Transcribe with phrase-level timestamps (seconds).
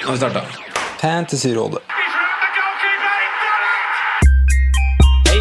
[0.00, 0.40] Nå har vi starta.
[1.00, 1.78] Fantasyrådet.
[5.28, 5.40] Hei,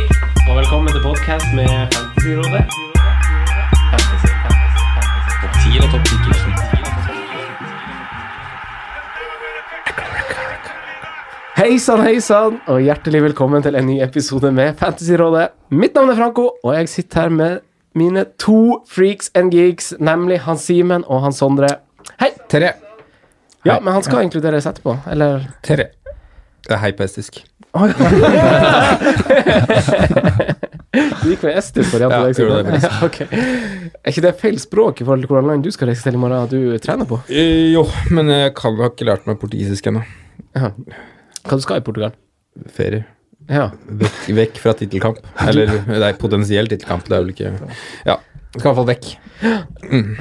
[0.49, 2.63] og velkommen til podcast med Fantasyrådet.
[3.91, 5.37] Fantasy, fantasy, fantasy.
[5.41, 6.13] Topp 10 og topp 10
[11.59, 15.47] Hei sann, hei sann, og hjertelig velkommen til en ny episode med Fantasyrådet.
[15.71, 17.59] Mitt navn er Franco, og jeg sitter her med
[17.95, 21.67] mine to freaks and geeks, nemlig Hans Simen og Hans Sondre.
[22.19, 22.31] Hei!
[22.51, 22.88] Terje.
[23.67, 25.47] Ja, men han skal inkluderes etterpå, eller?
[25.65, 25.91] Tere.
[26.65, 26.93] Det er hei
[27.77, 27.93] Oh, ja.
[30.89, 33.27] Du gikk med estisk for Ja, på deg, gjorde det Ja, okay.
[33.29, 36.21] Er ikke det feil språk i forhold til hvordan land du skal reise til i
[36.21, 37.19] morgen, at du trener på?
[37.29, 37.83] Eh, jo,
[38.15, 40.01] men jeg kan, har ikke lært meg portugisisk ennå.
[40.57, 40.71] Ja.
[41.45, 42.15] Hva du skal i Portugal?
[42.73, 43.05] Ferie.
[43.49, 43.69] Ja.
[44.01, 45.21] Vekk, vekk fra tittelkamp.
[45.45, 47.53] Eller det er potensiell tittelkamp, det er vel ikke
[48.09, 48.17] Ja.
[48.55, 49.05] Skal i hvert fall vekk.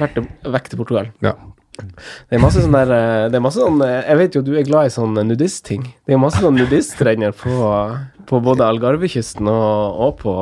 [0.03, 0.19] Vært
[0.53, 1.09] vekk til Portugal.
[1.25, 1.33] Ja.
[1.81, 4.51] Det er masse sånn der eh, Det er masse sånn eh, Jeg vet jo du
[4.59, 5.83] er glad i sånn nudistting.
[6.07, 7.53] Det er masse sånn nudiststrender på,
[8.29, 10.33] på både Algarvekysten og, og på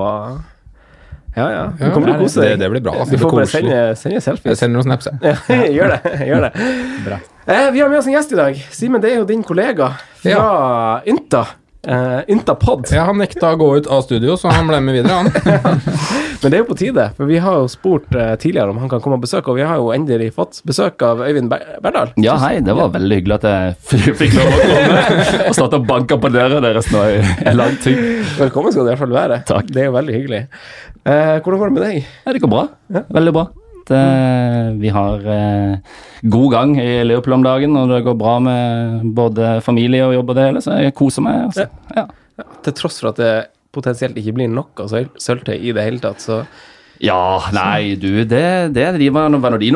[1.38, 1.64] Ja, ja.
[1.78, 2.58] Du kommer til å kose deg.
[2.64, 3.14] det blir bra, altså.
[3.14, 4.50] Du får bare sende, sende, selfies.
[4.56, 5.38] Jeg sender noen snaps, jeg.
[5.54, 6.16] Ja, gjør det.
[6.32, 7.22] Gjør det.
[7.48, 8.58] Eh, vi har med oss en gjest i dag.
[8.74, 9.92] Simen, det er jo din kollega
[10.24, 10.42] fra
[11.08, 11.44] Ynta.
[11.88, 12.90] Uh, Yntapod.
[12.92, 15.30] Ja, han nekta å gå ut av studio, så han ble med videre, han.
[16.42, 18.92] Men det er jo på tide, for vi har jo spurt uh, tidligere om han
[18.92, 22.12] kan komme og besøke, og vi har jo endelig fått besøk av Øyvind Ber- Berdal.
[22.22, 25.88] Ja, hei, det var veldig hyggelig at jeg fikk lov å komme og starte og
[25.88, 28.04] banke på døra deres nå i en lang tid.
[28.42, 29.40] Velkommen skal du i hvert fall være.
[29.48, 29.72] Takk.
[29.72, 30.44] Det er jo veldig hyggelig.
[31.08, 32.12] Uh, hvordan går det med deg?
[32.28, 32.66] Ja, det går bra.
[33.16, 33.48] Veldig bra.
[33.88, 34.04] Det,
[34.82, 39.58] vi har eh, god gang i Liverpool om dagen, og det går bra med både
[39.66, 41.46] familie og jobb og det hele, så jeg koser meg.
[41.50, 41.68] Altså.
[41.96, 42.08] Ja.
[42.68, 43.36] Til tross for at det
[43.76, 46.42] potensielt ikke blir noe søl- sølvtøy i det hele tatt, så
[47.04, 48.44] ja, nei, du, det,
[48.74, 49.10] det er de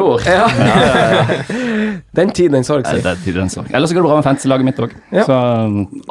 [0.02, 0.24] ord.
[0.26, 0.78] Ja, ja,
[1.14, 1.26] ja.
[2.16, 3.00] Den tid, den sorg, sier.
[3.06, 3.74] er.
[3.76, 4.96] Ellers så går det bra med fantasy-laget mitt òg.
[5.16, 5.24] Ja.
[5.28, 5.36] Så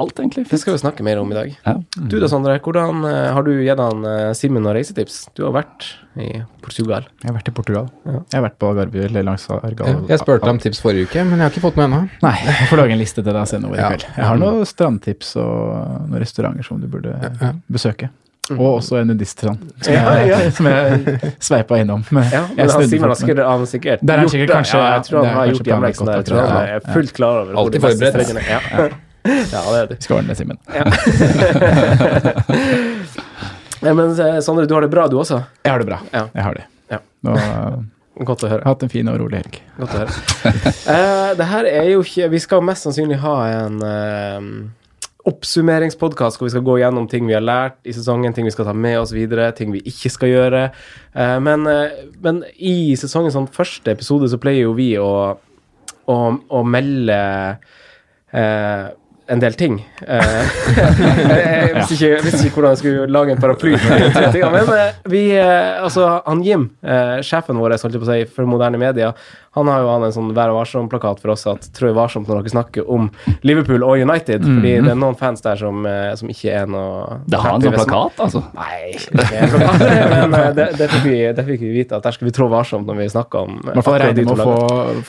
[0.00, 1.50] alt egentlig Det skal vi snakke mer om i dag.
[1.66, 1.74] Ja.
[1.96, 2.58] Du da, Sondre.
[2.64, 5.26] Hvordan eh, har du gitt han eh, Simen noen reisetips?
[5.36, 5.90] Du har vært
[6.20, 6.30] i
[6.64, 7.04] Portugal.
[7.22, 7.90] Jeg har vært i Portugal.
[8.06, 10.00] Jeg har vært på Garby eller langs Argal.
[10.10, 12.00] Jeg spurte om tips forrige uke, men jeg har ikke fått med ennå.
[12.24, 13.92] Nei, jeg får lage en liste til deg senere i Ja.
[13.92, 14.08] kveld.
[14.16, 17.14] Jeg har noen strandtips og noen restauranter som du burde
[17.70, 18.10] besøke.
[18.56, 20.38] Og også en nudiststrand, som, Ja, ja.
[20.56, 22.02] som jeg sveipa innom.
[22.10, 24.30] Men Ja, men jeg han snudde Simen har sikkert, han har sikkert Der er gjort
[24.34, 24.56] sikkert det.
[24.56, 26.16] kanskje- ja, Jeg tror han har gjort hjemmeleksen der.
[26.16, 28.14] Jeg tror han er fullt klar over Alltid forberedt.
[28.36, 28.50] er.
[28.50, 28.60] Ja.
[29.28, 29.94] ja, det er du.
[30.00, 30.58] Skal ordne det, Simen.
[33.82, 35.42] Ja, men eh, Sondre, du har det bra du også?
[35.64, 35.98] Jeg har det bra.
[36.12, 36.26] Ja.
[36.34, 36.64] Jeg har det.
[36.90, 36.98] Ja.
[37.30, 37.38] Og,
[38.28, 38.64] Godt å høre.
[38.68, 39.54] hatt en fin og rolig helg.
[39.78, 40.12] Godt å høre.
[40.84, 44.40] uh, det her er jo ikke Vi skal mest sannsynlig ha en uh,
[45.28, 48.68] oppsummeringspodkast hvor vi skal gå gjennom ting vi har lært i sesongen, ting vi skal
[48.68, 50.62] ta med oss videre, ting vi ikke skal gjøre.
[51.14, 56.16] Eh, men, eh, men i sesongens sånn første episode så pleier jo vi å, å,
[56.40, 57.20] å melde
[58.32, 58.88] eh,
[59.30, 59.76] en del ting.
[60.02, 63.76] Eh, jeg visste ikke, jeg visste ikke hvordan jeg skulle lage en paraply.
[63.76, 64.72] Men
[65.12, 66.70] vi, altså, han Jim,
[67.26, 69.12] sjefen vår holdt på å si, for moderne media,
[69.56, 72.52] han har jo hatt en sånn Vær varsom-plakat for oss at trå varsomt når dere
[72.52, 73.08] snakker om
[73.46, 74.44] Liverpool og United.
[74.46, 77.66] Fordi det er noen fans der som, eh, som ikke er noe Det har han
[77.66, 78.44] sånn plakat, altså.
[78.54, 82.06] Nei, ikke en plakat, men eh, det, det, fikk vi, det fikk vi vite at
[82.06, 84.58] der skal vi trå varsomt når vi snakker om Man får regne med å få,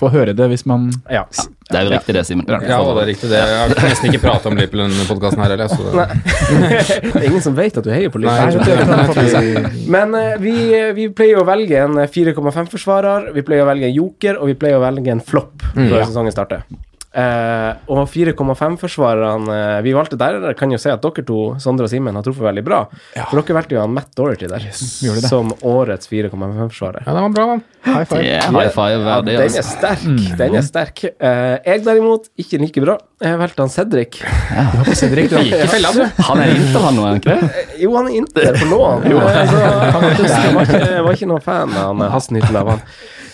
[0.02, 1.28] få høre det hvis man Ja.
[1.72, 2.46] Det er jo riktig det, Simen.
[2.50, 3.30] Ja, det er riktig.
[3.32, 3.40] Det.
[3.40, 5.72] Jeg har nesten ikke pratet om Liverpool i denne podkasten her heller.
[5.72, 9.70] Så det, er ingen som vet at du heier på Liverpool.
[9.92, 10.56] Men eh, vi,
[10.98, 14.80] vi pleier å velge en 4,5-forsvarer, vi pleier å velge en joker, og vi pleier
[14.80, 15.90] å velge en flopp Mm.
[15.90, 16.64] før sesongen starter.
[17.12, 21.92] Eh, og 4,5-forsvarerne eh, vi valgte der, kan jo si at dere to, Sondre og
[21.92, 22.86] Simen, har truffet veldig bra.
[23.28, 24.80] For dere valgte jo han Matt Doherty der yes.
[25.28, 27.04] som årets 4,5-forsvarer.
[27.04, 28.22] Ja, det var bra, man High five.
[28.30, 30.00] Er high five Ja, den er sterk.
[30.06, 30.38] sterk.
[30.40, 31.04] Den er sterk.
[31.10, 32.96] Eh, jeg derimot, ikke like bra.
[33.20, 34.22] Jeg valgte han Cedric.
[34.22, 34.68] Ja.
[34.96, 35.40] Cedric, du.
[35.42, 36.06] Ikke fella, du.
[36.30, 37.66] Han er Inter, han nå, er han ikke det?
[37.82, 39.08] Jo, han er Inter på lån.
[39.12, 42.82] Eh, så jeg var ikke, var ikke noen fan av han han.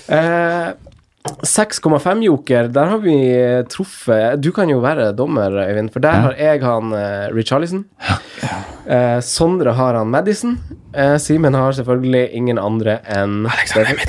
[0.07, 0.86] Eh,
[1.43, 3.17] 6,5 joker, der har vi
[3.71, 7.85] truffet Du kan jo være dommer, Øyvind, for der har jeg han uh, Richarlison.
[8.87, 10.57] Eh, Sondre har han Madison.
[10.95, 13.99] Uh, Simen har selvfølgelig ingen andre enn Alexander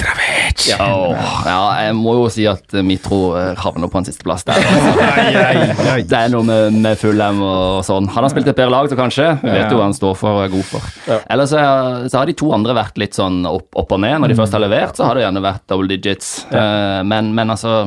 [0.49, 0.69] Mitrovic.
[0.69, 1.15] Ja.
[1.47, 4.59] Ja, jeg må jo si at eh, Mitro eh, havner på en sisteplass der.
[4.59, 6.05] Altså.
[6.09, 8.09] Det er noe med, med Fulham og sånn.
[8.15, 9.29] Han har spilt et bedre lag, så kanskje.
[9.43, 10.89] Vi vet jo hva han står for og er god for.
[11.29, 11.65] Ellers så,
[12.09, 14.19] så har de to andre vært litt sånn opp, opp og ned.
[14.23, 16.33] Når de først har levert, så har det gjerne vært double digits.
[16.51, 17.85] Eh, men, men altså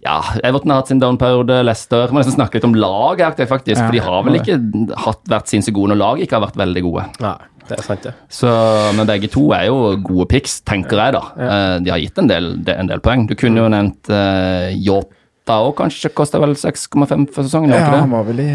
[0.00, 3.82] ja, Everton har hatt sin down-periode, Leicester Må nesten snakke litt om laget, her, faktisk.
[3.82, 4.56] For de har vel ikke
[5.04, 7.04] hatt, vært sinnssykt gode når laget ikke har vært veldig gode.
[7.20, 7.36] Nei,
[7.70, 8.12] det er sant, det.
[8.32, 8.50] Så,
[8.98, 11.22] men begge to er jo gode picks, tenker jeg da.
[11.38, 11.62] Ja.
[11.82, 13.28] de har gitt en del, en del poeng.
[13.30, 16.10] Du kunne jo nevnt uh, Yota òg, kanskje.
[16.14, 17.72] Kosta vel 6,5 for sesongen?
[17.74, 18.48] Ja, han var vel i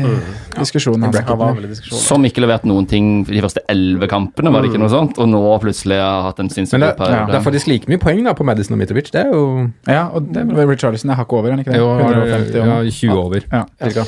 [0.57, 1.07] diskusjonen.
[1.07, 1.17] Han.
[1.31, 2.03] Han var vel i diskusjonen.
[2.05, 5.19] Som ikke leverte noen ting de første elleve kampene, var det ikke noe sånt?
[5.21, 6.99] Og nå plutselig har hatt en sinnssyk Men det, ja.
[7.01, 7.31] periode.
[7.33, 9.11] det er faktisk like mye poeng da på Madison og Mitrovic.
[9.15, 9.45] Det er jo
[9.87, 11.83] Ja, og det, Richarlison er hakket over, er han ikke det?
[11.83, 13.51] jo, 150 ja, 20 over.
[13.51, 13.65] Ja.
[13.89, 14.07] cirka.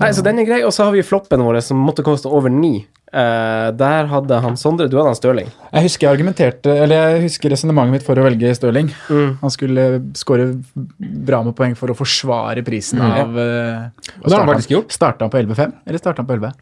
[0.00, 0.60] Nei, så den er grei.
[0.66, 2.86] Og så har vi floppen vår som måtte koste over ni.
[3.14, 5.50] Eh, der hadde han Sondre, du hadde han Stirling.
[5.70, 8.88] Jeg husker jeg argumenterte Eller jeg husker resonnementet mitt for å velge Stirling.
[9.06, 9.36] Mm.
[9.42, 9.84] Han skulle
[10.18, 13.12] skåre bra med poeng for å forsvare prisen Mm.
[13.12, 14.90] av uh, Og det har han faktisk gjort.
[14.96, 16.52] Starta han på 11,5, eller starta han på 11?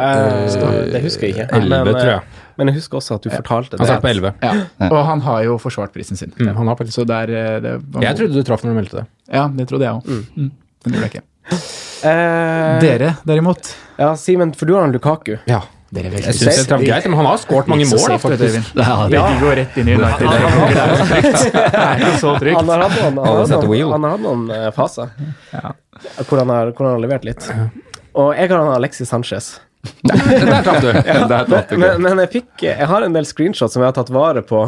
[0.00, 1.46] Uh, det husker jeg ikke.
[1.56, 2.20] 11, men, tror jeg.
[2.22, 3.88] eh, men jeg husker også at du fortalte Han det.
[3.90, 4.32] satt på 11.
[4.44, 4.52] Ja.
[4.90, 6.32] Og han har jo forsvart prisen sin.
[6.38, 7.00] Mm, han har faktisk.
[7.00, 9.06] Så der, eh, det var Jeg trodde du traff når du meldte det.
[9.32, 10.04] Ja, det trodde jeg òg.
[10.36, 10.50] Mm.
[10.84, 11.89] Men det gjorde jeg ikke.
[12.04, 13.74] Eh, Dere, derimot.
[14.00, 15.36] Ja, Simen, for du har en Lukaku.
[15.50, 15.60] Ja.
[15.90, 18.68] Dere er Jeg synes det traff greit, men han har skåret mange mål, da, faktisk.
[18.78, 19.08] Det har.
[19.10, 20.28] Begge går rett inn i United.
[20.30, 20.92] Det er.
[21.10, 22.56] Det er ikke så trygt.
[22.60, 25.10] Han har hatt noen, han har hatt noen, eh, faser
[25.50, 25.72] Ja.
[26.28, 27.48] hvor, han har, hvor han har levert litt.
[28.14, 29.50] Og jeg har han Alexis Sanchez.
[30.04, 30.92] Der traff du.
[30.92, 31.78] Der traff du ikke.
[31.80, 34.66] Men, men jeg fikk Jeg har en del screenshots som jeg har tatt vare på.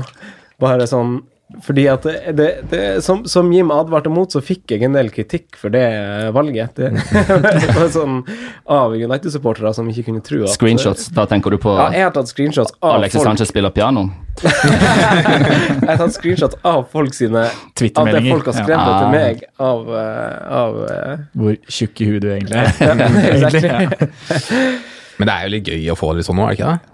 [0.62, 1.20] Bare sånn
[1.62, 5.10] fordi at det, det, det, som, som Jim advarte mot, så fikk jeg en del
[5.12, 5.84] kritikk for det
[6.34, 6.76] valget.
[6.76, 8.24] Det, det var sånn
[8.70, 12.14] av United-supportere som ikke kunne tro at Screenshots, da tenker du på Ja, jeg har
[12.16, 14.02] tatt screenshots av Alexis folk Sanchez spiller piano?
[14.42, 18.96] Jeg har tatt screenshots av folk sine Av det folk har skrevet Ja.
[18.96, 22.72] til meg av, eh, av eh, Hvor tjukk i huet du egentlig er.
[22.80, 22.96] Ja.
[25.18, 26.72] Men det er jo litt gøy å få det litt sånn nå, er det ikke
[26.72, 26.91] det?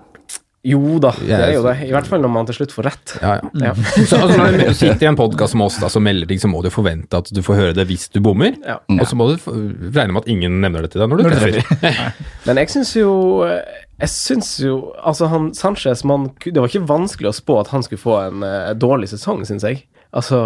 [0.66, 1.74] Jo da, det er jo det.
[1.86, 3.12] I hvert fall når man til slutt får rett.
[3.22, 3.68] Ja, ja.
[3.68, 3.74] Ja.
[4.10, 6.50] Så, altså, når du sitter i en podkast som oss da, som melder ting, så
[6.50, 8.56] må du forvente at du får høre det hvis du bommer.
[8.66, 8.80] Ja.
[8.90, 11.36] Og så må du regne med at ingen nevner det til deg når du Når
[11.36, 12.10] du treffer.
[12.48, 13.12] Men jeg syns jo
[13.46, 17.86] Jeg syns jo Altså, han Sanchez man, Det var ikke vanskelig å spå at han
[17.86, 19.84] skulle få en uh, dårlig sesong, syns jeg.
[20.16, 20.40] Altså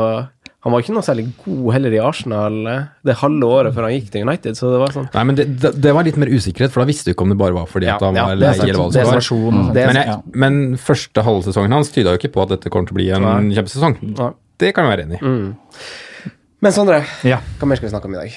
[0.62, 3.96] Han var ikke noe særlig god heller i Arsenal eh, det halve året før han
[3.96, 6.30] gikk til United, så det var sånn Nei, men det, det, det var litt mer
[6.30, 8.28] usikkerhet, for da visste du ikke om det bare var fordi Ja, at han ja,
[8.30, 9.18] var lei eller hva Det var.
[9.18, 12.86] Er Men, jeg, men første halve sesongen hans tyda jo ikke på at dette kommer
[12.86, 13.56] til å bli en Nei.
[13.58, 13.98] kjempesesong.
[14.14, 14.30] Nei.
[14.62, 15.34] Det kan jeg være enig i.
[16.62, 17.40] Men Sondre, Ja.
[17.58, 18.36] hva mer skal vi snakke om i dag?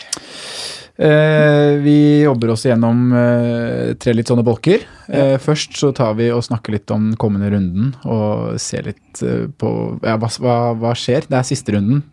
[0.95, 4.85] Eh, vi jobber oss gjennom eh, tre litt sånne bolker.
[5.11, 9.23] Eh, først så tar vi og snakker litt om den kommende runden og ser litt
[9.59, 9.71] på
[10.05, 11.27] ja, hva, hva, hva skjer.
[11.27, 12.05] Det er siste runden.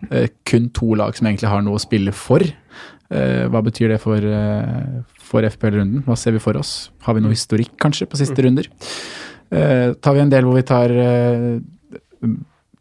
[0.48, 2.42] Kun to lag som egentlig har noe å spille for.
[2.42, 4.26] Eh, hva betyr det for,
[5.30, 6.02] for FPL-runden?
[6.08, 6.90] Hva ser vi for oss?
[7.06, 8.66] Har vi noe historikk kanskje på siste runder?
[9.52, 10.98] Eh, tar vi en del hvor vi tar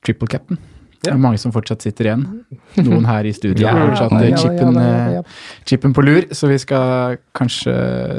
[0.02, 0.58] triple cap'n.
[1.02, 2.26] Det er mange som fortsatt sitter igjen.
[2.86, 7.18] Noen her i studio har fortsatt eh, chipen, eh, chipen på lur, så vi skal
[7.38, 7.74] kanskje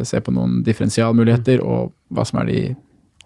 [0.09, 2.63] se på noen differensialmuligheter og hva som er de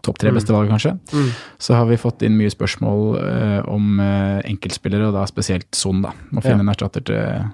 [0.07, 1.33] topp tre beste valgene, kanskje.
[1.59, 6.05] Så har vi fått inn mye spørsmål uh, om uh, enkeltspillere, og da spesielt Son.
[6.05, 6.13] da.
[6.31, 6.67] Må finne Ja.
[6.67, 7.49] en erstatter til,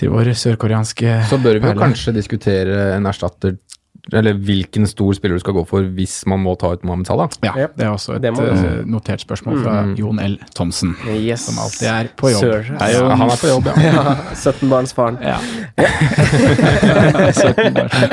[0.00, 3.56] til vår sørkoreanske Så bør vi jo kanskje diskutere en erstatter
[4.12, 7.28] eller hvilken stor spiller du skal gå for hvis man må ta ut Mohammed Salah.
[7.44, 8.44] Ja, det er også et også.
[8.80, 10.38] eh, notert spørsmål fra Jon L.
[10.56, 11.40] Thomsen, Yes.
[11.46, 12.40] som alltid er på jobb.
[12.40, 12.72] Sir.
[12.80, 13.72] Er jo, Ja, han er på jobb, ja.
[13.90, 14.14] Ja,
[14.44, 15.18] 17-barnsfaren.
[15.22, 15.38] ja.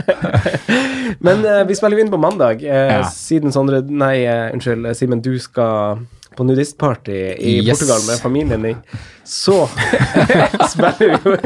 [1.20, 2.62] Men uh, vi spiller inn på mandag.
[2.64, 3.04] Uh, Ja.
[3.12, 5.98] Siden Sondre Nei, uh, unnskyld, Simen, du skal
[6.38, 7.72] på nudistparty i Yes.
[7.80, 8.78] Portugal med familien din,
[9.26, 9.66] så
[10.70, 11.38] spiller vi jo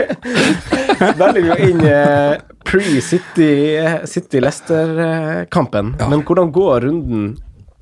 [0.95, 2.35] Spiller vi jo inn eh,
[2.67, 3.51] pre-City
[4.07, 5.95] City Leicester-kampen.
[6.09, 7.31] Men hvordan går runden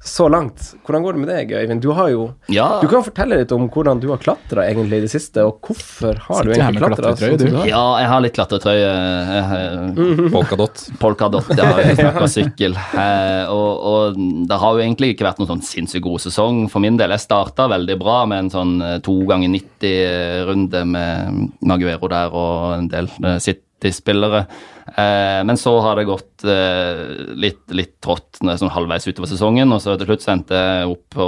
[0.01, 0.75] så langt.
[0.87, 1.81] Hvordan går det med deg, Øyvind?
[1.83, 2.79] Du har jo Ja.
[2.81, 6.15] Du kan fortelle litt om hvordan du har klatra egentlig i det siste, og hvorfor
[6.27, 7.67] har du Sitter du egentlig klatra sånn?
[7.67, 8.93] Ja, jeg har litt klatretrøye.
[9.35, 10.85] eh, Polkadott.
[10.99, 11.67] Polkadott, ja.
[11.83, 12.77] Vi snakker sykkel.
[12.95, 16.79] Eh, og, og det har jo egentlig ikke vært noen sånn sinnssykt god sesong for
[16.83, 17.11] min del.
[17.17, 22.87] Jeg starta veldig bra med en sånn to ganger 90-runde med Maguero der og en
[22.91, 23.37] del eh,
[23.79, 24.45] City-spillere.
[24.97, 27.01] Eh, men så har det gått eh,
[27.37, 31.03] litt, litt trått sånn halvveis utover sesongen, og så til slutt sendte endte jeg opp
[31.13, 31.25] på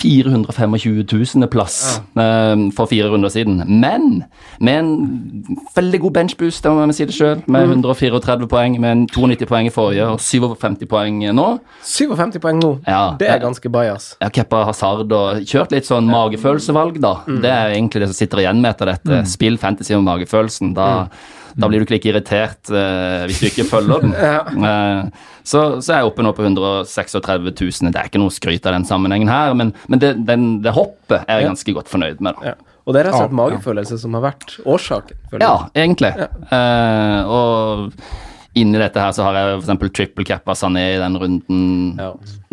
[0.00, 0.76] 425
[1.10, 1.48] 000.
[1.50, 1.76] plass
[2.16, 3.60] eh, for fire runder siden.
[3.66, 4.24] Men
[4.62, 8.90] med en veldig god benchboost, det må jeg si det sjøl, med 134 poeng, med
[8.92, 11.48] en 92 poeng i forrige og 57 poeng nå.
[11.84, 12.72] 57 poeng nå.
[12.88, 14.14] Ja, Det er ganske bajas.
[14.20, 17.16] jeg har Hazard og kjørt litt sånn magefølelsevalg, da.
[17.26, 19.24] Det er egentlig det som sitter igjen med etter dette.
[19.28, 20.72] Spill fantasy om magefølelsen.
[20.76, 21.08] Da,
[21.54, 24.14] da blir du ikke like irritert eh, hvis du ikke følger den.
[24.64, 27.90] Eh, så, så er jeg oppe nå på 136 000.
[27.92, 31.18] Det er ikke noe skryt av den sammenhengen her, men, men det, den, det hoppet
[31.28, 32.38] er jeg ganske godt fornøyd med.
[32.40, 32.54] da.
[32.54, 32.74] Ja.
[32.84, 35.20] Og det er rett og slett Ja, magefølelse som har vært årsaken.
[35.40, 36.10] Ja, egentlig.
[36.16, 36.48] egentlig.
[36.52, 39.92] Eh, og inni dette her så har jeg f.eks.
[39.96, 41.62] triple cappa Sané i den runden
[42.00, 42.10] Ja.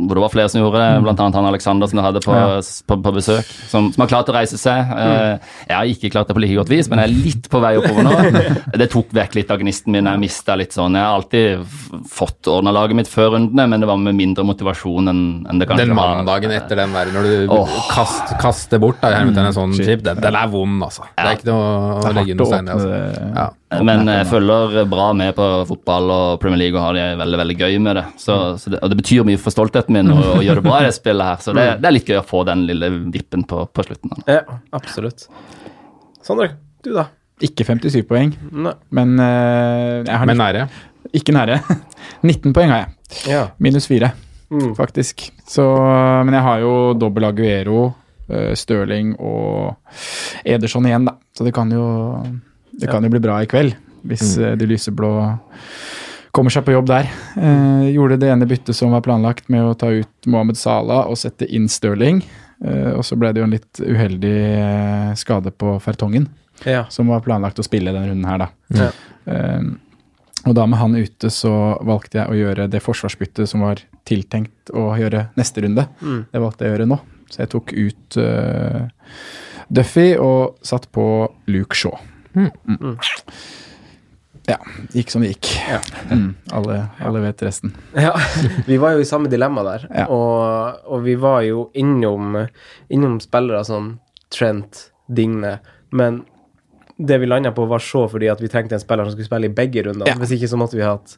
[0.07, 2.35] Hvor det var flere som gjorde det, blant annet han Alexander som du hadde på,
[2.35, 2.59] Ja.
[2.61, 4.93] på, på besøk, som, som har klart å reise seg.
[4.95, 7.61] Eh, jeg har ikke klart det på like godt vis, men jeg er litt på
[7.63, 8.15] vei oppover nå.
[8.81, 10.07] Det tok vekk litt av gnisten min.
[10.09, 13.89] Jeg mista litt sånn Jeg har alltid fått ordna laget mitt før rundene, men det
[13.89, 16.15] var med mindre motivasjon enn enn det kanskje Den har.
[16.17, 17.79] mandagen etter den der, når du oh.
[17.91, 21.07] kast, kaster bort da, i hermetegn en sånn chip, den, den er vond, altså.
[21.15, 22.75] Det er ikke noe å legge under stein i.
[22.75, 23.01] Altså.
[23.35, 23.47] Ja.
[23.87, 27.55] Men jeg følger bra med på fotball og Premier League og har det veldig veldig
[27.61, 28.05] gøy med det.
[28.19, 30.79] Så, så det og det betyr mye for stoltheten min å, å gjøre det bra
[30.81, 31.41] i det spillet her.
[31.45, 34.13] Så det, det er litt gøy å få den lille vippen på, på slutten.
[34.15, 34.39] da.
[34.39, 35.27] Ja, absolutt.
[36.25, 36.51] Sondre,
[36.85, 37.07] du da?
[37.41, 38.73] Ikke 57 poeng, Nei.
[38.93, 40.65] men uh, jeg har Men nære.
[41.17, 41.55] ikke nære.
[42.29, 42.91] 19 poeng har jeg.
[43.33, 43.45] Ja.
[43.59, 44.11] Minus 4,
[44.51, 44.73] Mm.
[44.75, 45.29] faktisk.
[45.47, 45.63] Så,
[46.27, 47.85] men jeg har jo dobbel Aguero,
[48.27, 49.77] uh, Stirling og
[50.43, 51.13] Ederson igjen, da.
[51.31, 51.85] Så det kan jo,
[52.75, 55.11] det kan jo bli bra i kveld, hvis eh, de lyseblå
[56.31, 57.09] kommer seg på jobb der.
[57.37, 61.19] Eh, gjorde det ene byttet som var planlagt med å ta ut Mohammed Salah og
[61.19, 62.21] sette inn Stirling.
[62.65, 66.29] Eh, og så ble det jo en litt uheldig eh, skade på Fertongen,
[66.65, 66.85] Ja.
[66.89, 68.49] som var planlagt å spille denne runden her, da.
[68.77, 68.91] Ja.
[69.25, 69.71] Eh,
[70.45, 74.71] og da med han ute, så valgte jeg å gjøre det forsvarsbyttet som var tiltenkt
[74.73, 75.85] å gjøre neste runde.
[76.01, 76.23] Mm.
[76.31, 76.97] Det valgte jeg å gjøre nå.
[77.29, 78.87] Så jeg tok ut uh,
[79.69, 81.03] Duffy og satt på
[81.47, 81.93] Luke Shaw.
[82.33, 82.49] Mm.
[84.49, 84.57] Ja,
[84.95, 85.51] gikk som det gikk.
[86.09, 87.75] Mm, alle, alle vet resten.
[87.93, 88.15] Ja,
[88.69, 89.85] vi var jo i samme dilemma der.
[89.93, 90.07] Ja.
[90.09, 92.39] Og, og vi var jo innom,
[92.89, 93.93] innom spillere som
[94.33, 95.59] Trent, Digne,
[95.91, 96.23] men
[97.01, 99.49] det vi landa på, var så fordi at vi trengte en spiller som skulle spille
[99.49, 100.09] i begge rundene.
[100.09, 100.17] Ja.
[100.21, 101.15] Hvis ikke så måtte vi hatt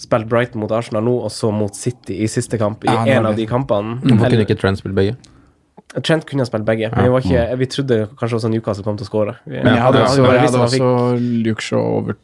[0.00, 2.86] spilt Brighton mot Arsenal nå, og så mot City i siste kamp.
[2.86, 3.98] I Ja, en av de kampene.
[4.04, 5.18] Hvorfor kunne ikke Trent spille begge?
[6.06, 8.98] Trent kunne ha spilt begge, men vi, var ikke, vi trodde kanskje også Newcastle kom
[8.98, 9.36] til å skåre.
[9.48, 10.90] Men jeg hadde også, jeg hadde også
[11.46, 12.18] Luke Shaw over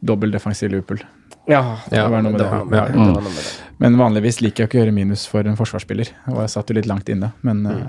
[0.00, 1.00] dobbel defensiv Liverpool.
[1.46, 2.48] Ja, det var noe med det.
[2.50, 2.78] var noe med det.
[2.78, 2.88] Ja.
[2.88, 3.52] det, var noe med det.
[3.78, 6.76] Men vanligvis liker jeg ikke å gjøre minus for en forsvarsspiller, og jeg satt jo
[6.78, 7.30] litt langt inne.
[7.46, 7.86] Men eh,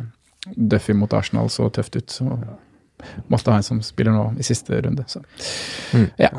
[0.55, 2.27] Duffy mot Arsenal så tøft ut, så
[3.31, 5.05] måtte ha en som spiller nå i siste runde.
[5.07, 5.23] Så.
[5.93, 6.07] Mm.
[6.21, 6.31] Ja.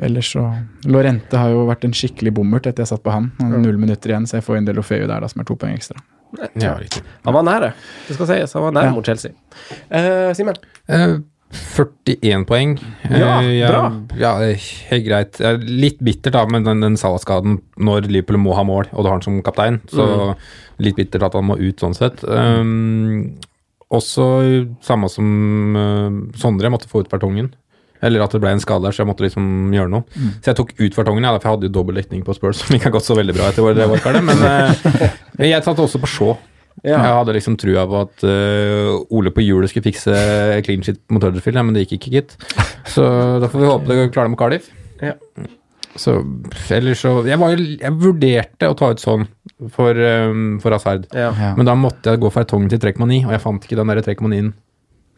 [0.00, 0.46] Ellers så
[0.88, 3.30] Lorente har jo vært en skikkelig bommert etter jeg satt på han.
[3.40, 5.58] Han Null minutter igjen, så jeg får en del Lofeu der, da, som er to
[5.60, 6.00] poeng ekstra.
[6.54, 7.02] Ja, riktig.
[7.26, 7.72] Han var nære,
[8.06, 8.54] det skal sies.
[8.54, 8.94] Han var nære Ja.
[8.94, 9.32] mot Chelsea.
[9.90, 10.54] Uh, Simen?
[10.88, 11.16] Eh,
[11.50, 12.76] 41 poeng.
[13.10, 13.82] Ja, Eh, bra.
[14.18, 15.40] Ja, helt greit.
[15.66, 19.18] Litt bittert da, med den, den Salah-skaden når Liverpool må ha mål, og du har
[19.18, 19.80] han som kaptein.
[19.90, 20.34] Så
[20.78, 22.22] litt bittert at han må ut sånn sett.
[22.24, 23.40] Um,
[23.90, 24.26] også
[24.86, 25.26] samme som
[25.74, 27.50] uh, Sondre, måtte få ut Vertongen.
[28.00, 30.06] Eller at det ble en skade der, så jeg måtte liksom gjøre noe.
[30.40, 32.72] Så jeg tok ut fartongen, ja, for jeg hadde jo dobbel dekning på Spurs, som
[32.72, 34.24] ikke har gått så veldig bra etter det wildcardet.
[34.30, 35.10] Men uh,
[35.44, 36.38] jeg satte også på Shaw.
[36.80, 36.96] Ja.
[36.96, 40.14] Jeg hadde liksom trua på at uh, Ole på hjulet skulle fikse
[40.64, 42.36] clean shit mot Huddersfield, ja, men det gikk ikke, gitt.
[42.88, 43.04] Så
[43.42, 44.70] da får vi håpe det klarer det med Cardiff.
[45.00, 45.16] Ja.
[45.98, 46.20] Så
[46.70, 49.24] ellers så Jeg, var, jeg vurderte å ta ut sånn
[49.74, 51.32] for, um, for Asard, Ja.
[51.58, 54.04] Men da måtte jeg gå for Tongen til 3,9, og jeg fant ikke den der
[54.06, 54.52] 3,9-en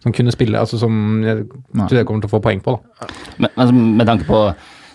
[0.03, 1.45] som kunne spille, altså som jeg
[1.79, 2.75] tror jeg kommer til å få poeng på.
[2.75, 3.11] da.
[3.39, 4.41] Men, men med tanke på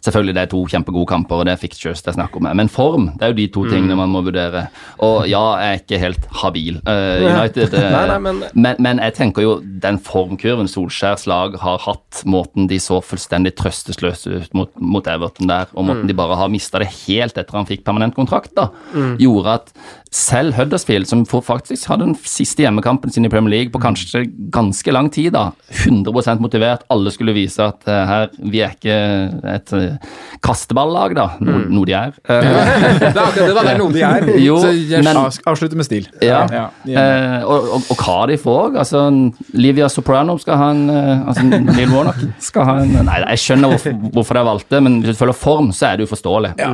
[0.06, 2.48] Selvfølgelig det er to kjempegode kamper, og det er fixtures det er snakk om.
[2.56, 4.68] Men form, det er jo de to tingene man må vurdere.
[5.04, 6.82] Og ja, jeg er ikke helt habil.
[6.88, 11.58] Uh, United uh, Nei, nei, men- men, men jeg tenker jo den formkurven Solskjærs lag
[11.62, 16.14] har hatt, måten de så fullstendig trøstesløse ut mot, mot Everton der, og måten de
[16.18, 18.70] bare har mista det helt etter han fikk permanent kontrakt, da,
[19.20, 19.74] gjorde at
[20.12, 24.92] selv Huddersfield, som faktisk hadde den siste hjemmekampen sin i Premier League på kanskje ganske
[24.96, 25.50] lang tid, da,
[25.84, 28.98] 100% motivert, alle skulle vise at uh, her, vi er ikke
[29.56, 29.98] et uh,
[30.44, 31.28] kasteballag, da.
[31.42, 31.72] Noe, Mm.
[31.74, 32.12] noe de er.
[32.28, 33.62] Det er akkurat det, da.
[33.64, 34.28] Det er noe de er.
[34.48, 36.08] Jo, Så jeg- men Avs- Avslutte med stil.
[36.22, 36.46] ja.
[36.52, 38.78] Ja, Eh, og, og, og Cardiff òg.
[38.80, 39.02] Altså,
[39.54, 43.98] Livia Soprano skal ha en Altså, Neil Warnock skal ha en Nei, jeg skjønner hvorfor,
[44.14, 46.54] hvorfor de valgte, men hvis du følger form, så er det uforståelig.
[46.58, 46.72] Ja,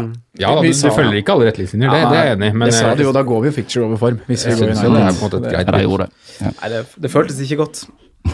[0.50, 2.58] da, du, du følger ikke alle retningslinjer, det, det er jeg enig i.
[2.58, 4.22] Men det sa du jo, da går vi jo picture over form.
[4.30, 6.10] Hvis vi går inn det er på en måte et greit det.
[6.48, 7.86] Nei, det, det føltes ikke godt.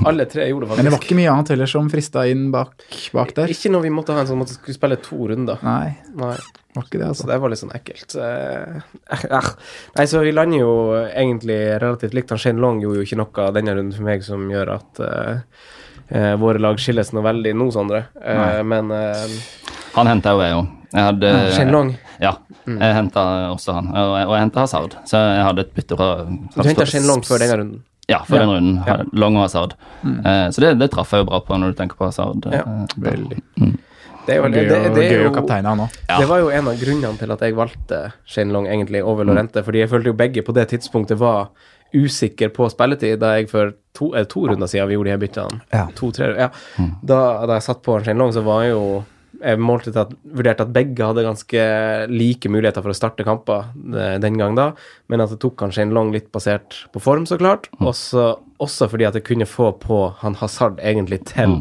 [0.06, 0.80] Alle tre gjorde det faktisk.
[0.80, 3.52] Men det var ikke mye annet heller som frista inn bak, bak der.
[3.52, 5.60] Ikke når vi måtte ha en sånn måtte skulle spille to runder.
[5.66, 6.36] Nei, Nei.
[6.78, 7.30] var ikke det, Så altså.
[7.32, 8.16] det var litt sånn ekkelt.
[8.16, 8.78] Eh,
[9.40, 9.50] eh.
[9.98, 10.74] Nei, så vi lander jo
[11.10, 12.34] egentlig relativt likt.
[12.36, 15.64] Han Shane Long gjorde jo ikke noe denne runden for meg som gjør at eh,
[16.14, 18.06] eh, våre lag skilles noe veldig nå, Sondre.
[18.22, 19.40] Uh, men uh,
[19.98, 20.76] Han henta jo jeg òg.
[20.94, 22.34] Jeg hadde Shane Long Ja,
[22.68, 23.22] jeg henta
[23.54, 23.88] også han.
[23.96, 27.08] Og jeg, og jeg henta Hazard, så jeg hadde et bytte fra Du henta Shin
[27.08, 27.84] Long før denne runden.
[28.10, 28.46] Ja, før Ja.
[28.46, 28.84] den runden.
[28.88, 28.98] Ja.
[29.14, 29.76] Long og Hazard.
[30.04, 32.44] Eh, så det, det traff jeg jo bra på når du tenker på Hazard.
[32.52, 32.64] Ja.
[32.66, 33.38] Eh, Veldig.
[34.26, 35.94] Det er jo, det, det, det gøy å kapteine han òg.
[36.10, 36.18] Ja.
[36.22, 38.00] Det var jo en av grunnene til at jeg valgte
[38.30, 39.64] Shin Long egentlig over Lorente.
[39.66, 41.48] Fordi jeg følte jo begge på det tidspunktet var
[41.96, 43.18] usikker på spilletid.
[43.24, 45.88] Da jeg for to, eh, to runder siden vi gjorde de her byttene, Ja.
[45.96, 46.50] to-tre ja.
[47.02, 49.04] da, da jeg satt på Shin Long, så var jeg jo
[49.40, 51.62] jeg målte at, vurderte at begge hadde ganske
[52.12, 54.72] like muligheter for å starte kamper eh, den gang da,
[55.12, 57.70] men at det tok kanskje en lang litt basert på form, så klart.
[57.80, 61.60] Også, også fordi at jeg kunne få på han Hazard egentlig til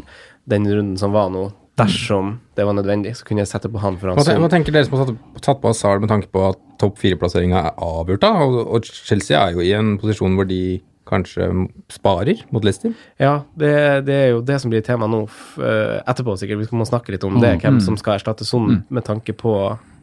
[0.49, 1.49] den runden som var nå.
[1.79, 4.73] Dersom det var nødvendig, så kunne jeg sette på han for han Hva, ten- tenker
[4.75, 8.19] dere som har satt på Hazard med tanke på at topp fire-plasseringa er avgjort?
[8.25, 8.33] da?
[8.43, 11.49] Og, og Chelsea er jo i en posisjon hvor de kanskje
[11.91, 12.93] sparer mot Leicester.
[13.21, 13.73] Ja, det,
[14.07, 16.61] det er jo det som blir tema nå eh, etterpå, sikkert.
[16.63, 19.55] Vi må snakke litt om det, hvem som skal erstatte Son med tanke på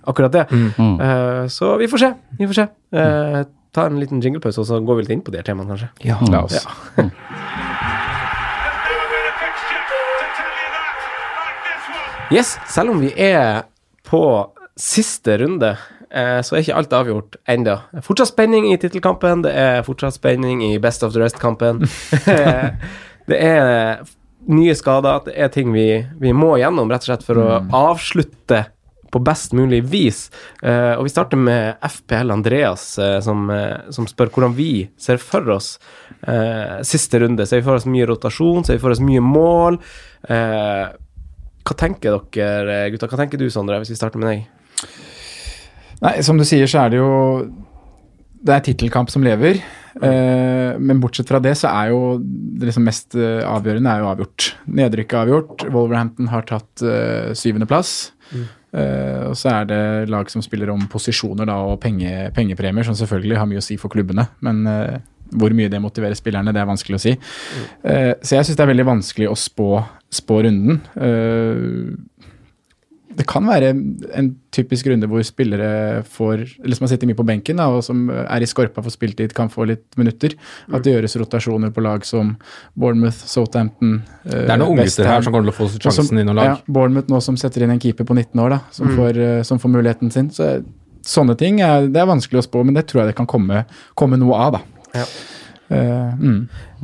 [0.06, 0.46] akkurat det.
[0.50, 2.12] Eh, så vi får se.
[2.38, 2.66] Vi får se.
[2.96, 3.42] Uh,
[3.74, 5.90] ta en liten jinglepause, og så går vi litt inn på de temaene, kanskje.
[6.06, 6.66] Ja, la oss.
[12.26, 13.68] Yes, selv om vi er
[14.02, 14.20] på
[14.74, 15.76] siste runde,
[16.10, 17.74] så er ikke alt avgjort ennå.
[18.06, 21.82] Fortsatt spenning i tittelkampen, det er fortsatt spenning i Best of the Rest-kampen.
[23.30, 24.04] det er
[24.46, 25.88] nye skader, det er ting vi,
[26.22, 28.62] vi må gjennom, rett og slett for å avslutte
[29.12, 30.26] på best mulig vis.
[30.62, 35.20] Eh, og vi starter med FPL Andreas, eh, som, eh, som spør hvordan vi ser
[35.22, 35.76] for oss
[36.26, 37.46] eh, siste runde.
[37.46, 38.66] Ser vi for oss mye rotasjon?
[38.66, 39.80] Ser vi for oss mye mål?
[40.28, 40.86] Eh,
[41.66, 43.08] hva tenker dere, gutta?
[43.10, 45.14] Hva tenker du, Sondre, hvis vi starter med deg?
[46.04, 47.12] Nei, som du sier, så er det jo
[48.46, 49.62] Det er tittelkamp som lever.
[49.96, 54.10] Uh, men bortsett fra det, så er jo det liksom mest uh, avgjørende er jo
[54.10, 54.50] avgjort.
[54.68, 55.64] Nedrykket er avgjort.
[55.72, 57.96] Wolverhampton har tatt uh, syvendeplass.
[58.76, 62.96] Eh, og så er det lag som spiller om posisjoner da, og penge, pengepremier, som
[62.98, 64.26] selvfølgelig har mye å si for klubbene.
[64.44, 64.98] Men eh,
[65.36, 67.14] hvor mye det motiverer spillerne, det er vanskelig å si.
[67.86, 69.70] Eh, så jeg syns det er veldig vanskelig å spå,
[70.20, 70.82] spå runden.
[70.94, 71.96] Eh,
[73.16, 73.70] det kan være
[74.18, 77.84] en typisk runde hvor spillere får, eller som har sittet mye på benken da, og
[77.84, 80.36] som er i skorpa for spiltid, kan få litt minutter.
[80.68, 82.34] At det gjøres rotasjoner på lag som
[82.76, 86.40] Bournemouth, Southampton Det er noen unggutter her som kommer til å få sjansen i noen
[86.40, 86.50] lag.
[86.52, 89.40] Ja, Bournemouth nå som setter inn en keeper på 19 år, da, som, får, eh,
[89.48, 90.28] som får muligheten sin.
[90.34, 90.58] Så
[91.06, 93.64] sånne ting er, det er vanskelig å spå, men det tror jeg det kan komme,
[93.98, 95.00] komme noe av, da.
[95.00, 95.08] Ja.
[95.66, 96.40] Uh, mm.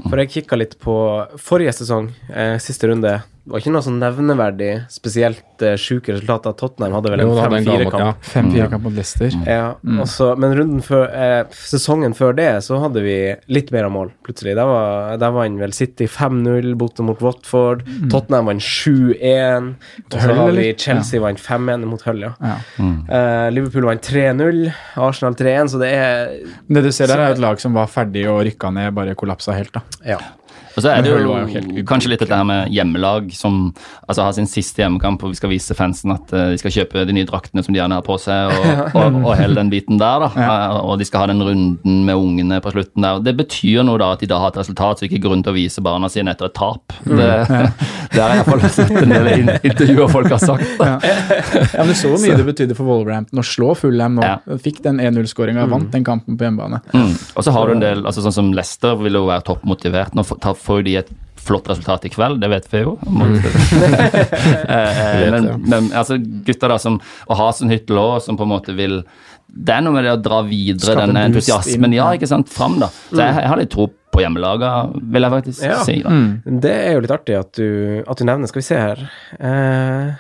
[0.08, 0.94] For jeg kikka litt på
[1.38, 3.20] forrige sesong, eh, siste runde.
[3.42, 6.52] Det var ikke noe sånn nevneverdig spesielt uh, sjuke resultater.
[6.55, 8.02] Tottenham hadde vel en Jo, da hadde en gammel- 5-4-kamp.
[8.07, 8.42] ja.
[8.42, 9.31] 5-4 kamp mot Leicester.
[9.50, 9.64] Ja,
[9.98, 13.16] og så- men runden før, eh, sesongen før det så hadde vi
[13.48, 14.55] litt mer av mål, plutselig.
[14.55, 17.83] Der, var, der vant vel City 5-0 borte mot Watford.
[18.11, 19.74] Tottenham vant 7-1.
[20.12, 22.33] Og så har vi Chelsea Chelsea vant 5-1 mot Hull, ja.
[22.40, 22.57] Ja.
[22.78, 24.72] Eh, Liverpool vant 3-0.
[24.96, 26.31] Arsenal 3-1, så det er
[26.70, 29.52] det du ser der, er et lag som var ferdig og rykka ned, bare kollapsa
[29.57, 29.83] helt, da.
[30.07, 30.18] Ja.
[30.72, 33.72] Og så er det jo kanskje litt dette her med hjemmelag som
[34.06, 37.04] altså har sin siste hjemmekamp, og vi skal vise fansen at eh, de skal kjøpe
[37.08, 40.00] de nye draktene som de gjerne har på seg, og, og, og hele den biten
[40.00, 40.30] der, da.
[40.32, 43.20] Eh, og de skal ha den runden med ungene på slutten der.
[43.24, 45.56] Det betyr noe da at de da har et resultat, så ikke grunn til å
[45.56, 46.96] vise barna sine etter et tap.
[47.04, 47.20] Mm.
[47.20, 47.28] Det,
[48.14, 50.72] det har jeg iallfall sett en del intervjuer folk har sagt.
[50.80, 50.96] Ja.
[51.72, 54.24] Ja, men så mye det betydde for Wolverhampton å slå Fulham nå.
[54.24, 54.58] Ja.
[54.62, 56.80] Fikk den 1-0-skåringa, vant den kampen på hjemmebane.
[56.94, 57.12] Mm.
[57.12, 60.16] Og så har du en del, altså sånn som Leicester vil jo være toppmotivert.
[60.16, 61.11] Nå får for de et
[61.42, 62.92] flott resultat i kveld, det vet vi jo.
[63.11, 63.46] Mot,
[64.72, 68.74] Eh, men, men altså, gutter da som Og Hasen Hyttel òg, som på en måte
[68.78, 69.00] vil
[69.48, 72.88] Det er noe med det å dra videre den entusiasmen, ja, ikke sant, fram, da.
[73.11, 74.70] Så jeg, jeg har litt tro på hjemmelaga,
[75.12, 75.78] vil jeg faktisk Ja.
[75.85, 75.98] si.
[76.05, 76.12] da.
[76.62, 78.48] Det er jo litt artig at du, at du nevner.
[78.50, 79.02] Skal vi se her
[79.40, 80.12] Eh,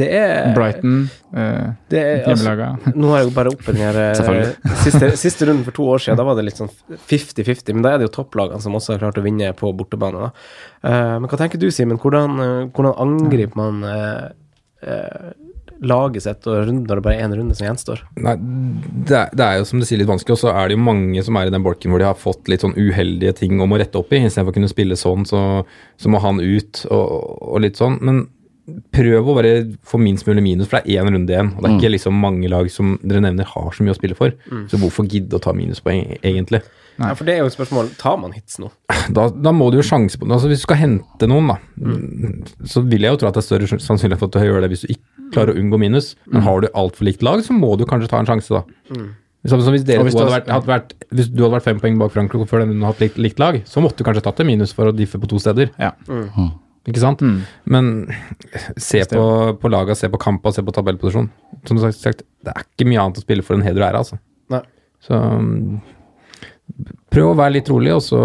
[0.00, 0.98] Det er Brighton,
[1.32, 2.68] eh, det er, altså, hjemmelaga.
[3.00, 6.04] Nå har jeg jo bare oppe den her eh, siste, siste runden for to år
[6.04, 6.20] siden.
[6.20, 9.04] Da var det litt sånn 50-50, men da er det jo topplagene som også har
[9.06, 10.28] klart å vinne på bortebane.
[10.28, 10.48] Da.
[10.90, 12.00] Eh, men hva tenker du, Simen?
[12.02, 14.22] Hvordan, eh, hvordan angriper man eh,
[14.86, 15.34] eh,
[15.84, 18.02] laget sitt og runden når det bare er én runde som gjenstår?
[18.24, 18.36] Nei,
[19.08, 20.86] det er, det er jo som du sier litt vanskelig, og så er det jo
[20.86, 23.74] mange som er i den bolken hvor de har fått litt sånn uheldige ting om
[23.74, 24.22] å rette opp i.
[24.24, 25.42] Istedenfor å kunne spille sånn, så,
[26.00, 27.06] så må han ut og,
[27.52, 28.00] og litt sånn.
[28.04, 28.26] Men
[28.94, 29.52] prøv å bare
[29.86, 31.52] få minst mulig minus, for det er én runde igjen.
[31.54, 34.18] Og det er ikke liksom mange lag som dere nevner har så mye å spille
[34.18, 34.34] for.
[34.70, 36.62] Så hvorfor gidde å ta minuspoeng, egentlig?
[36.96, 37.90] Ja, for det er jo et spørsmål.
[38.00, 38.70] Tar man hits nå?
[39.12, 40.32] Da, da må du jo sjanse på det.
[40.32, 41.58] Altså, hvis du skal hente noen, da,
[42.66, 44.72] så vil jeg jo tro at det er større sannsynlighet for at du gjør det
[44.72, 46.14] hvis du ikke klarer å unngå minus.
[46.32, 48.64] Men har du altfor likt lag, så må du kanskje ta en sjanse, da.
[49.46, 51.78] Så, så hvis, dere hvis du hadde vært, hadde vært, hvis du hadde vært fem
[51.78, 54.40] poeng bak Frankrike før den hadde hatt likt, likt lag, så måtte du kanskje tatt
[54.42, 55.70] en minus for å diffe på to steder.
[55.78, 55.92] Ja.
[56.86, 57.22] Ikke sant?
[57.66, 57.88] Men
[58.78, 59.24] se på,
[59.58, 61.28] på laga, se på kampa, se på tabellposisjon.
[61.66, 64.18] Som sagt, det er ikke mye annet å spille for enn heder og ære, altså.
[64.54, 64.62] Nei.
[65.02, 65.18] Så
[67.14, 68.20] prøv å være litt rolig, og så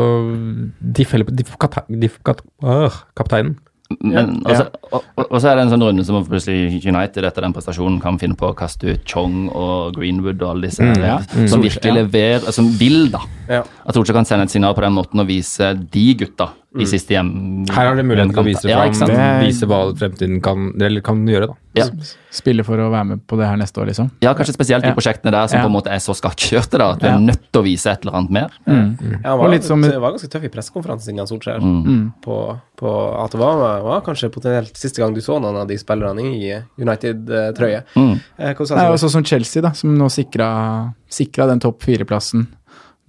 [0.82, 3.58] diff heller på diff, får diff øh, kapteinen.
[4.00, 7.44] Men, så, og, og, og så er det en sånn runde som plutselig United etter
[7.44, 11.02] den prestasjonen kan finne på å kaste ut Chong og Greenwood og alle disse Mm,
[11.04, 11.18] ja.
[11.52, 11.66] som Mm.
[11.68, 13.20] virkelig leverer, som vil, da.
[13.52, 13.64] Ja.
[13.86, 17.12] At Solskjær kan sende et signal på den måten og vise de gutta i siste
[17.12, 17.66] hjem.
[17.68, 19.10] Her har dere muligheten til å vise, Ja, fram?
[19.12, 21.56] Det- vise hva fremtiden kan, eller kan gjøre, da.
[21.76, 21.86] Ja.
[22.32, 24.10] Spille for å være med på det her neste år, liksom.
[24.24, 24.96] ja, kanskje spesielt de Ja.
[24.96, 25.64] prosjektene der som Ja.
[25.66, 27.16] på en måte er så skakkjørte, da, at du Ja.
[27.16, 28.50] er nødt til å vise et eller annet mer.
[28.66, 28.74] Ja,
[29.36, 31.60] han var, som- det var ganske tøff i pressekonferansen sin, Solskjær.
[31.62, 32.14] Mm.
[32.24, 35.76] på, på at det var, var kanskje potensielt siste gang du så noen av de
[35.76, 37.84] spillerne i United-trøye.
[37.96, 38.14] Mm.
[38.40, 38.54] Eh, Nei,
[38.98, 42.48] sånn som Chelsea, da, som nå sikra, sikra den topp fire-plassen.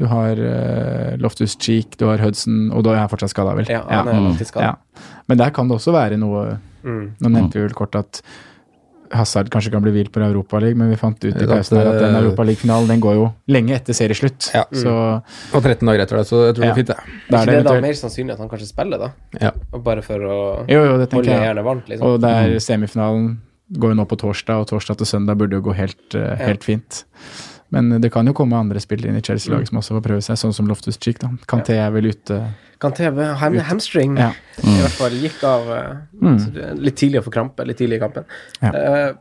[0.03, 3.71] Du har uh, Loftus Cheek, du har Hudson, og da er han fortsatt skada, vel?
[3.71, 4.73] Ja, han er langtidsskadet.
[4.73, 5.13] Ja.
[5.31, 7.13] Men der kan det også være noe Mm.
[7.23, 8.23] Nå nevnte vi vel kort at
[9.13, 11.99] Hazard kanskje kan bli hvil på Europaligaen, men vi fant ut i pausen her at
[12.01, 14.49] den Europaligafinalen den går jo lenge etter serieslutt.
[14.57, 14.65] Ja.
[14.73, 14.95] Så
[15.53, 16.97] Og 13 dager etter det, så jeg tror det er fint, det.
[16.97, 19.13] Er ikke det det da mer sannsynlig at han kanskje spiller, da?
[19.37, 19.53] Ja.
[19.71, 22.09] Og Bare for å Jo, jo, det holde hjernen varmt, liksom?
[22.09, 23.35] Og det er semifinalen
[23.83, 26.65] går jo nå på torsdag, og torsdag til søndag burde jo gå helt, eh, helt
[26.65, 27.05] fint.
[27.73, 30.37] Men det kan jo komme andre spillere inn i Chelsea-laget som også får prøve seg,
[30.37, 31.19] sånn som Loftus Cheek.
[31.23, 31.31] da.
[31.49, 32.37] Kanté er vel ute.
[32.83, 34.33] Kanté med ham, hamstring Ja.
[34.61, 36.39] i hvert fall gikk av eh, Mm.
[36.39, 38.25] så er litt tidlig å få krampe, litt tidlig i kampen.
[38.61, 38.71] Ja.
[38.73, 39.15] Uh,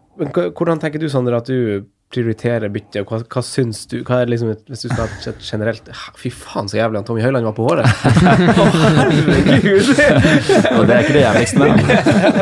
[0.51, 3.05] hvordan tenker du, Sander, at du prioriterer byttet?
[3.07, 4.01] Hva, hva syns du?
[4.07, 5.87] Hva er liksom, hvis du skal ha et generelt
[6.19, 7.87] Fy faen, så jævlig han Tommy Høiland var på håret!
[8.71, 9.89] Herregud!
[10.77, 11.79] Og det er ikke det jævligste med ham.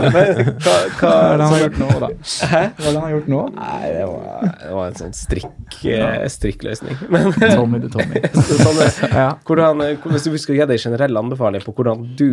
[0.10, 2.10] Hva, hva, er det han har gjort nå, da?
[2.50, 2.62] Hæ?
[2.80, 3.42] Hva er det han har gjort nå?
[3.56, 7.00] Nei, det var, det var en sånn strikk, eh, strikkløsning.
[7.14, 8.24] Men Tommy the Tommy.
[8.36, 8.82] så sånn,
[9.14, 9.30] Ja.
[9.48, 12.30] hvordan, eh, hvis du skal gi deg en generell anbefaling på hvordan du,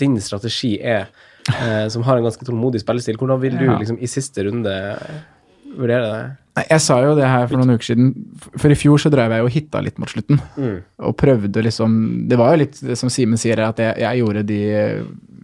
[0.00, 1.08] din strategi er,
[1.54, 3.78] eh, som har en ganske tålmodig spillestil, hvordan vil du Ja.
[3.80, 4.72] liksom, i siste runde
[5.74, 6.24] vurdere det?
[6.54, 8.12] Nei, Jeg sa jo det her for noen uker siden,
[8.54, 10.38] for i fjor så drev jeg jo og hitta litt mot slutten.
[11.02, 14.44] Og prøvde liksom Det var jo litt det som Simen sier, at jeg, jeg gjorde
[14.46, 14.60] de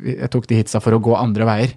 [0.00, 1.74] Jeg tok de hitsa for å gå andre veier.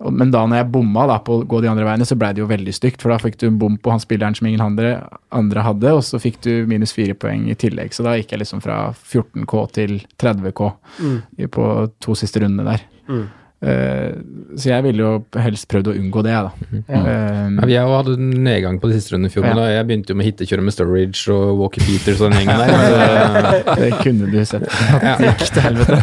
[0.00, 2.32] Og- Men da når jeg bomma da på å gå de andre veiene, så blei
[2.34, 3.00] det jo veldig stygt.
[3.00, 6.02] For da fikk du en bom på han spilleren som ingen andre, andre hadde, og
[6.02, 7.94] så fikk du minus fire poeng i tillegg.
[7.94, 11.48] Så da gikk jeg liksom fra 14K til 30K mm.
[11.48, 12.84] på to siste rundene der.
[13.64, 14.10] Eh,
[14.60, 16.50] så jeg ville jo helst prøvd å unngå det, da.
[16.84, 19.68] Eh, Ja, vi hadde en nedgang på de siste rundene i fjor, men Ja.
[19.78, 22.68] jeg begynte jo med hittekjøre med Sturridge og Walker Peters og den gjengen der.
[23.64, 24.68] Så, Det kunne du sett.
[25.00, 25.96] At det gikk til helvete.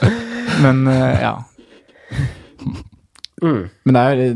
[0.64, 1.34] Men eh, ja.
[3.42, 4.34] Men det er jo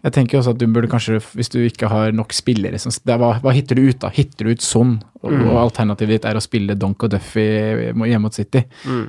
[0.00, 3.14] Jeg tenker også at du burde kanskje, hvis du ikke har nok spillere som det
[3.14, 4.10] er, hva, hva hitter du ut, da?
[4.14, 7.46] Hitter du ut sånn, og, og alternativet ditt er å spille Donk og Duffy
[7.92, 8.64] hjemme mot City,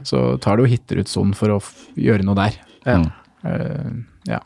[0.08, 2.58] så tar du og hitter ut sånn for å f gjøre noe der.
[2.84, 2.98] Ja.
[3.46, 4.42] Uh, ja.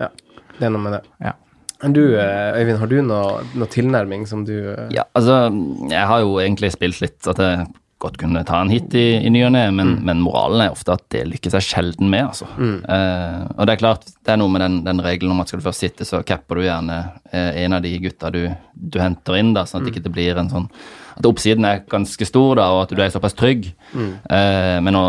[0.00, 0.08] ja.
[0.56, 1.02] Det er noe med det.
[1.24, 1.36] Ja.
[1.92, 5.50] Du, eh, Øyvind, har du noe, noe tilnærming som du eh, Ja, altså,
[5.90, 7.66] jeg har jo egentlig spilt litt at jeg
[8.02, 10.92] godt kunne ta en hit i, i ny og ne, men, men moralen er ofte
[10.92, 12.44] at det lykkes jeg sjelden med, altså.
[12.84, 15.62] Eh, og det er klart, det er noe med den, den regelen om at skal
[15.62, 16.98] du først sitte, så capper du gjerne
[17.32, 18.42] eh, en av de gutta du,
[18.76, 20.68] du henter inn, da, sånn at det ikke blir en sånn
[21.16, 23.70] At oppsiden er ganske stor, da, og at du er såpass trygg.
[23.96, 25.04] Eh, men nå,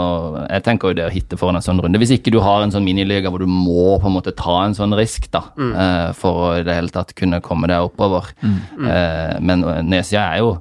[0.47, 1.99] jeg tenker jo det å hitte foran en sånn runde.
[1.99, 4.77] Hvis ikke du har en sånn miniliga hvor du må på en måte ta en
[4.77, 8.31] sånn risk, da, eh, for å i det hele tatt kunne komme deg oppover.
[8.79, 10.53] Eh, men nedsida er jo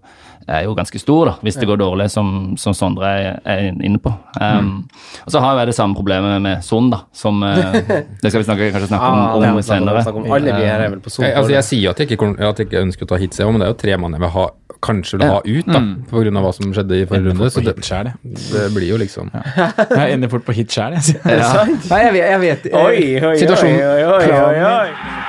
[0.48, 2.28] er jo ganske stor, da, hvis det går dårlig, som,
[2.60, 4.12] som Sondre er, er inne på.
[4.40, 4.84] Um,
[5.26, 7.72] Og så har jeg det samme problemet med Son, da, som uh,
[8.22, 10.04] Det skal vi snakke, kanskje snakke om, Ah, om senere.
[10.06, 10.28] om.
[10.36, 11.26] Alle vi er vel på Zoom.
[11.26, 13.46] jeg, altså, jeg sier at jeg ikke, at jeg ikke ønsker å ta hits, jeg
[13.50, 14.46] men det er jo tre mann jeg vil ha,
[14.86, 15.80] kanskje vil ha ut, da,
[16.10, 17.50] på grunn av hva som skjedde i forrige runde.
[17.50, 18.12] Så det, hit
[18.52, 19.30] det blir jo liksom
[19.98, 21.16] Jeg ender fort på hit sjæl, jeg.
[21.36, 21.64] Ja.
[21.66, 25.25] Nei, jeg vet, jeg vet Oi, oi, oi, oi, oi, oi, oi.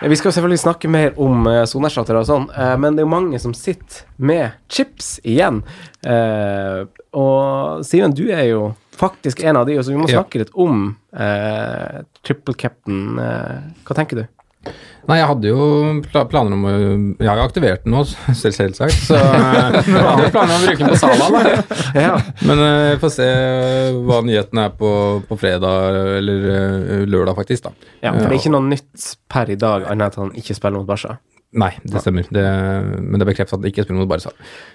[0.00, 3.12] Vi skal selvfølgelig snakke mer om uh, soneerstattere og sånn, eh, men det er jo
[3.12, 5.60] mange som sitter med chips igjen.
[6.00, 6.86] Eh,
[7.20, 8.62] og Simen, du er jo
[8.96, 10.94] faktisk en av de, så vi må snakke litt om
[12.24, 13.18] triple captain.
[13.20, 14.24] eh, hva tenker du?
[15.08, 15.66] Nei, jeg hadde jo
[16.30, 18.98] planer om å Jeg har jo aktivert den nå, selv, selvsagt.
[19.08, 21.54] Så eh, jeg hadde jo planer om å bruke den på salen da.
[22.06, 22.12] Ja.
[22.46, 23.28] Men vi får se
[24.06, 24.92] hva nyheten er på,
[25.26, 27.66] på fredag eller eh, lørdag, faktisk.
[27.66, 27.90] da.
[28.04, 30.56] Ja, for det er ikke noe nytt per i dag, annet enn at han ikke
[30.58, 31.16] spiller mot Barca.
[31.60, 32.28] Nei, det stemmer.
[32.30, 32.42] Det,
[33.02, 34.30] men det er bekreftet at han ikke spiller mot Barca.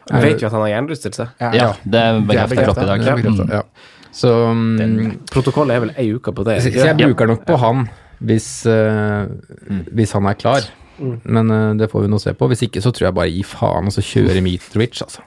[0.10, 1.30] Du vet jo at han har hjernerystelse.
[1.40, 3.06] Ja, det bekrefter Klopp i dag.
[3.06, 3.54] Det er.
[3.62, 3.68] Ja.
[4.16, 6.62] Så, um, Protokollet er vel ei uke på det.
[6.64, 7.86] så jeg bruker nok på han
[8.20, 9.28] hvis, eh,
[9.96, 10.68] hvis han er klar.
[11.00, 12.48] Men eh, det får vi nå se på.
[12.52, 15.26] Hvis ikke så tror jeg bare gi faen og så kjøre Mitrovic, altså.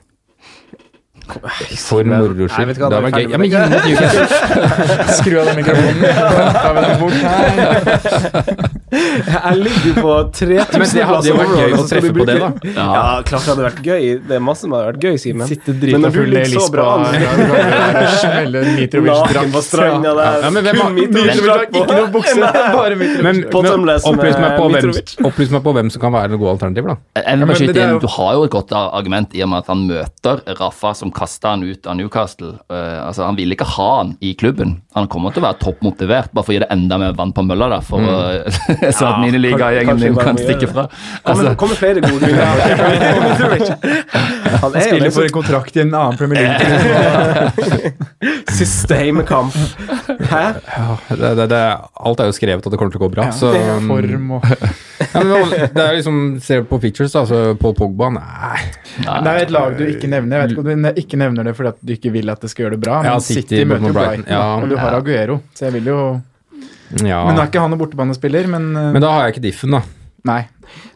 [1.29, 2.73] For moro skyld.
[2.73, 3.27] Det hadde vært gøy.
[3.35, 3.51] Ja, men.
[5.19, 6.01] Skru av den mikrofonen.
[6.63, 8.78] Ta med den bort her.
[8.93, 12.49] Jeg ligger på 3000 Men det hadde jo vært gøy å treffe på det, da.
[12.75, 13.23] Ja.
[13.29, 14.07] klart det hadde vært gøy.
[14.29, 15.49] Det er masse som hadde vært gøy, Simen.
[15.51, 19.59] Sitte drita full i ligger så bra Lisboa ja, smelle en Naken på Mitrovic-drakt.
[19.69, 20.39] stranda der.
[20.45, 21.77] Ja, men hvem har- Mitrovic-drakt.
[21.83, 23.25] Ikke noe bukse, bare Mitrovic.
[23.29, 25.15] Men, men opplys meg, på hvem, Mitrovic.
[25.31, 27.23] opplys meg på hvem som kan være gode alternativer, da.
[27.23, 29.65] Jeg vil men bare skyte inn, Du har jo et godt argument i og med
[29.65, 32.55] at han møter Rafa, som kasta han ut av Newcastle.
[32.71, 34.79] Eh, altså Han ville ikke ha han i klubben.
[34.97, 37.45] Han kommer til å være toppmotivert, bare for å gi det enda mer vann på
[37.47, 38.17] mølla, da, for å,
[38.99, 39.17] så at
[39.87, 40.87] kanskje din kan stikke fra.
[41.23, 42.27] Kommer, Altså, kommer flere gode.
[44.63, 47.93] Han er Spiller for en kontrakt i en annen Premier League.
[48.59, 49.55] siste heimekamp.
[50.31, 50.45] Hæ?
[51.09, 51.63] Det, det, det,
[51.95, 53.29] alt er jo skrevet at det kommer til å gå bra.
[53.29, 57.23] Ja, så, um, Form og ja, men, det er liksom, Ser du på features, da,
[57.29, 58.59] så Paul Pogba Nei.
[58.99, 60.41] Det er et lag du ikke nevner.
[60.41, 62.51] Jeg vet ikke om du ikke nevner det fordi at du ikke vil at det
[62.53, 64.49] skal gjøre det bra, men Ja, City, City møter jo Brighton, Brighton, ja.
[64.59, 66.01] og du har Aguero, så jeg vil jo
[67.05, 67.25] Ja.
[67.27, 69.77] Men nå er ikke han noen bortebanespiller, men, uh, Men da har jeg ikke diffen,
[69.77, 69.83] da.
[70.27, 70.41] Nei.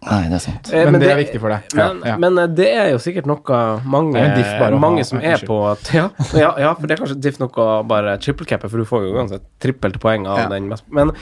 [0.03, 0.69] nei, det er sant.
[0.75, 1.69] Eh, Men det er viktig for deg.
[1.79, 2.17] Men, Ja.
[2.21, 5.57] men eh, det er jo sikkert noe mange, Det er bare mange som er på
[5.71, 8.85] at ja, ja, ja, for det er kanskje diff noe å bare trippelcappe, for du
[8.89, 10.49] får jo uansett trippelte poeng av Ja.
[10.49, 11.13] den Men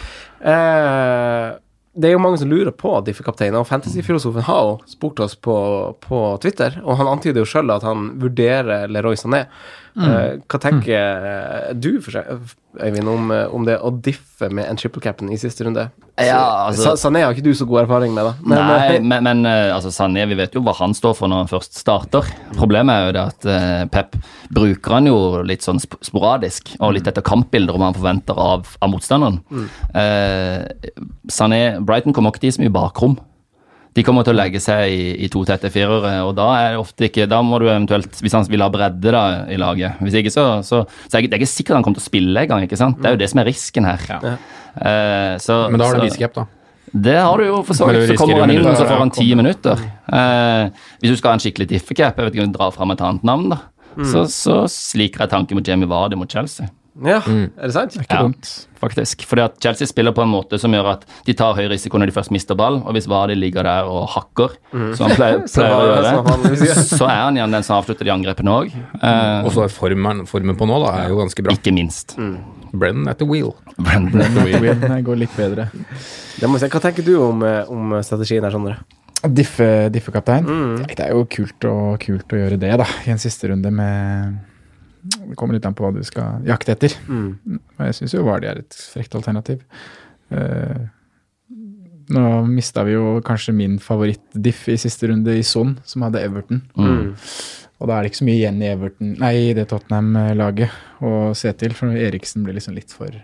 [0.41, 1.59] eh,
[2.01, 5.55] det er jo mange som lurer på diffekapteinen, og fantasyfilosofen har jo spurt oss på,
[6.01, 9.45] på Twitter, og han antyder jo sjøl at han vurderer Leroy Sané.
[9.99, 11.81] Eh, hva tenker mm.
[11.83, 15.39] du, for seg, Øyvind, om, eh, om det å diffe med en triple cap'n i
[15.41, 15.89] siste runde?
[16.21, 18.35] Ja, altså- Sané har ikke du så god erfaring med, da.
[18.45, 21.51] Men, Nei, men, men altså Sané, vi vet jo hva han står for når han
[21.51, 22.29] først starter.
[22.55, 24.15] Problemet er jo det at Pep
[24.55, 28.93] bruker han jo litt sånn sporadisk, og litt etter kampbilder om han forventer av, av
[28.93, 29.41] motstanderen.
[29.97, 31.01] Eh,
[31.33, 33.19] Sané, Brighton kommer ikke til så mye bakrom.
[33.97, 36.83] De kommer til å legge seg i, i to tette firere, og da er det
[36.83, 40.21] ofte ikke Da må du eventuelt, hvis han vil ha bredde da i laget Hvis
[40.21, 42.79] ikke, så, så, så er det ikke sikkert han kommer til å spille engang, ikke
[42.79, 43.01] sant?
[43.01, 44.07] Det er jo det som er risken her.
[44.15, 46.95] Eh, så, Men da har du Biskep, Viscap, da.
[47.09, 48.07] det har du jo for så vidt.
[48.13, 49.83] Så kommer han inn, og så får han ti minutter.
[50.07, 50.71] Uh,
[51.03, 53.03] hvis du skal ha en skikkelig diffecap, jeg vet ikke om du drar fram et
[53.07, 53.63] annet navn, da,
[54.07, 56.71] så, så sliker jeg tanken mot Jamie Vardy mot Chelsea.
[57.01, 57.95] Ja, er det sant?
[57.97, 58.23] Ikke Ja.
[58.23, 58.67] dumt.
[58.81, 59.23] Faktisk.
[59.29, 62.07] Fordi at Chelsea spiller på en måte som gjør at de tar høy risiko når
[62.11, 64.57] de først mister ball, og hvis Vardy ligger der og hakker,
[64.97, 67.77] som han pleier, Så pleier å var det gjøre, så er han igjen den som
[67.83, 68.73] avslutter de angrepene òg.
[69.03, 71.53] Eh, Og så er formen, formen på nå da, er jo ganske bra.
[71.55, 72.17] ikke minst.
[72.73, 73.55] Brennan at the wheel.
[73.79, 75.03] Brennan at the wheel.
[75.03, 75.71] Går litt bedre.
[76.41, 76.75] Det må jeg si.
[76.79, 78.77] Hva tenker du om, eh, om strategien her, Sondre?
[79.23, 80.45] Diffe- Diffekaptein.
[80.47, 80.87] mm.
[80.97, 84.39] Det er jo kult, og, kult å gjøre det, da, i en siste runde med
[85.03, 86.95] Det kommer litt an på hva du skal jakte etter.
[87.09, 89.63] Og jeg syns jo Vardy er et frekt alternativ.
[90.31, 90.89] Uh,
[92.11, 96.63] nå mista vi jo kanskje min favoritt-diff i siste runde, i Son, som hadde Everton.
[96.75, 97.13] Mm.
[97.81, 100.75] Og da er det ikke så mye igjen i Everton Nei, i det Tottenham-laget
[101.07, 103.15] å se til, for Eriksen ble liksom litt for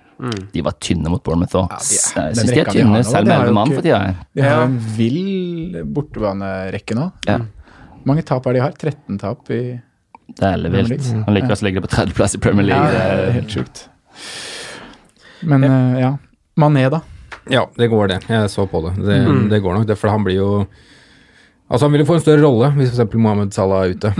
[0.54, 1.74] De var tynne mot Bournemouth òg.
[1.74, 4.14] Ja, de er- syns de er tynne, selv med elleve mann for tida.
[4.32, 7.10] De har en vill bortebanerekke nå.
[7.28, 7.42] Ja.
[7.98, 8.72] Hvor mange tap er de har?
[8.72, 9.60] 13 tap i
[10.26, 11.10] Det er ellevilt.
[11.26, 12.88] Han liker å ligge på tredjeplass i Premier League.
[12.92, 13.84] det er Det er helt sjukt.
[15.46, 15.78] Men ja.
[16.00, 16.10] ja.
[16.56, 17.02] Mané, da.
[17.52, 18.20] Ja, det går det.
[18.28, 18.96] Jeg så på det.
[19.06, 19.16] Det,
[19.50, 20.50] det går nok, det, for han blir jo
[21.66, 23.14] Altså, han vil jo få en større rolle hvis f.eks.
[23.18, 24.12] Mohammed Salah er ute.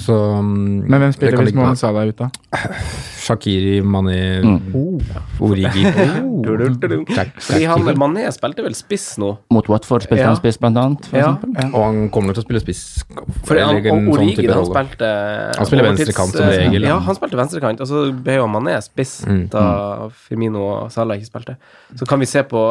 [0.00, 2.30] Så mm, Men hvem spiller hvis Mohammed Salah er ute?
[3.24, 4.18] Shakiri, Mané,
[4.74, 4.98] Oh.
[5.40, 5.84] Origi
[6.44, 9.30] Fordi han Mané spilte vel spiss nå?
[9.54, 10.28] Mot Watford spilte Ja.
[10.32, 11.06] han spiss, blant annet.
[11.06, 11.30] for Ja.
[11.36, 11.74] eksempel.
[11.74, 12.82] Og han kommer nok til å spille spiss.
[13.44, 15.10] For han, og sånn Origi sånn han spilte
[15.56, 17.14] Han spiller venstrekant som regel, Ja, han.
[17.14, 19.48] spilte venstrekant, og så ble jo Mané spiss Mm.
[19.50, 21.56] da Firmino og Salah ikke spilte.
[21.96, 22.64] Så kan vi se på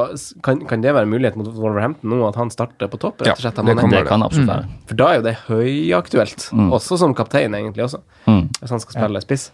[0.44, 3.22] Kan, kan det være en mulighet mot Wolverhampton nå, at han starter på topp?
[3.26, 4.66] Ja, rett og slett det kan Det kan absolutt være.
[4.88, 8.00] For da er jo det høyaktuelt, også som kaptein, egentlig, også.
[8.28, 8.50] Mm.
[8.62, 9.52] Hvis han skal spille spiss.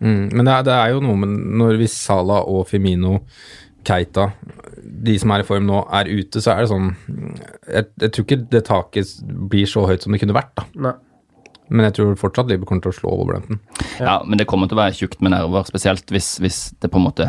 [0.00, 3.18] Mm, men det er, det er jo noe med når hvis Sala og Femino
[3.86, 4.30] Keita,
[4.80, 6.90] de som er i form nå, er ute, så er det sånn
[7.68, 9.14] Jeg, jeg tror ikke det taket
[9.52, 10.66] blir så høyt som det kunne vært, da.
[10.88, 10.96] Nei.
[11.70, 13.60] Men jeg tror fortsatt Liverpool kommer til å slå Wolverhampton.
[14.02, 16.98] Ja, men det kommer til å være tjukt med nerver, spesielt hvis, hvis det på
[16.98, 17.28] en måte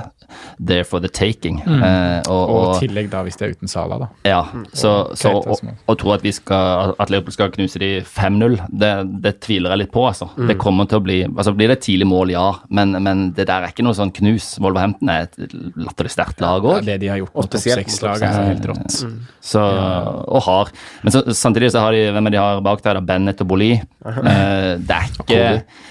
[0.59, 1.59] there for the taking.
[1.61, 4.07] Eh, og, Og og, tillegg da hvis det er uten Sala, da.
[4.27, 4.41] ja,
[4.73, 7.91] så, Og så Keita å, å tro at, vi skal, at Liverpool skal knuse de
[8.05, 8.91] 5-0, det,
[9.23, 10.29] det tviler jeg litt på, altså.
[10.49, 13.47] Det kommer til å bli Altså blir det et tidlig mål, ja, men, men det
[13.49, 14.53] der er ikke noe sånn knus.
[14.61, 18.49] Wolverhampton er et latterlig sterkt lag Ja, det de har gjort mot topp seks-lag, er
[18.51, 18.97] helt rått.
[19.41, 20.71] Så, og har.
[21.05, 22.99] Men så, samtidig så har de hvem er de har bak der?
[22.99, 23.05] da?
[23.11, 23.71] Bennett og Boli.
[23.75, 25.41] Eh, det er ikke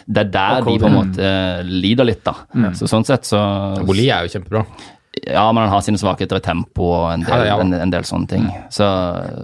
[0.07, 1.33] Det er der de på en måte
[1.67, 2.35] lider litt, da.
[2.79, 3.41] Så sånn sett så
[3.87, 4.65] Boli er jo kjempebra.
[5.27, 7.61] Ja, men han har sine svakheter i tempo og en del, Ja, ja.
[7.61, 8.45] En, en del sånne ting.
[8.71, 8.87] Så,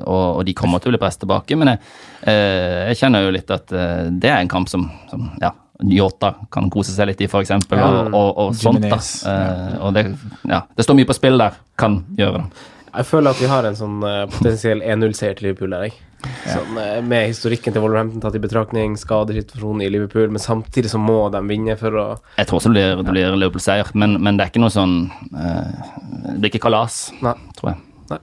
[0.06, 1.58] og, og de kommer til å bli presset tilbake.
[1.58, 1.80] Men jeg,
[2.30, 5.50] eh, jeg kjenner jo litt at eh, det er en kamp som, som ja,
[5.82, 7.50] Yota kan kose seg litt i, f.eks.
[7.50, 8.86] eksempel Og, og, og sånt.
[8.86, 9.00] da.
[9.32, 10.06] Eh, og det,
[10.48, 11.58] ja, det står mye på spill der.
[11.76, 12.64] Kan gjøre det.
[12.96, 15.98] Jeg føler at vi har en sånn eh, potensiell 1-0-seier til Liverpool der, jeg.
[16.46, 21.00] Sånn, eh, med historikken til Wolverhampton tatt i betraktning, skadesituasjonen i Liverpool, men samtidig så
[21.02, 22.06] må de vinne for å
[22.38, 24.96] Jeg tror også det blir, det blir Liverpool-seier, men, men det er ikke noe sånn
[25.34, 25.92] eh,
[26.32, 27.34] Det blir ikke kalas, Nei.
[27.58, 27.82] tror jeg.
[28.10, 28.18] Nei.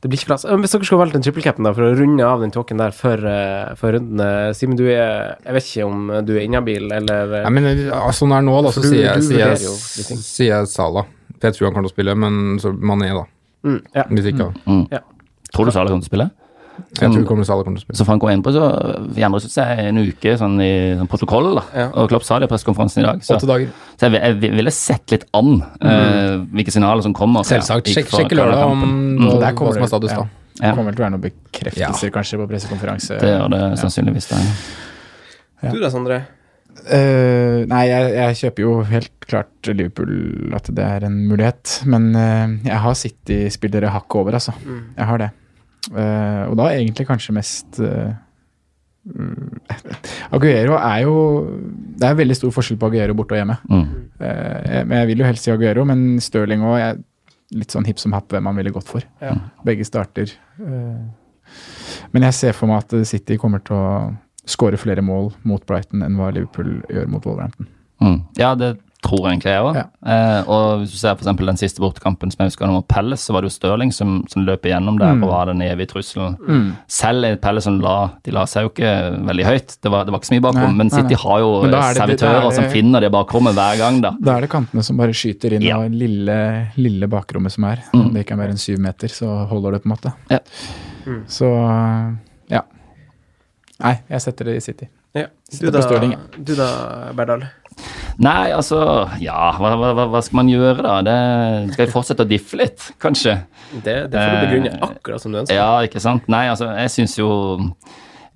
[0.00, 0.46] Det blir ikke plass.
[0.48, 3.20] Eh, Hvis dere skulle valgt en trippelcap'n for å runde av den tåken der før,
[3.76, 7.50] før runden eh, Simen, du er Jeg vet ikke om du er inhabil, eller Nei,
[7.58, 7.68] men
[8.16, 11.04] sånn er nå, da, så du- sier jeg, sier vurderer jo jeg, sier jeg Sala.
[11.40, 13.24] Jeg tror han kommer til å spille, men så Mané, da.
[13.64, 14.04] mm, ja.
[14.12, 14.48] Hvis ikke.
[14.68, 14.82] Mm.
[14.92, 14.98] Ja.
[15.54, 16.30] Tror du Sala kommer til å spille?
[16.96, 17.98] Jeg tror kommer kommer til å spille.
[17.98, 18.66] Så Frank går inn på så
[19.16, 21.52] gjemmer det seg en uke sånn i sånn protokoll.
[21.60, 21.64] da.
[21.76, 21.86] Ja.
[21.94, 23.22] Og Klopp sa det i pressekonferansen i dag.
[23.26, 23.70] Så, dager.
[24.00, 27.46] så jeg, jeg ville sett litt an eh, hvilke signaler som kommer.
[27.48, 27.90] Selvsagt.
[27.90, 29.24] Ja, Sjekk, for- lørdag om mm.
[29.40, 30.24] Der kommer hva som er status, ja.
[30.24, 30.36] da.
[30.60, 30.70] Ja.
[30.70, 33.22] Det kommer vel til å være noen bekreftelser kanskje på pressekonferanse.
[33.22, 34.28] Det gjør det sannsynligvis.
[34.32, 34.42] Da.
[35.70, 36.20] Du da, Sondre?
[36.80, 40.14] Uh, nei, jeg, jeg kjøper jo helt klart Liverpool,
[40.56, 41.80] at det er en mulighet.
[41.90, 44.54] Men uh, jeg har City-spillere hakket over, altså.
[44.96, 45.30] Jeg har det.
[45.88, 48.10] Eh, og da egentlig kanskje mest eh,
[49.08, 49.60] mm,
[50.36, 51.14] Aguero er jo
[51.96, 53.56] Det er veldig stor forskjell på Aguero borte og hjemme.
[53.70, 53.86] Mm.
[54.20, 57.06] Eh, jeg, men jeg vil jo helst si Aguero, men Stirling òg.
[57.50, 59.02] Litt sånn hipp som happ hvem han ville gått for.
[59.24, 59.32] Ja.
[59.66, 60.30] Begge starter.
[60.62, 61.00] Eh,
[62.14, 63.88] men jeg ser for meg at City kommer til å
[64.50, 67.66] skåre flere mål mot Brighton enn hva Liverpool gjør mot Wolverhampton.
[68.00, 68.20] Mm.
[68.38, 69.76] Ja, det tror jeg egentlig jeg òg.
[69.78, 69.84] Ja.
[70.12, 73.20] Eh, og hvis du ser for eksempel den siste bortekampen som jeg husker mot Pelles,
[73.24, 75.22] så var det jo Stirling som, som løp igjennom der Mm.
[75.24, 76.36] og var den evige trusselen.
[76.86, 78.92] Selv i Pelles som la De la seg jo ikke
[79.26, 81.70] veldig høyt, det var, det var ikke så mye bakrom, men City har jo er
[81.70, 84.10] det- servitører er det- som finner det bakrommet hver gang, da.
[84.20, 85.78] Da er det kantene som bare skyter inn, Ja.
[85.78, 87.78] og lille, lille bakrommet som er.
[87.94, 88.00] Mm.
[88.06, 90.12] Om det ikke er mer enn syv meter, så holder det på en måte.
[90.30, 90.38] Ja.
[91.26, 91.48] Så
[92.50, 92.62] ja.
[93.80, 94.88] Nei, jeg setter det i City.
[95.14, 95.26] Ja.
[95.58, 95.80] Du da,
[96.44, 97.42] du da, Berdal?
[98.20, 98.80] Nei, altså
[99.22, 100.98] Ja, hva, hva, hva- skal man gjøre, da?
[101.06, 103.38] Det, skal vi fortsette å diffe litt, kanskje?
[103.84, 105.54] Det, det får du begrunne Eh, akkurat som du ønsker.
[105.56, 106.28] Ja, ikke sant?
[106.28, 107.30] Nei, altså, jeg syns jo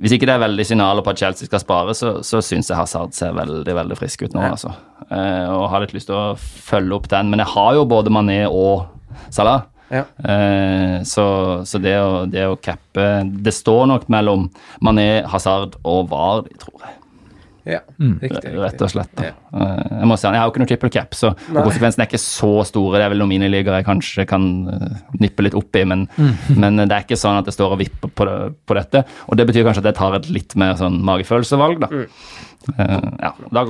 [0.00, 2.76] Hvis ikke det er veldig signaler på at Chelsea skal spare, så, så syns jeg
[2.80, 4.50] Hazard ser veldig veldig frisk ut nå, Ja.
[4.56, 4.72] altså.
[5.10, 7.30] Eh, og har litt lyst til å følge opp den.
[7.30, 8.88] Men jeg har jo både Mané og
[9.30, 9.62] Salah.
[9.92, 10.02] Ja.
[10.26, 13.04] Eh, så så det, å, det å cappe
[13.44, 14.48] Det står nok mellom
[14.82, 16.96] Mané, Hazard og VAR, tror jeg.
[17.64, 18.50] Ja, riktig, riktig.
[18.60, 19.12] Rett og slett.
[19.16, 19.30] Da.
[19.30, 19.34] Ja.
[19.56, 21.62] Eh, jeg må si, jeg har jo ikke noe triple cap, så Nei.
[21.64, 22.98] konsekvensene er ikke så store.
[23.00, 26.34] Det er vel noen miniligaer jeg kanskje kan eh, nippe litt opp i, men, Mm.
[26.62, 28.36] men det er ikke sånn at jeg står og vipper på, det,
[28.68, 29.04] på dette.
[29.28, 31.88] Og det betyr kanskje at jeg tar et litt mer sånn magefølelsevalg, da.
[31.90, 32.06] Mm.
[32.78, 33.64] Uh, ja, da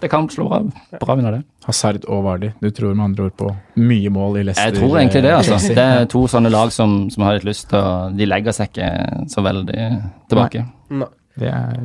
[0.00, 0.66] det kan slå av.
[1.00, 1.44] bra vinner, det.
[1.64, 2.50] Hazard og Vardi.
[2.60, 3.48] Du tror med andre ord på
[3.80, 4.74] mye mål i Leicester?
[4.74, 5.56] Jeg tror egentlig det, altså.
[5.72, 8.90] Det er to sånne lag som, som har litt lyst og De legger seg ikke
[9.32, 9.86] så veldig
[10.28, 10.66] tilbake.
[11.00, 11.08] Nei.
[11.40, 11.80] Det er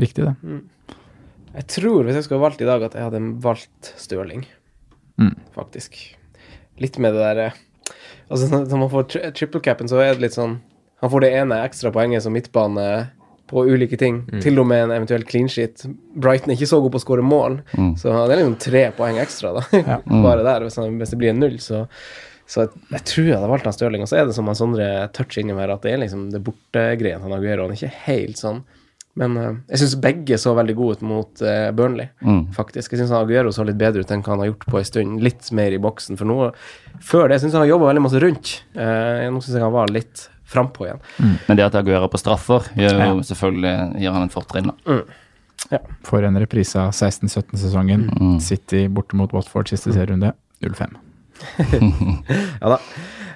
[0.00, 0.34] riktig, det.
[1.58, 4.44] Jeg tror, hvis jeg skulle ha valgt i dag, at jeg hadde valgt Stirling.
[5.18, 5.34] Mm.
[5.56, 5.96] Faktisk.
[6.78, 7.46] Litt med det derre
[8.30, 10.58] Altså, når man får tri triple capen, så er det litt sånn
[11.00, 12.84] Han får det ene ekstra poenget som midtbane
[13.48, 15.86] på ulike ting, til og med en eventuell clean sheet.
[16.20, 17.94] Brighton er ikke så god på å skåre mål, Mm.
[17.96, 19.62] så det er liksom tre poeng ekstra, da.
[19.72, 19.96] Ja.
[20.26, 20.66] Bare der.
[20.66, 21.86] Hvis, han, hvis det blir en null, så
[22.48, 24.02] så jeg, jeg tror jeg hadde valgt han Stirling.
[24.04, 26.42] Og så er det som han Sondre toucher innom her, at det er liksom det
[26.44, 27.64] bortegreien han Aguero.
[27.64, 28.60] Han er ikke helt sånn.
[29.18, 32.44] Men uh, jeg syns begge så veldig gode ut mot uh, Burnley, Mm.
[32.54, 32.92] faktisk.
[32.94, 35.20] Jeg syns Aguero så litt bedre ut enn hva han har gjort på en stund.
[35.24, 36.18] Litt mer i boksen.
[36.20, 36.36] For nå,
[37.02, 38.52] før det syns jeg han jobba veldig masse rundt.
[38.78, 41.00] Uh, nå syns jeg han var litt frampå igjen.
[41.48, 44.70] Men det at Aguero på straffer, gjør jo selvfølgelig gir han et fortrinn.
[44.70, 45.00] da.
[46.06, 48.06] For en reprise av 16-17-sesongen.
[48.14, 48.38] Mm.
[48.40, 50.30] City borte mot Watford siste serierunde.
[50.64, 50.96] 0-5.
[52.62, 52.78] Ja da.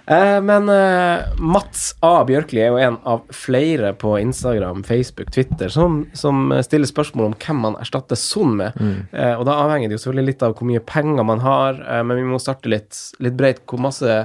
[0.06, 2.24] Eh, men eh, Mats A.
[2.26, 7.36] Bjørkli er jo en av flere på Instagram, Facebook, Twitter som, som stiller spørsmål om
[7.38, 8.78] hvem man erstatter Son med.
[9.12, 12.18] Eh, og da avhenger det jo selvfølgelig litt av hvor mye penger man har, men
[12.18, 13.64] vi må starte litt, litt bredt.
[13.70, 14.24] Hvor masse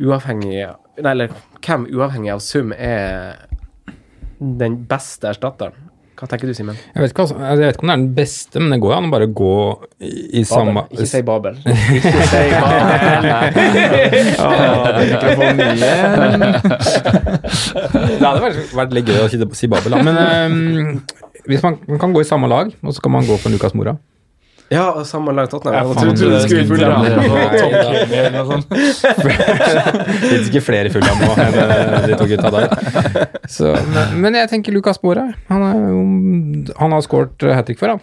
[0.00, 1.30] uavhengig Nei, eller
[1.64, 3.38] hvem uavhengig av sum er
[4.40, 5.89] den beste erstatteren?
[6.20, 6.76] Hva tenker du, Simen?
[6.76, 8.90] Jeg vet, ikke, altså, jeg vet ikke om det er den beste, men det går
[8.92, 9.52] jo an å bare gå
[10.04, 11.54] i, i samme Ikke si Babel.
[11.64, 12.90] Ikke si Babel.
[18.20, 20.04] Det hadde vært, vært litt gøy å si, si Babel, da.
[20.04, 21.00] Men um,
[21.48, 23.72] hvis man, man kan gå i samme lag, og så kan man gå for Lukas
[23.72, 23.96] Mora.
[24.70, 25.88] Ja, og samme lag Tottenham.
[25.90, 26.94] Jeg trodde du skulle skulle fulle dra.
[29.10, 32.66] Det finnes ikke flere fulle nå enn eh, de to gutta der.
[33.50, 35.24] Så, men, men jeg tenker Lukas Mora.
[35.50, 35.74] Han, er,
[36.78, 38.00] han har skåret hat trick for, han.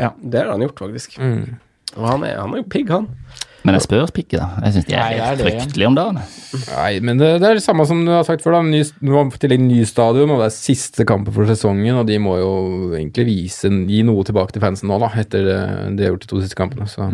[0.00, 0.10] Ja.
[0.16, 1.18] Det har han gjort, faktisk.
[1.96, 3.10] Og han er, han er jo pigg, han.
[3.66, 4.46] Men jeg spør ikke, da.
[4.62, 5.50] Jeg syns de er Nei, er helt det.
[5.50, 6.20] fryktelige om dagen.
[6.70, 8.56] Nei, men det, det er det samme som du har sagt før.
[8.58, 11.98] da Ny, Nå har tillegg ny stadion, og det er siste kampen for sesongen.
[11.98, 12.52] Og de må jo
[12.94, 15.58] egentlig vise gi noe tilbake til fansen nå, da etter det
[15.98, 16.86] de har gjort de to siste kampene.
[16.90, 17.10] Så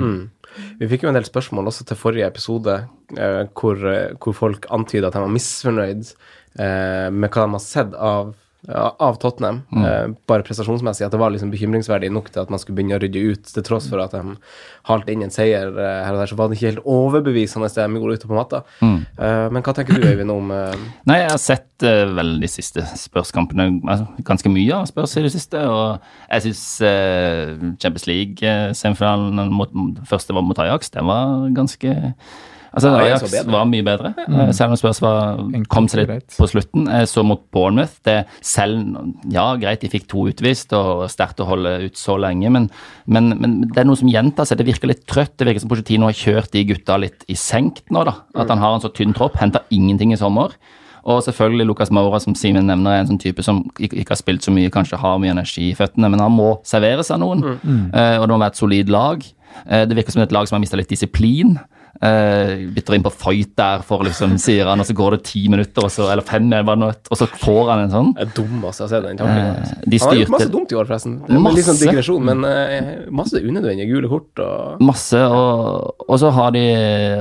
[0.79, 2.75] Vi fikk jo en del spørsmål også til forrige episode,
[3.17, 6.13] eh, hvor, eh, hvor folk antyda at de var misfornøyd
[6.61, 8.35] eh, med hva de har sett av,
[8.71, 11.03] av Tottenham, eh, bare prestasjonsmessig.
[11.07, 13.65] At det var liksom bekymringsverdig nok til at man skulle begynne å rydde ut, til
[13.67, 14.37] tross for at de
[14.87, 16.31] halte inn en seier eh, her og der.
[16.31, 18.63] Så var det ikke helt overbevisende det de gjorde ute på matta.
[18.83, 23.81] Eh, men hva tenker du, Øyvind, om Nei, jeg har sett vel de siste Spurs-kampene
[23.81, 25.59] altså, ganske mye av Spørs i det siste.
[25.67, 25.99] Og
[26.29, 26.65] jeg syns
[27.83, 31.97] Champions League-semifinalen første var mot Ajax, den var ganske
[32.73, 34.53] Altså, Ajax var mye bedre, mm.
[34.57, 35.41] selv om Spurs var,
[35.73, 36.87] kom seg litt på slutten.
[36.89, 37.99] Jeg så mot Bournemouth.
[38.07, 38.97] Det selv,
[39.33, 42.71] ja, greit, de fikk to utvist, og sterkt å holde ut så lenge, men,
[43.05, 44.63] men, men det er noe som gjentar seg.
[44.63, 45.35] Det virker litt trøtt.
[45.37, 48.23] Det virker som Pochettino har kjørt de gutta litt i senk nå, da.
[48.41, 49.37] At han har en så tynn tropp.
[49.43, 50.57] Henta ingenting i sommer.
[51.03, 54.47] Og selvfølgelig Lucas Maura, som Simen nevner, er en sånn type som ikke, har spilt
[54.47, 57.43] så mye, kanskje har mye energi i føttene, men han må servere seg noen.
[57.59, 57.89] Mm.
[57.91, 59.25] og det må være et solid lag.
[59.67, 61.57] Eh, det virker som et lag som har mista litt disiplin.
[62.03, 65.43] Uh, bytter inn på fight der, for liksom, sier han, og så går det ti
[65.53, 68.09] minutter, så, eller fem, nå og så får han en sånn.
[68.17, 69.61] Det er dummeste jeg har den tanken.
[69.61, 71.19] Uh, de Han har gjort masse dumt i år, forresten.
[71.29, 71.85] Er litt sånn Masse.
[71.85, 76.65] digresjon, men uh, masse unødvendige gule kort og Masse, og, og så har de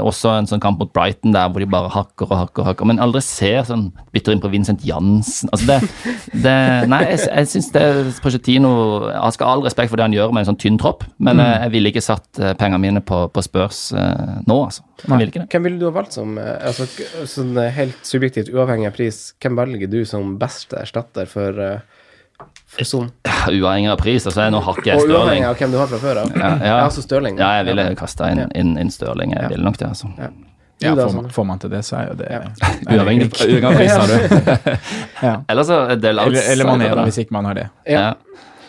[0.02, 2.90] også en sånn kamp mot Brighton der hvor de bare hakker og hakker og hakker,
[2.90, 5.48] men aldri ser sånn Bytter inn på Vincent Jansen.
[5.54, 5.78] Altså det,
[6.44, 6.56] det
[6.92, 7.84] Nei, jeg, jeg syns det
[8.24, 8.72] Pochettino
[9.12, 11.40] Jeg skal ha all respekt for det han gjør med en sånn tynn tropp, men
[11.42, 11.48] Mm.
[11.64, 14.84] jeg ville ikke satt pengene mine på, på Spurs eh, nå, altså.
[15.01, 15.47] Jeg vil ikke det.
[15.53, 16.86] Hvem ville du ha valgt som eh, altså,
[17.30, 19.24] sånn eh, helt subjektivt uavhengig av pris?
[19.41, 22.45] Hvem velger du som beste erstatter for, uh,
[22.76, 23.09] for?
[23.55, 25.99] Uavhengig av pris, altså nå har ikke jeg Og uavhengig av hvem du har fra
[26.03, 26.38] før av?
[26.38, 26.78] Ja, ja.
[26.86, 27.41] altså Stirling.
[27.41, 29.36] Ja, jeg ville kasta inn, inn, inn Stirling.
[29.38, 30.14] Jeg ville nok det, altså.
[30.22, 30.32] Ja,
[30.82, 32.30] Ja, er får, man, får man til det, så er jo det
[32.89, 34.72] Uavhengig uavhengig av pris, sa du.
[35.22, 35.36] Ja.
[35.45, 37.68] Eller så er det Eller, eller Mané, da, hvis ikke man har det.
[37.86, 38.07] Ja.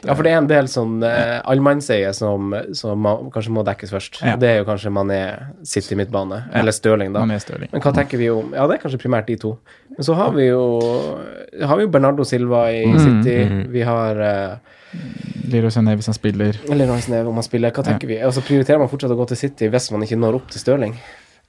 [0.03, 0.11] Ja.
[0.11, 3.93] Ja, for det er en del sånn uh, allmannseie som, som man, kanskje må dekkes
[3.95, 4.19] først.
[4.27, 4.35] Ja.
[4.41, 5.21] Det er jo kanskje Mané,
[5.69, 7.23] City midtbane, eller Stirling, da.
[7.23, 7.71] Mané Stirling.
[7.71, 9.55] Men hva tenker vi om Ja, det er kanskje primært de to.
[9.95, 10.63] Men så har vi jo
[11.63, 13.39] Har vi jo Bernardo Silva i City.
[13.71, 14.79] Vi har uh,
[15.53, 16.59] Leroy Sané hvis han spiller.
[16.71, 17.75] Eller Royce om han spiller.
[17.75, 18.19] Hva tenker vi?
[18.27, 20.65] Og så prioriterer man fortsatt å gå til City hvis man ikke når opp til
[20.65, 20.97] Stirling.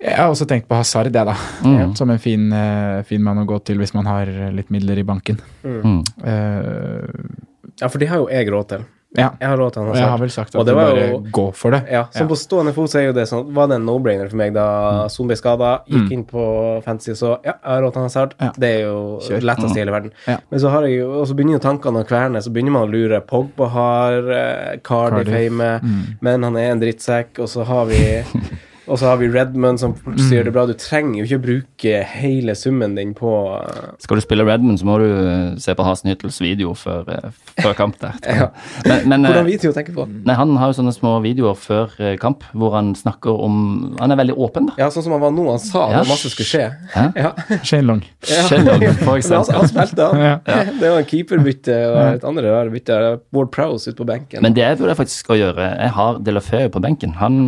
[0.03, 1.33] Jeg har også tenkt på Hazard, jeg, da.
[1.63, 1.93] Mm.
[1.95, 5.05] Som en fin, eh, fin mann å gå til hvis man har litt midler i
[5.07, 5.39] banken.
[5.63, 6.01] Mm.
[6.27, 7.51] Eh,
[7.81, 8.85] Ja, for det har jo jeg råd til.
[9.17, 9.29] ja.
[9.39, 11.71] Jeg har råd til han jeg har vel sagt at du bare jo- gå for
[11.71, 11.83] det.
[11.91, 12.31] Ja, som Ja.
[12.33, 15.07] på stående fot så er jo det sånn Var det en no-brainer for meg da
[15.07, 15.83] Son ble skada?
[15.87, 18.33] Gikk inn på fantasy og så Ja, jeg har råd til Hazard.
[18.41, 18.51] Ja.
[18.57, 19.29] Det er jo Kjør.
[19.39, 20.11] det letteste i hele verden.
[20.27, 20.37] Ja.
[20.49, 22.87] Men så har jeg jo Og så begynner jo tankene å kverne, så begynner man
[22.89, 23.21] å lure.
[23.21, 25.33] Pogba har eh, Cardiff Cardiff.
[25.51, 26.17] hjemme, Mm.
[26.21, 28.23] men han er en drittsekk, og så har vi
[28.87, 30.65] Og så har vi Redmond som sier gjør det bra.
[30.67, 34.79] Du trenger jo ikke å bruke hele summen din på eh, Skal du spille Redmond,
[34.81, 37.29] så må du eh, se på Hasenhyttels video før, eh,
[37.61, 38.17] før kamp der.
[38.43, 38.47] Ja.
[38.87, 40.03] Men, men, Hvordan video vi til å tenke på?
[40.27, 43.55] nei, han har jo sånne små videoer før kamp hvor han snakker om
[43.99, 44.75] Han er veldig åpen, da.
[44.81, 45.45] Ja, sånn som han var nå.
[45.51, 46.01] Han sa Ja.
[46.01, 46.65] at masse skulle skje.
[46.95, 47.05] Hæ?
[47.23, 47.31] Ja.
[47.63, 48.01] Shane Long.
[48.25, 49.55] Shelby, for Men han, eksempel.
[49.59, 50.23] han spilte, han.
[50.25, 50.63] Ja.
[50.81, 52.97] Det var en keeperbytte og et andre rare bytte.
[53.35, 54.43] Ward Prowse ute på benken.
[54.43, 55.69] Men det burde jeg faktisk skal gjøre.
[55.77, 57.15] Jeg har Delafeu på benken.
[57.21, 57.39] Han,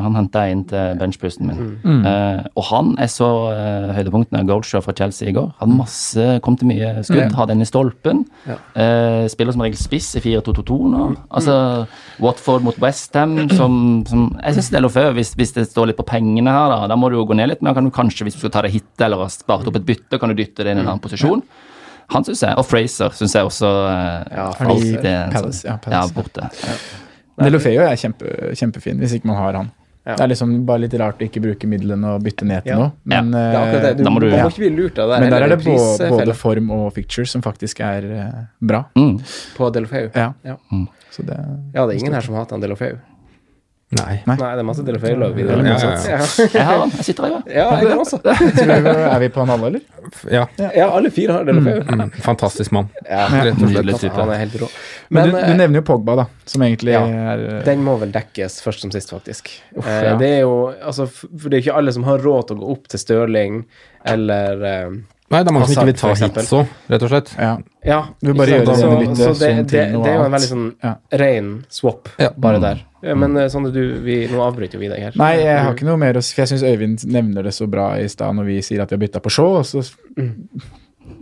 [0.00, 2.04] han henta inn til benchpusten min.
[2.06, 5.50] Eh, og han jeg så uh, høydepunktene av Goldshaw fra Chelsea i går.
[5.60, 7.20] Hadde masse, kom til mye skudd.
[7.24, 7.28] Ja.
[7.38, 8.24] Hadde en i stolpen.
[8.48, 8.56] Ja.
[8.76, 11.06] Uh, spiller som regel spiss i 4-2-2-2 nå.
[11.28, 11.56] Altså
[12.24, 16.52] Watford mot Westham som, som Jeg syns Delafeu, hvis, hvis det står litt på pengene
[16.54, 17.64] her, da, da må du jo gå ned litt.
[17.64, 19.86] Men kan du kanskje, hvis du skal ta det hit eller har spart opp et
[19.88, 21.42] bytte, kan du dytte det inn i en annen posisjon.
[22.14, 25.58] Han synes jeg, Og Fraser syns jeg også eh, Ja, fordi, de alltid er Palace?
[25.60, 25.98] sånn- Ja, Palace.
[26.00, 26.48] ja, borte.
[27.38, 29.68] Delofeo er kjempe, kjempefin hvis ikke man har han.
[30.16, 32.78] Det er liksom bare litt rart å ikke bruke midlene og bytte ned til Ja.
[32.78, 32.92] noe.
[33.04, 33.96] Men, Det er det.
[33.98, 35.20] Du, Da må du- må ikke bli lurt av det.
[35.20, 38.32] men der er det både, både form og picture som faktisk er eh,
[38.62, 38.84] bra.
[38.96, 39.18] Mm.
[39.56, 40.10] på Delofeu.
[40.14, 40.32] Ja.
[40.44, 40.56] Ja.
[41.10, 41.36] Så det
[41.74, 42.96] ja, det er ingen her som hater Delofeu.
[43.88, 44.18] Nei.
[44.28, 44.34] Nei.
[44.36, 45.64] Nei, det er masse Delofeu-lag i lovvideoen.
[45.64, 46.46] Ja, ja, ja.
[46.52, 46.90] Jeg har den.
[46.98, 47.38] Jeg sitter her, ja.
[47.56, 48.18] ja, jeg kan også.
[49.14, 49.80] Er vi på en alle, eller?
[50.28, 50.42] Ja.
[50.76, 51.80] Ja, alle fire har Delofeu.
[51.88, 52.90] Mm, fantastisk mann.
[53.08, 53.72] Ja, Rett og slett.
[53.78, 54.12] Nydelig type.
[54.20, 54.68] han er helt rå.
[55.08, 57.00] Men, Men, du, eh, du nevner jo Pogba, da, som egentlig Ja.
[57.32, 59.48] er eh, Den må vel dekkes først som sist, faktisk.
[59.76, 60.16] Uff, ja.
[60.20, 60.52] Det er jo
[60.84, 63.62] altså, For det er ikke alle som har råd til å gå opp til Stirling
[64.04, 67.32] eller eh, Nei, det er mange som ikke vil ta hits òg, rett og slett.
[67.36, 67.50] Ja.
[67.84, 67.98] Ja.
[68.24, 70.92] Du bare gjør det Så- så det, det, det er jo en veldig sånn Ja.
[71.20, 72.30] ren swap, Ja.
[72.36, 72.80] bare der.
[73.02, 75.18] Ja, Men Sande, du, vi, nå avbryter jo vi deg her.
[75.20, 77.68] Nei, jeg har ikke noe mer å si, for jeg syns Øyvind nevner det så
[77.70, 79.60] bra i stad når vi sier at vi har bytta på Shaw.
[79.62, 79.84] Så,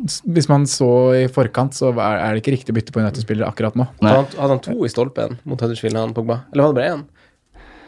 [0.07, 3.03] s- hvis man så i forkant, så er er det ikke riktig å bytte på
[3.03, 3.87] United-spillere akkurat nå.
[4.01, 6.41] Hadde han, hadde han to i stolpen mot Huddersfield, han Pogba?
[6.53, 7.05] Eller var det bare én?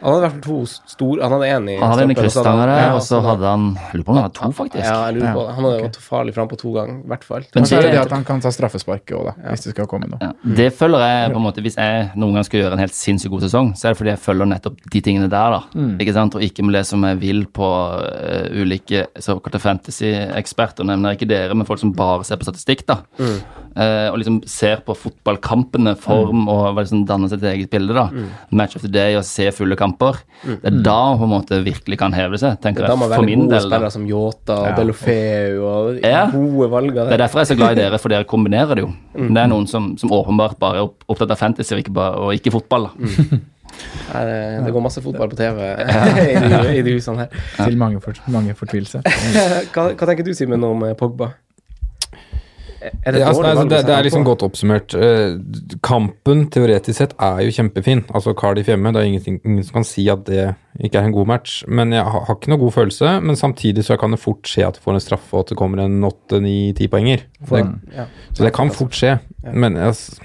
[0.01, 2.15] Han hadde i hvert fall to store Han hadde én i Han hadde en i
[2.15, 4.15] stolpen, og så hadde han- ja, og så så hadde han Jeg lurer på om
[4.15, 4.85] han hadde to, faktisk.
[4.85, 5.55] Ja, jeg lurer på det.
[5.55, 7.43] Han hadde gått farlig fram på to ganger, i hvert fall.
[7.55, 10.07] Men så er det at han kan ta straffesparket òg, da, hvis det skal komme
[10.09, 10.19] noe.
[10.21, 10.31] Ja.
[10.55, 13.29] Det følger jeg på en måte Hvis jeg noen gang skal gjøre en helt sinnssykt
[13.31, 15.61] god sesong, så er det fordi jeg følger nettopp de tingene der, da.
[15.99, 16.35] Ikke sant?
[16.35, 17.67] Og ikke med det som jeg vil på
[17.99, 20.85] uh, ulike såkalte fantasy-eksperter.
[20.85, 22.99] Nevner ikke dere, men folk som bare ser på statistikk, da.
[23.19, 28.09] Eh, og liksom ser på fotballkampene, form, og liksom danner sitt eget bilde, da.
[28.51, 29.88] Match of the day og se fulle kamper.
[30.43, 33.19] Det er da på en måte virkelig kan heve seg, tenker Da må jeg, man
[33.19, 33.69] for min gode del.
[33.69, 33.75] da.
[33.77, 34.75] spillere som Yota og Ja.
[35.59, 36.25] Og Ja.
[36.31, 38.75] gode valg av Det er derfor jeg er så glad i dere, for dere kombinerer
[38.75, 38.91] det jo.
[39.13, 42.33] Det er noen som, som åpenbart bare er opptatt av fantasy og ikke, bare, og
[42.33, 42.89] ikke fotball.
[42.89, 43.39] da.
[44.11, 47.27] Her, eh, det går masse fotball på TV i, i de husene her.
[47.59, 49.01] Til mange, for, mange fortvilelser.
[49.73, 51.29] Hva, hva tenker du, Simen, om eh, Pogba?
[52.81, 54.93] Er det Ja, altså, dårlig det, det, det er liksom godt oppsummert.
[54.95, 55.33] Eh,
[55.83, 58.03] kampen teoretisk sett er jo kjempefin.
[58.15, 60.45] Altså Cardiff hjemme, det er ingenting, ingen som kan si at det
[60.79, 61.57] ikke er en god match.
[61.67, 63.13] Men jeg har, har ikke noe god følelse.
[63.25, 65.59] Men samtidig så kan det fort skje at du får en straffe, og at det
[65.59, 67.25] kommer en åtte, ni, ti poenger.
[67.41, 67.65] Det,
[67.95, 68.05] Ja.
[68.33, 69.17] så det kan fort skje.
[69.53, 70.17] Men altså,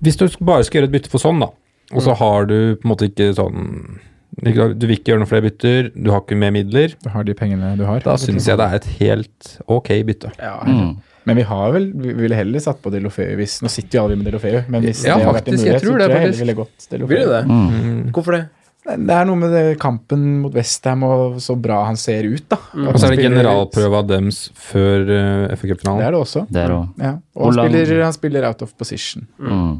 [0.00, 1.50] hvis du bare skal gjøre et bytte for sånn, da,
[1.92, 4.00] og så har du på en måte ikke sånn
[4.42, 6.92] Du vil ikke gjøre noen flere bytter, du har ikke mer midler.
[7.00, 8.02] Du har de pengene du har.
[8.04, 10.32] Da syns jeg det er et helt ok bytte.
[10.42, 10.96] Ja, Mm.
[11.26, 14.18] Men vi har vel, vi ville heller satt på Delofeu hvis Nå sitter jo alle
[14.20, 15.98] med Delofeu, men hvis Ja, det har vært en faktisk, jeg mulighet, så tror tror
[15.98, 16.44] det, jeg heller faktisk.
[16.44, 17.16] ville gått Delofeu.
[17.16, 17.42] Det det?
[17.50, 18.12] Mm.
[18.14, 18.44] Hvorfor det?
[18.86, 22.58] Det er noe med det kampen mot Westham og så bra han ser ut, da.
[22.70, 22.86] Mm.
[22.86, 26.04] Og så er det generalprøve generalprøva dems før uh, FA Det Cup-finalen.
[26.06, 26.44] er det også.
[26.46, 27.02] Det er det også.
[27.02, 27.12] Ja.
[27.34, 29.26] Og han spiller, han spiller out of position.
[29.42, 29.74] Mm.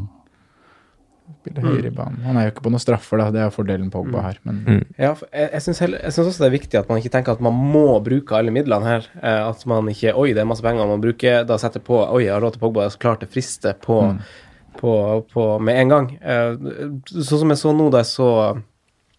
[1.46, 2.18] Spiller høyere i banen.
[2.26, 3.30] Han er jo ikke på noen straffer, da.
[3.30, 4.38] Det er fordelen Pogba her.
[4.42, 4.80] Men Mm.
[4.98, 5.82] Ja, jeg, jeg syns
[6.26, 9.06] også det er viktig at man ikke tenker at man må bruke alle midlene her.
[9.22, 11.44] Eh, at man ikke Oi, det er masse penger man bruker.
[11.46, 12.88] Da setter på Oi, jeg har råd til Pogba.
[12.90, 14.00] Så klart det frister på,
[14.80, 14.92] på,
[15.32, 16.10] på med en gang.
[16.18, 16.56] Eh,
[17.14, 18.30] sånn som jeg så nå da jeg så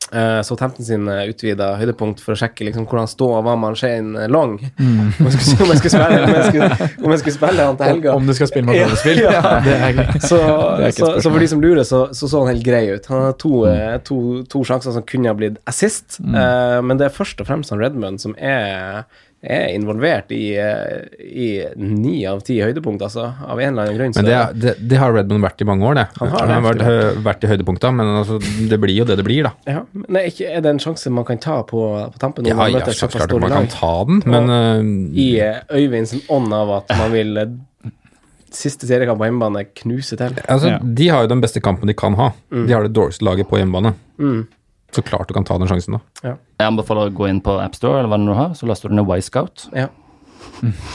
[0.08, 4.28] Uh, så Tempton sin utvida høydepunkt for å sjekke liksom, hvordan stå var man Shane
[4.32, 4.58] Long.
[4.80, 7.80] Om, jeg skulle, om, jeg skulle spille, om, jeg skulle, om jeg skulle spille han
[7.80, 8.16] til helga.
[8.16, 8.76] om du skal spille mot
[9.18, 10.05] Ja.
[10.28, 10.38] Så,
[10.95, 13.05] så, så for de som lurer, så så, så han helt grei ut.
[13.05, 14.03] Han har to, mm.
[14.08, 14.18] to,
[14.49, 17.82] to sjanser som kunne ha blitt assist, eh, men det er først og fremst han
[17.82, 19.05] Redmond som er,
[19.50, 21.48] er involvert i, eh, i
[21.80, 23.30] ni av ti høydepunkt, altså.
[23.48, 24.14] Av en eller annen grunn.
[24.18, 26.06] Men det, er- det, det har Redmond vært i mange år, det.
[26.20, 26.88] Han har det.
[26.88, 28.39] vært, vært i høydepunkta, men altså,
[28.70, 29.54] det blir jo det det blir, da.
[29.68, 31.84] ja, men er, ikke, er det en sjanse man kan ta på,
[32.14, 32.45] på tampen?
[32.50, 36.76] Ja, ja, så klart man kan ta den, men og, I eh, Øyvinds ånd av
[36.82, 37.56] at man vil eh,
[38.58, 40.38] siste seriekamp på hjemmebane knuse til.
[40.48, 40.78] altså, Ja.
[40.82, 42.32] De har jo den beste kampen de kan ha.
[42.52, 43.91] De har det dårligste laget på hjemmebane.
[44.20, 44.45] Mm.
[44.95, 45.99] Så klart du kan ta den sjansen, da.
[46.23, 48.95] Jeg anbefaler å gå inn på AppStore, eller hva det nå har, så laster du
[48.95, 49.67] ned Y-Scout.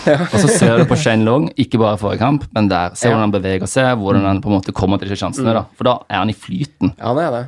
[0.06, 0.16] Ja.
[0.32, 2.90] Og så ser du på Shane Long, ikke bare forrige kamp, men der.
[2.98, 3.10] Se Ja.
[3.14, 5.52] hvordan han beveger seg, hvordan han på en måte kommer til disse sjansene.
[5.54, 5.62] da.
[5.76, 6.92] For da er han i flyten.
[6.98, 7.44] ja, det er det.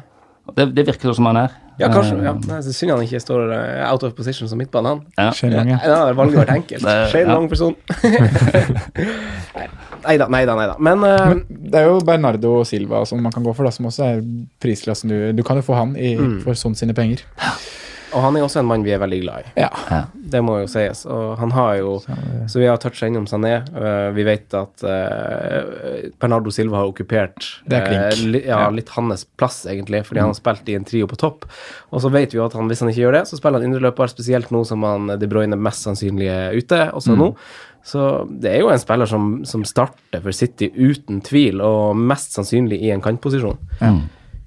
[0.55, 1.49] Det, det virker sånn som han er.
[1.81, 2.19] Ja, kanskje.
[2.21, 2.33] Eh, Ja.
[2.35, 5.01] Nei, så synd han ikke står eh, out of position som midtbane, han.
[5.19, 5.31] Ja.
[5.33, 5.79] Shane Long, ja.
[5.83, 6.83] Ja, det valget vært enkelt.
[6.85, 7.39] Det- Shane ja.
[10.07, 10.57] Nei da, nei da.
[10.59, 10.77] nei da.
[10.79, 13.89] Men uh, Men det er jo Bernardo Silva som man kan gå for, da, som
[13.91, 14.25] også er
[14.63, 17.25] prisklassen du Du kan jo få han i, for sånn sine penger.
[18.15, 19.53] Og han er også en mann vi er veldig glad i.
[19.65, 20.05] Ja.
[20.15, 21.01] Det må jo sies.
[21.11, 21.97] Og han har jo
[22.47, 23.57] Så vi har toucha innom Sané.
[23.75, 28.05] Eh, vi vet at uh, Bernardo Silva har okkupert Det er klink.
[28.05, 31.19] eh, li, ja, litt hans plass, egentlig, fordi han har spilt i en trio på
[31.19, 31.49] topp.
[31.91, 33.73] Og så vet vi jo at han, hvis han ikke gjør det, så spiller han
[33.73, 37.33] indreløper, spesielt nå som han De Bruyne mest sannsynlig er ute, også nå.
[37.85, 42.33] Så det er jo en spiller som, som starter for City uten tvil, og mest
[42.37, 43.59] sannsynlig i en kantposisjon.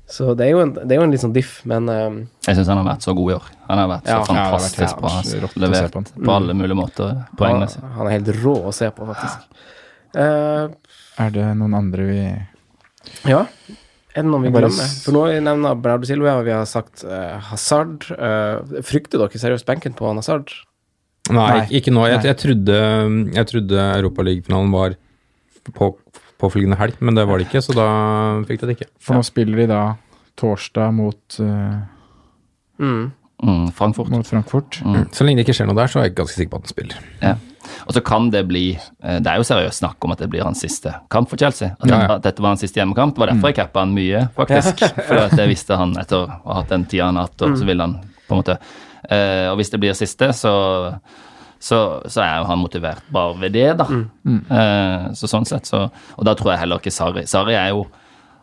[0.07, 2.55] Så det er jo en, det er jo en litt sånn diff, men um, Jeg
[2.55, 3.47] syns han har vært så god i år.
[3.67, 5.09] Han har vært så Ja, ja, fantastisk bra.
[5.27, 7.81] se Levert på på, alle mulige måter han, poengmessig.
[7.97, 9.65] han er helt rå å se på, faktisk.
[10.15, 10.71] Uh,
[11.19, 12.21] Er det noen andre vi
[13.27, 13.43] Ja.
[14.15, 14.95] Er det noen vi glemmer?
[15.03, 18.07] For nå nevner Bernardo Silva, vi har sagt uh, Hazard.
[18.15, 20.55] Uh, frykter dere seriøst benken på han Hazard?
[21.33, 21.67] Nei, Nei.
[21.79, 22.05] ikke nå.
[22.07, 22.77] Jeg, jeg trodde,
[23.35, 24.95] jeg trodde Europaligafinalen var
[25.75, 25.91] på
[26.37, 27.87] påfølgende helg, men det var det ikke, så da
[28.47, 28.89] fikk de det ikke.
[29.01, 29.83] For nå spiller de da
[30.37, 31.79] torsdag mot, uh,
[32.77, 33.11] Mm.
[33.41, 34.09] Mm, Frankfurt.
[34.09, 34.77] mot Frankfurt.
[35.13, 36.71] Så lenge det ikke skjer noe der, så er jeg ganske sikker på at han
[36.73, 36.99] spiller.
[37.21, 37.31] Ja.
[37.89, 40.45] Og så kan det bli eh, Det er jo seriøst snakk om at det blir
[40.45, 41.73] hans siste kamp for Chelsea.
[41.81, 42.15] At, Ja, ja.
[42.15, 43.13] at dette var hans siste hjemmekamp.
[43.17, 44.81] Det var derfor jeg cappa han mye, faktisk.
[45.09, 47.57] For at det visste han etter å ha hatt den tida han har hatt, og
[47.59, 47.97] så ville han
[48.27, 48.57] på en måte
[49.09, 50.99] eh, Og hvis det blir siste, så
[51.59, 53.87] så, så er jo han motivert bare ved det, da.
[53.89, 55.87] Eh, så sånn sett, så
[56.17, 57.23] Og da tror jeg heller ikke Sari.
[57.25, 57.87] Sari er jo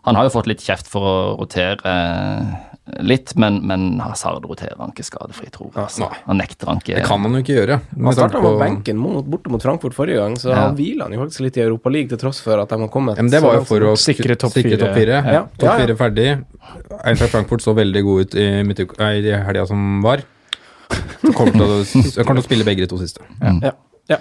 [0.04, 4.76] Han har jo fått litt kjeft for å rotere eh, litt, men, men Hazard roterer
[4.76, 5.80] han ikke skadefri, tror jeg.
[5.86, 6.08] Altså.
[6.26, 6.98] Han nekter han ikke.
[6.98, 7.78] Det kan han jo ikke gjøre.
[7.94, 10.58] Han starta med på- benken mot, borte mot Frankfurt forrige gang, så Ja.
[10.66, 12.88] han hviler han jo faktisk litt i Europa League, til tross for at de har
[12.92, 13.94] kommet men det var jo for å.
[13.96, 14.76] Sikre topp fire.
[14.76, 15.22] topp fire.
[15.24, 15.40] Ja.
[15.56, 16.28] Topp Ja, fire ferdig.
[17.00, 20.20] Eintracht Frankfurt så veldig god ut i, i helga som var.
[21.34, 21.78] Kommer til, å,
[22.24, 23.24] kommer til å spille begge de to siste.
[23.40, 23.72] Ja.
[24.12, 24.18] ja.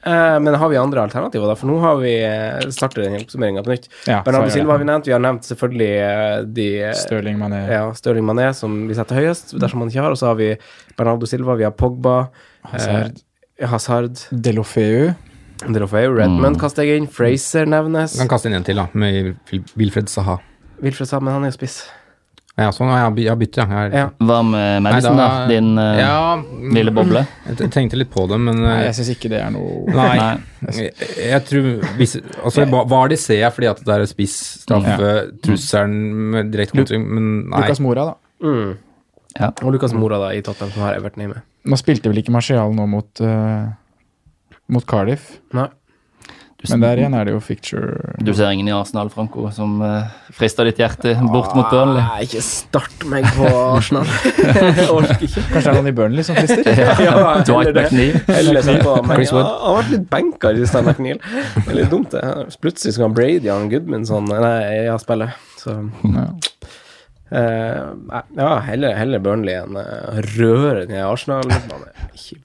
[0.00, 1.54] Uh, men har vi andre alternativer, da?
[1.60, 3.88] For nå har vi startet starter den oppsummeringa på nytt.
[4.08, 5.10] Ja, Bernardo er Silva har vi nevnt.
[5.10, 7.60] Vi har nevnt selvfølgelig eh, de eh, Stirling Mané.
[7.68, 10.16] Ja, Stirling Mané, som vi setter høyest, dersom han ikke har.
[10.16, 10.54] Og så har vi
[10.96, 12.30] Bernardo Silva, vi har Pogba,
[12.70, 13.20] Hazard.
[13.58, 15.10] eh, Hazard Delofeu.
[15.68, 18.16] Delofeu, Redmond kaster jeg inn, Fraser nevnes.
[18.16, 19.34] Kan kaste inn en til, da, med
[19.76, 20.38] Wilfred Saha.
[20.80, 21.82] Wilfred Saha, men han er jo spiss.
[22.60, 23.84] Ja, sånn, jeg har byttet, ja.
[23.88, 24.06] Ja.
[24.20, 25.28] Hva med Madison, da?
[25.32, 27.22] da- Din uh, ja, mm, lille boble?
[27.48, 30.10] Jeg tenkte litt på det, men Nei, eh, jeg syns ikke det er noe Nei.
[30.18, 30.74] Nei.
[30.76, 30.92] Jeg,
[31.30, 34.36] jeg tror hvis, altså, Var det ser jeg fordi at det er spiss,
[34.66, 35.96] straffe, trusselen
[36.34, 37.64] med direkte kontring, men nei.
[37.64, 38.46] Lukas Mora, da.
[38.46, 38.76] Mm.
[39.38, 39.52] Ja.
[39.62, 41.40] Og Lukas Mora da, i Tottenham, som har Everton med.
[41.64, 43.70] Nå spilte vel ikke Marcial nå mot, uh,
[44.68, 45.68] mot Cardiff, Nei.
[46.68, 50.02] Men der igjen er det jo ficture du ser ingen i Arsenal, Franco, som uh,
[50.36, 52.02] frister ditt hjerte bort mot Burnley?
[52.04, 54.04] Nei, ikke start meg på Arsenal.
[54.76, 55.44] jeg orker ikke.
[55.54, 56.68] Kanskje det er noen i Burnley som frister?
[57.06, 57.14] Ja,
[57.48, 57.86] Dwight eller det.
[57.88, 58.20] McNeil.
[58.36, 59.48] Eller på, men Chris ja, Wood.
[59.48, 61.22] han har vært litt benka i siste McNeil.
[61.56, 62.24] Det er litt dumt, det.
[62.60, 65.30] Plutselig skal han Brady Goodman sånn Nei, ja, spille.
[65.60, 66.28] Så Ja.
[67.32, 67.82] eh,
[68.36, 71.48] Ja, heller, heller Burnley enn uh, røre ned Arsenal.
[71.48, 72.40] Man er ikke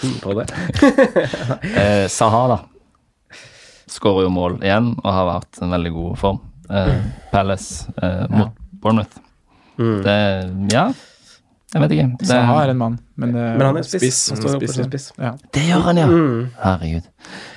[0.00, 0.48] fin på det.
[0.80, 2.62] uh, Saha, da.
[3.92, 6.40] Skårer jo mål igjen og har vært en veldig god form.
[6.72, 6.92] Eh,
[7.32, 9.18] Palace eh, mot Bournemouth.
[9.76, 10.16] Det
[10.72, 10.86] Ja,
[11.72, 12.08] jeg vet ikke.
[12.20, 14.18] Det, Saha er en mann, men, eh, Men han er spiss.
[14.32, 14.84] Han står spiss, ja.
[14.90, 15.06] spiss.
[15.16, 15.30] Ja.
[15.56, 16.08] det gjør han, ja.
[16.10, 16.42] Mm.
[16.60, 17.06] Herregud.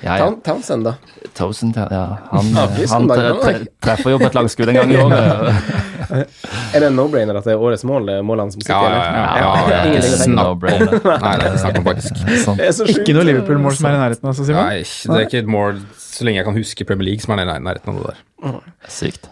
[0.00, 0.28] Ja, ja.
[0.46, 0.94] Townsend, da.
[1.36, 2.04] Townsend, ja.
[2.30, 5.84] Han, eh, han tre, tre, treffer jo på et langskudd en gang i året.
[6.06, 8.90] Er det en no-brainer at det er årets mål, det er målene som sitter Ja,
[8.94, 10.92] ja, ja, Ja, er no-brainer.
[11.02, 12.20] Nei, det er det snakk om faktisk.
[12.46, 12.92] Sånn.
[12.94, 14.70] Ikke noe Liverpool-mål som er i nærheten, altså, Simon?
[14.70, 17.42] Nei, det er ikke et mål så lenge jeg kan huske Premier League som er
[17.42, 18.60] i nærheten av det der.
[18.86, 19.28] Sykt.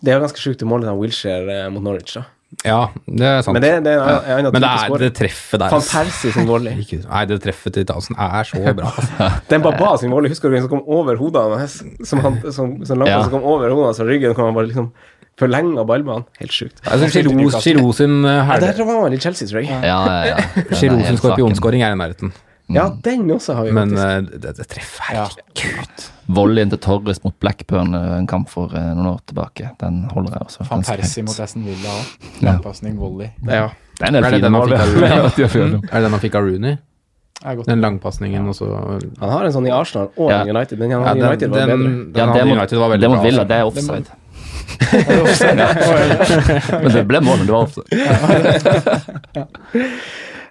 [0.00, 2.24] Det er jo ganske sjukt det målet av Wilshere eh, mot Norwich, da.
[2.64, 3.54] Ja, det er sant.
[3.54, 5.70] Men det, det er en annen Men det er det treffet der.
[5.70, 5.82] Van.
[5.84, 6.72] Persie sin volley.
[6.82, 8.92] Ikke- Nei, det treffet til Townsend er så bra.
[8.96, 9.28] Altså.
[9.52, 11.76] Den Baba sin volley, husker du den som kom over hodet hans?
[12.08, 13.20] Som, han, som, som langt Ja.
[13.26, 14.88] som kom over hodet hans og ryggen, kom han bare liksom
[15.36, 16.24] forlenga ballbanen.
[16.40, 16.80] Helt sjukt.
[17.12, 18.72] Giroud Giroud sin Ja, herde.
[18.72, 19.68] der var han i Chelsea, tror jeg.
[19.68, 20.36] Ja, ja, ja.
[20.56, 22.32] Den Giroud sin skorpionskåring er i nærheten.
[22.68, 24.34] Ja, den også har vi Men faktisk.
[24.34, 26.06] uh, det, det treffer Herregud.
[26.26, 29.68] Volleyen til Torres mot Blackburn, eh, en kamp for eh, noen år tilbake.
[29.78, 30.64] Den holder jeg også.
[30.70, 32.04] Van Persie mot Aston Villa òg.
[32.42, 33.28] Langpasning, volley.
[33.46, 33.68] Ja.
[34.00, 34.54] Det er Er det den
[36.12, 36.76] han fikk av Rooney?
[37.44, 37.62] den.
[37.68, 38.48] Den langpasningen ja.
[38.48, 38.64] også
[39.20, 40.42] Han har en sånn i Arsenal og Ja.
[40.48, 41.76] United, men ja, den, United var den, bedre.
[41.76, 43.22] den, Ja, det må, United var veldig det må bra.
[43.24, 43.48] Villa, altså.
[43.52, 44.06] det er offside.
[46.82, 47.86] Men det ble mål, men det var offside.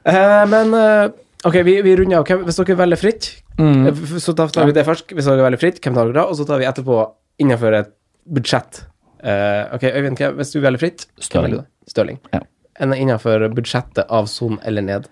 [0.06, 1.10] Eh, men eh,
[1.46, 2.46] ok, vi, vi runder av.
[2.48, 3.86] Hvis dere velger fritt, Mm.
[3.88, 5.14] eh, så tar tar vi det først.
[5.16, 6.26] Hvis dere velger fritt, hvem tar dere da?
[6.28, 6.98] Og så tar vi etterpå
[7.40, 7.94] innenfor et
[8.28, 8.82] budsjett.
[9.26, 11.62] Uh, ok, Øyvind, hvis du velger fritt, Stirling.
[11.90, 12.20] Stirling.
[12.34, 12.42] Ja.
[12.84, 15.08] Innenfor budsjettet av Son eller ned.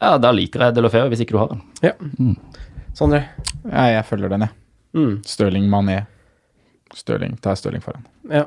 [0.00, 1.60] Ja, da liker jeg Delofeo, hvis ikke du har den.
[1.82, 1.92] Ja.
[2.94, 3.24] Sondre?
[3.66, 4.50] Ja, jeg følger den, jeg.
[4.94, 5.12] Mm.
[5.26, 5.98] Stirling Mané.
[6.94, 8.06] Stirling, tar Stirling foran.
[8.30, 8.46] Ja.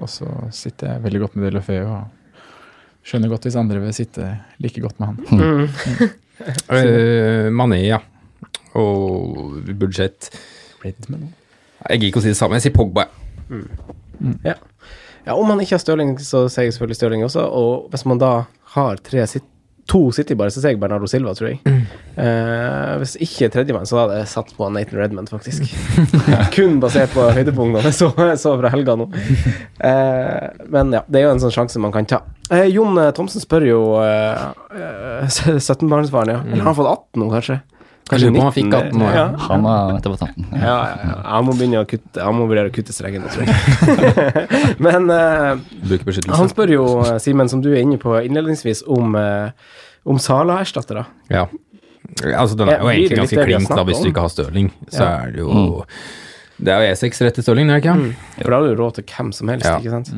[0.00, 4.30] Og så sitter jeg veldig godt med Delofeo og skjønner godt hvis andre vil sitte
[4.62, 5.16] like godt med han.
[5.30, 6.10] Mm.
[6.70, 7.98] Uh, Mané, ja.
[8.78, 10.30] Og budsjett
[10.84, 12.56] Jeg gidder ikke å si det samme.
[12.58, 13.08] Jeg sier Pogba.
[14.46, 14.56] ja.
[15.26, 17.44] Ja, om man ikke har Stirling, så sier jeg selvfølgelig Stirling også.
[17.44, 18.32] Og hvis man da
[18.74, 19.44] har tre sit
[19.90, 21.60] to City bare, så sier jeg Bernardo Silva, tror jeg.
[22.20, 25.66] Eh, hvis ikke tredjemann, så hadde jeg satt på Nathan Redmond, faktisk.
[26.54, 29.10] Kun basert på høydepunktene jeg så, så fra helga nå.
[29.80, 32.18] Eh, men ja, det er jo en sånn sjanse man kan ta.
[32.50, 35.26] Eh, Jon eh, Thomsen spør jo eh, eh,
[35.70, 36.40] 17-barnsfaren, ja.
[36.46, 37.60] Eller har han fått 18 nå, kanskje?
[38.10, 39.24] Lurer på han fikk 18 nå, ja.
[39.46, 40.46] Han har nettopp på 18.
[40.58, 41.16] Ja, ja, ja.
[41.30, 44.78] Han må begynne å kutte Han må vurdere å kutte strengen, tror jeg.
[44.86, 45.60] Men eh,
[46.34, 49.52] han spør jo, eh, Simen, som du er inne på innledningsvis, om, eh,
[50.10, 51.06] om Sala-erstattere.
[51.30, 51.46] Ja.
[52.34, 54.72] Altså, den er jo det egentlig ganske det klink da, hvis du ikke har Stirling.
[54.90, 55.10] Så Ja.
[55.22, 55.84] er det jo
[56.60, 57.94] Det er jo E6 rett til Stirling, er ikke?
[57.94, 58.10] Mm.
[58.40, 59.78] For da har du råd til hvem som helst, Ja.
[59.78, 60.10] ikke sant?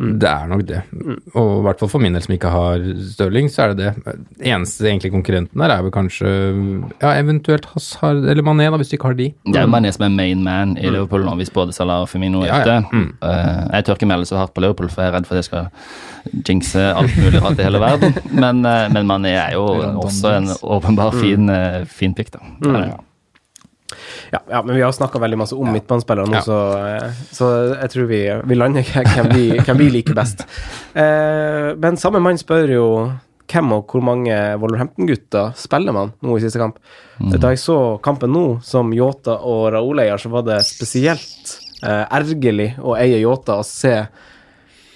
[0.00, 0.78] Det er nok det.
[1.36, 4.14] Og i hvert fall for min del som ikke har Stirling, så er det det.
[4.48, 6.30] Eneste egentlig konkurrenten der er vel kanskje
[7.02, 9.26] ja, eventuelt Hazard eller Mané, da, hvis du ikke har de.
[9.44, 12.08] Det er jo Mané som er main man i Liverpool nå, hvis både Salah og
[12.08, 12.78] Firmino er Ja, ute.
[12.78, 12.82] ja.
[12.96, 13.10] Mm.
[13.20, 15.42] Eh, jeg tør ikke melde så hardt på Liverpool, for jeg er redd for at
[15.44, 15.68] jeg skal
[16.48, 18.16] jinxe alt mulig rart i hele verden.
[18.42, 19.66] Men, eh, men Mané er jo
[20.00, 22.40] også en åpenbar fin, eh, fin pick, da.
[22.64, 22.74] Mm.
[22.74, 22.82] ja.
[22.88, 22.98] det.
[24.32, 26.42] Ja, ja, men vi har snakka veldig masse om midtbanespillere nå, Ja.
[26.46, 27.48] så, eh, så
[27.80, 28.20] jeg tror vi,
[28.50, 30.44] vi lander hvem vi, hvem vi liker best.
[30.94, 32.86] Eh, men samme mann spør jo
[33.50, 36.76] hvem og hvor mange Wolverhampton-gutter spiller man nå i siste kamp.
[37.18, 42.04] Da jeg så kampen nå, som Yota og Raoul eier, så var det spesielt eh,
[42.14, 43.96] ergerlig å eie Yota og se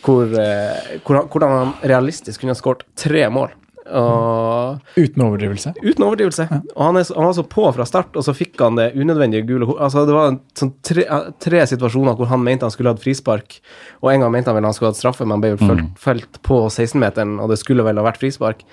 [0.05, 3.51] hvor, eh, hvordan han realistisk kunne ha skåret tre mål.
[3.85, 5.75] Og Uten overdrivelse.
[5.83, 6.47] Uten overdrivelse.
[6.73, 9.45] Og han, er, han var så på fra start, og så fikk han det unødvendige
[9.49, 11.05] gule Altså, det var sånn tre,
[11.43, 13.59] tre situasjoner hvor han mente han skulle hatt frispark,
[14.01, 15.91] og en gang mente han vel han skulle hatt straffe, men han ble jo felt,
[16.01, 18.65] felt på 16-meteren, og det skulle vel ha vært frispark.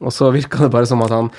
[0.00, 1.32] Og så virka det bare som at han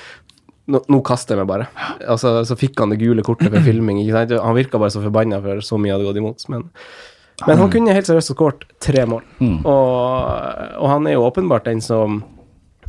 [0.72, 1.70] nå, nå kaster jeg meg bare.
[2.06, 4.02] Altså, så fikk han det gule kortet for filming.
[4.04, 4.36] Ikke sant?
[4.44, 6.46] Han virka bare så forbanna for så mye hadde gått imot.
[6.54, 6.68] Men,
[7.48, 9.26] men han kunne helt seriøst ha skåret tre mål.
[9.66, 12.22] Og, og han er jo åpenbart den som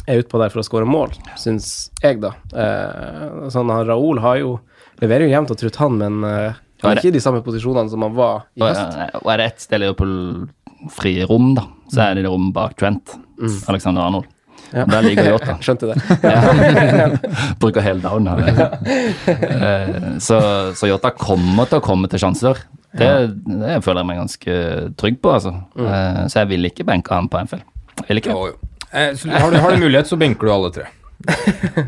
[0.06, 2.34] er utpå der for å skåre mål, syns jeg, da.
[2.50, 4.56] Eh, sånn, han, Raoul har jo
[5.02, 7.90] leverer jo jevnt og trutt, han, men eh, han er ikke i de samme posisjonene
[7.90, 9.00] som han var i høst.
[9.22, 10.14] og er det ett sted Liverpool
[10.90, 13.16] frie rom, da, så er det det rommet bak Trent.
[13.70, 14.30] Alexander Arnold.
[14.72, 14.86] Ja.
[14.88, 15.56] Der ligger Yota.
[15.64, 15.96] Skjønte det.
[17.60, 18.78] Bruker hele down her.
[19.28, 20.38] Eh, så,
[20.78, 22.62] så Jota kommer til å komme til sjanser.
[22.92, 23.10] Det,
[23.46, 24.56] det føler jeg meg ganske
[25.00, 25.54] trygg på, altså.
[25.80, 27.64] Eh, så jeg vil ikke benke han på NFL.
[28.02, 28.36] Jeg vil ikke.
[28.36, 28.71] Jo, jo.
[28.92, 30.88] Eh, har, du, har du mulighet, så benker du alle tre.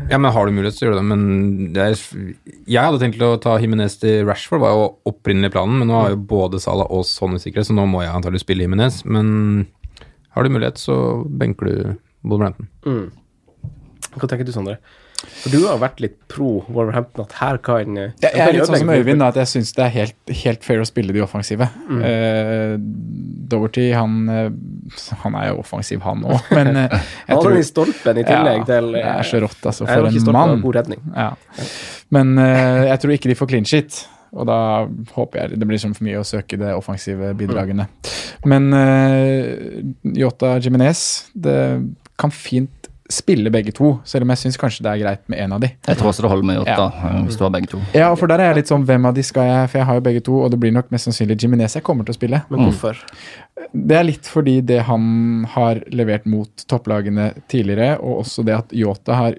[0.09, 1.07] Ja, men har du mulighet, så gjør du det.
[1.11, 1.23] Men
[1.75, 2.03] det er,
[2.71, 6.13] jeg hadde tenkt å ta Jimenez til Rashford, var jo opprinnelig planen, men nå har
[6.15, 9.01] jo både Salah og Sonny sikkerhet, så nå må jeg antagelig spille Jimenez.
[9.05, 9.67] Men
[10.35, 10.97] har du mulighet, så
[11.27, 11.75] benker du
[12.25, 12.69] Wolverhampton.
[14.15, 14.79] Hva tenker du, Sondre?
[15.41, 18.69] For du har vært litt pro Wolverhampton, at her kan eh, Jeg, jeg er litt
[18.69, 21.67] sånn som Øyvind, at jeg syns det er helt, helt fair å spille de offensive.
[21.89, 22.01] Mm.
[22.05, 24.49] Uh, Doverty, han, eh,
[25.23, 28.21] han er jo offensiv, han òg, men eh, Han jeg hadde tror den i stolpen
[28.21, 29.87] i tillegg ja, til Det er så rått, altså.
[29.89, 30.57] For en det mann.
[30.63, 31.05] God redning.
[31.13, 31.31] Ja.
[32.15, 34.01] Men uh, jeg tror ikke de får clean shit.
[34.35, 34.57] Og da
[35.15, 37.87] håper jeg det blir som for mye å søke de offensive bidragene.
[38.49, 39.79] Men uh,
[40.17, 41.55] Yota Jiminez, det
[42.19, 45.51] kan fint spille begge to, selv om jeg syns kanskje det er greit med én
[45.53, 45.67] av de.
[45.87, 47.09] Jeg tror også det holder med Jota, Ja.
[47.11, 47.79] eh, hvis du har begge to.
[47.93, 49.95] Ja, for der er jeg litt sånn hvem av de skal jeg For jeg har
[49.99, 52.43] jo begge to, og det blir nok mest sannsynlig Jiminez jeg kommer til å spille.
[52.49, 52.97] Men hvorfor?
[53.73, 58.73] Det er litt fordi det han har levert mot topplagene tidligere, og også det at
[58.73, 59.35] Yota har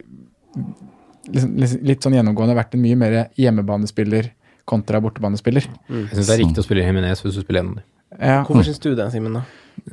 [1.26, 1.56] liksom,
[1.86, 4.30] litt sånn gjennomgående vært en mye mer hjemmebanespiller
[4.66, 5.66] kontra bortebanespiller.
[5.90, 7.84] Jeg syns det er riktig å spille Jimenez hvis du spiller en av dem.
[8.20, 8.38] Ja.
[8.46, 9.34] Hvorfor syns du det, Simen?
[9.40, 9.42] da?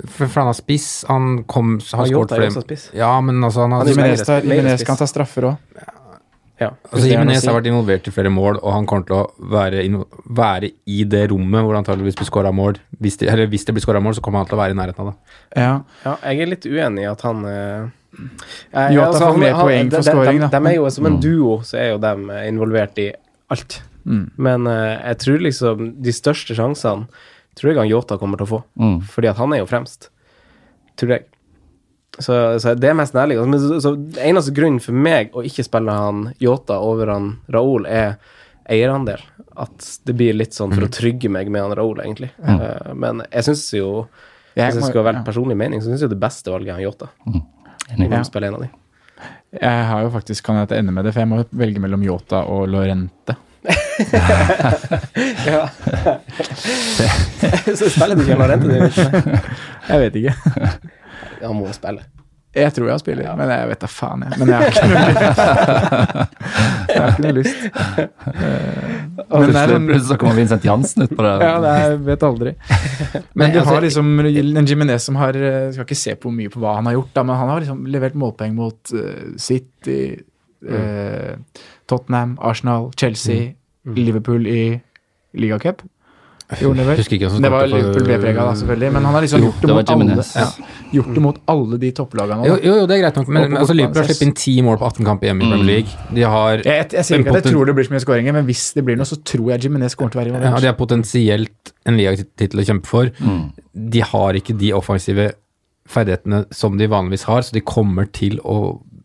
[0.07, 0.87] For, for han har spiss.
[1.09, 2.77] Han kom, har skåret er flere.
[2.97, 3.93] Ja, men altså han har er
[4.47, 5.57] Jimenez, kan ta straffer òg.
[6.61, 6.69] Ja.
[6.91, 9.81] Altså, er Jimenez har vært involvert i flere mål, og han kommer til å være,
[10.37, 12.77] være i det rommet hvor han antageligvis blir skåra mål.
[13.03, 14.79] Hvis det, eller hvis det blir skåra mål, så kommer han til å være i
[14.79, 15.37] nærheten av det.
[15.59, 15.73] Ja.
[16.05, 19.65] Ja, jeg er litt uenig i at han eh, jeg- altså, får han- mer han-
[19.67, 20.47] poeng for de- de- da.
[20.59, 23.11] De, er jo som en duo, så er jo de eh, involvert i
[23.49, 23.81] alt.
[24.05, 24.31] Mm.
[24.37, 27.07] Men eh, jeg tror liksom de største sjansene
[27.55, 28.61] tror jeg han Yota kommer til å få.
[28.79, 28.97] Mm.
[29.13, 30.09] Fordi at han er jo fremst.
[30.99, 31.25] Tror jeg.
[32.19, 33.49] Så, så det er mest nærliggende.
[33.49, 37.87] Men så, så eneste grunnen for meg å ikke spille han Yota over han Raoul,
[37.89, 38.15] er
[38.69, 39.21] eierandel.
[39.59, 40.77] At det blir litt sånn Mm.
[40.79, 42.29] for å trygge meg med han Raoul, egentlig.
[42.41, 44.07] Eh, men jeg syns jo
[44.55, 46.77] Jeg Hvis jeg skal ha veldig personlig mening, så syns jeg det beste valget er
[46.77, 47.07] han Yota.
[47.89, 48.05] Enig.
[48.05, 48.69] Om å spille en av de.
[49.61, 52.43] Jeg har jo faktisk kan jeg ende med det, for jeg må velge mellom Yota
[52.49, 53.35] og Lorente.
[55.47, 55.61] Ja.
[57.75, 58.79] så spiller du ikke han rente.
[59.89, 60.33] Jeg vet ikke.
[61.43, 62.03] Han må spille.
[62.53, 64.37] Jeg tror jeg spiller, men jeg vet da faen, jeg.
[64.37, 65.39] Men jeg har ikke noe lyst.
[66.93, 67.63] Jeg har ikke noe lyst.
[67.63, 68.91] Eh,
[69.33, 71.31] Men det en Plutselig så kommer Vincent Jansen ut på det.
[71.41, 72.53] Ja, det er, vet aldri.
[73.39, 76.61] Men du har liksom en Jimenez som har eh, Skal ikke se på mye på
[76.61, 79.99] hva han har gjort, da, men han har liksom levert målpoeng mot City, City,
[80.69, 81.33] eh,
[81.89, 83.53] Tottenham, Arsenal, Chelsea,
[83.85, 84.61] Liverpool i
[85.35, 85.81] ligacup.
[86.59, 86.97] Gjorde det vel?
[86.99, 88.89] Husker ikke hvem som det var Liverpool B-prega, da, selvfølgelig.
[88.93, 90.47] Men han har liksom Jo, gjort det, det mot alle, ja,
[90.93, 92.45] gjort det mot alle de topplagene.
[92.49, 94.53] Jo, jo, jo, det er greit nok, men men altså, Liverpool har sluppet inn ti
[94.67, 95.95] mål på 18 kamper hjemme i Premier League.
[96.13, 98.35] De har Jeg, jeg, jeg sier ikke at jeg tror det blir så mye skåringer,
[98.37, 100.61] men hvis det blir noe, så tror jeg Jimenez kommer til å være Ja, involvert.
[100.67, 103.09] de har potensielt en ligatittel å kjempe for.
[103.73, 105.31] De har ikke de offensive
[105.89, 108.59] ferdighetene som de vanligvis har, så de kommer til å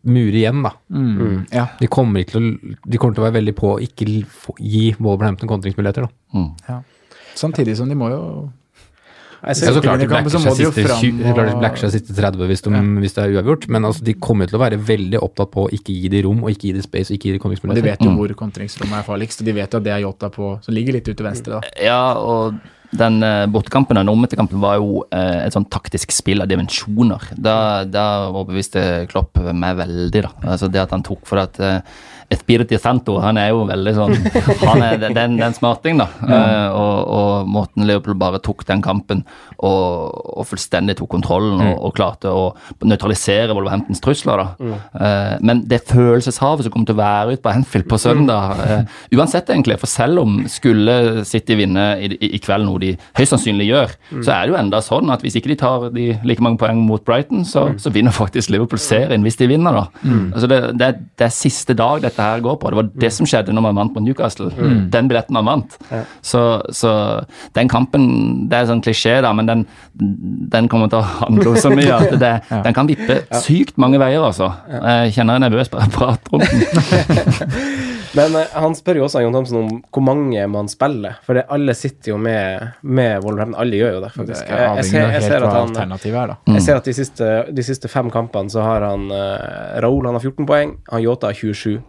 [0.09, 0.73] mure igjen, da.
[0.91, 1.67] Mm, ja.
[1.79, 4.07] De kommer, ikke til å, de kommer til å være veldig på å ikke
[4.59, 6.79] gi Wolverhampton kontringsmuligheter, da.
[7.39, 8.23] Samtidig som de må jo
[9.39, 11.53] Jeg Ja, så klart de blacker seg må jo siste fram 20 så klart de
[11.53, 14.49] og- blacker seg siste 30 hvis, de, hvis det er uavgjort, men altså, de kommer
[14.51, 16.81] til å være veldig opptatt på å ikke gi de rom, og ikke gi de
[16.83, 19.53] space, og ikke gi de Og de vet jo hvor kontringsrommet er farligst, og de
[19.53, 21.61] vet jo at det er Jota på som ligger litt ute til venstre.
[21.61, 21.61] da.
[21.79, 22.59] Ja, og
[22.91, 27.29] den eh, bortekampen, den omventekampen, var jo eh, et sånn taktisk spill av dimensjoner.
[27.37, 30.31] Da, da overbeviste Klopp meg veldig, da.
[30.55, 31.81] Altså det at han tok for at eh,
[32.29, 34.11] Espiriti Santo, han er jo veldig sånn
[34.69, 36.05] Han er den, den, smarting, da.
[36.21, 39.23] Uh, og, og måten Liverpool bare tok den kampen
[39.57, 42.51] og, og fullstendig tok kontrollen og, og klarte å
[42.85, 44.75] nøytralisere Wolverhamptons trusler, da.
[44.93, 48.99] Uh, men det følelseshavet som kommer til å være ute på Anfield på søndag, uh,
[49.17, 53.33] uansett egentlig, for selv om skulle City vinne i, i, i kveld, noe de høyst
[53.33, 56.45] sannsynlig gjør, så er det jo enda sånn at hvis ikke de tar de like
[56.45, 60.13] mange poeng mot Brighton, så, så vinner faktisk Liverpool serien hvis de vinner, da.
[60.29, 62.71] Altså det, det, det er siste dag dette her går på.
[62.71, 64.49] Det var det som skjedde når man vant mot Newcastle.
[64.93, 65.77] Den billetten man vant.
[66.25, 66.43] Så,
[66.75, 66.93] så
[67.57, 68.07] den kampen,
[68.51, 72.15] det er sånn klisjé, da, men den, den kommer til å handle så mye at
[72.21, 72.33] det,
[72.65, 74.51] den kan vippe sykt mange veier, altså.
[74.69, 77.59] Jeg kjenner jeg er nervøs bare jeg prater om den.
[78.17, 81.19] men eh, han spør jo også Jon Thomsen om hvor mange man spiller.
[81.25, 83.59] For det, alle sitter jo med, med Wolverhampton.
[83.61, 84.49] Alle gjør jo det, Det faktisk.
[84.49, 87.65] er Jeg, jeg, ser, jeg ser at han er, jeg ser at de siste, de
[87.65, 91.37] siste fem kampene så har han uh, Raoul han har 14 poeng, han Yota har
[91.37, 91.79] 27.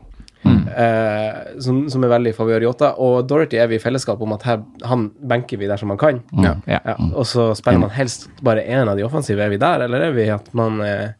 [0.47, 2.93] Eh, som, som er veldig i favør Yota.
[3.03, 6.21] Og Dorothy er vi i fellesskap om at her, han benker vi dersom han kan.
[6.41, 6.55] Ja.
[6.71, 6.81] Ja.
[6.93, 9.43] Ja, og så spiller man helst bare én av de offensive.
[9.45, 11.11] Er vi der, eller er vi at man, eh,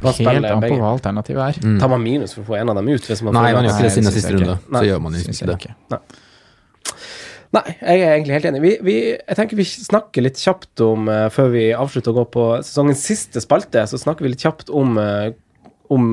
[0.00, 1.60] man Helt an på hva alternativet er.
[1.66, 1.78] Mm.
[1.82, 3.10] Tar man minus for å få en av dem ut?
[3.10, 4.58] Hvis man Nei, får- man gjør ikke det Nei, siden siste runde.
[4.64, 5.58] Så Nei, gjør man ikke det.
[5.60, 6.00] ikke.
[7.50, 8.60] Nei, jeg er egentlig helt enig.
[8.62, 12.24] Vi, vi, jeg tenker vi snakker litt kjapt om, uh, før vi avslutter å gå
[12.30, 14.94] på sesongens siste spalte, så snakker vi litt kjapt om,
[15.90, 16.12] om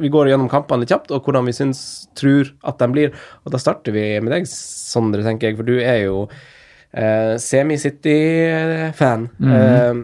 [0.00, 1.82] Vi går gjennom kampene litt kjapt, og hvordan vi syns,
[2.18, 3.14] tror at de blir.
[3.44, 6.26] Og da starter vi med deg, Sondre, tenker jeg, for du er jo
[6.94, 9.28] eh, semi-City-fan.
[9.42, 10.02] Eh,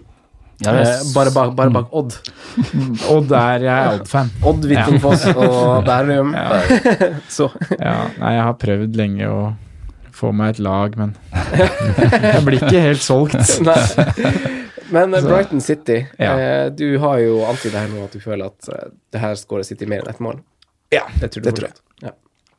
[0.59, 2.16] Ja, det er eh, bare, bak, bare bak Odd.
[3.14, 4.32] Odd er jeg er Odd-fan.
[4.43, 6.32] Odd, Hvittingfoss og Bærum.
[7.36, 7.47] så
[7.78, 9.43] Ja, nei, jeg har prøvd lenge å
[10.18, 11.14] få meg et lag, men
[12.34, 13.39] jeg blir ikke helt solgt.
[13.62, 14.59] Nei.
[14.91, 16.32] Men eh, Så- Brighton City, Ja.
[16.39, 19.34] eh, du har jo alltid det her nå at du føler at eh, det her
[19.34, 20.41] skårer City mer enn ett mål.
[20.95, 21.76] Ja, det tror det tror jeg.
[22.03, 22.11] Ja.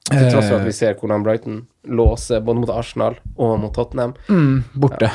[0.10, 4.14] Til tross for at vi ser hvordan Brighton låser både mot Arsenal og mot Tottenham.
[4.30, 5.12] Mm, borte.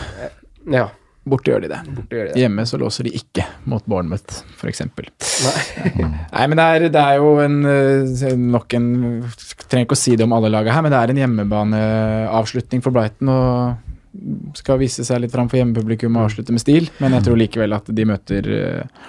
[0.71, 0.89] Ja,
[1.27, 1.79] Borte gjør de det.
[2.12, 2.37] gjør de det.
[2.37, 4.83] Hjemme så låser de ikke mot Bournemouth, f.eks.
[4.85, 5.55] Nei.
[6.35, 8.91] Nei, men det er, det er jo en nok en
[9.65, 12.93] Trenger ikke å si det om alle lagene her, men det er en hjemmebaneavslutning for
[12.93, 13.29] Brighton.
[13.33, 13.93] og
[14.55, 17.77] skal vise seg litt fram for hjemmepublikum og avslutte med stil, men jeg tror likevel
[17.77, 19.07] at de møter eh,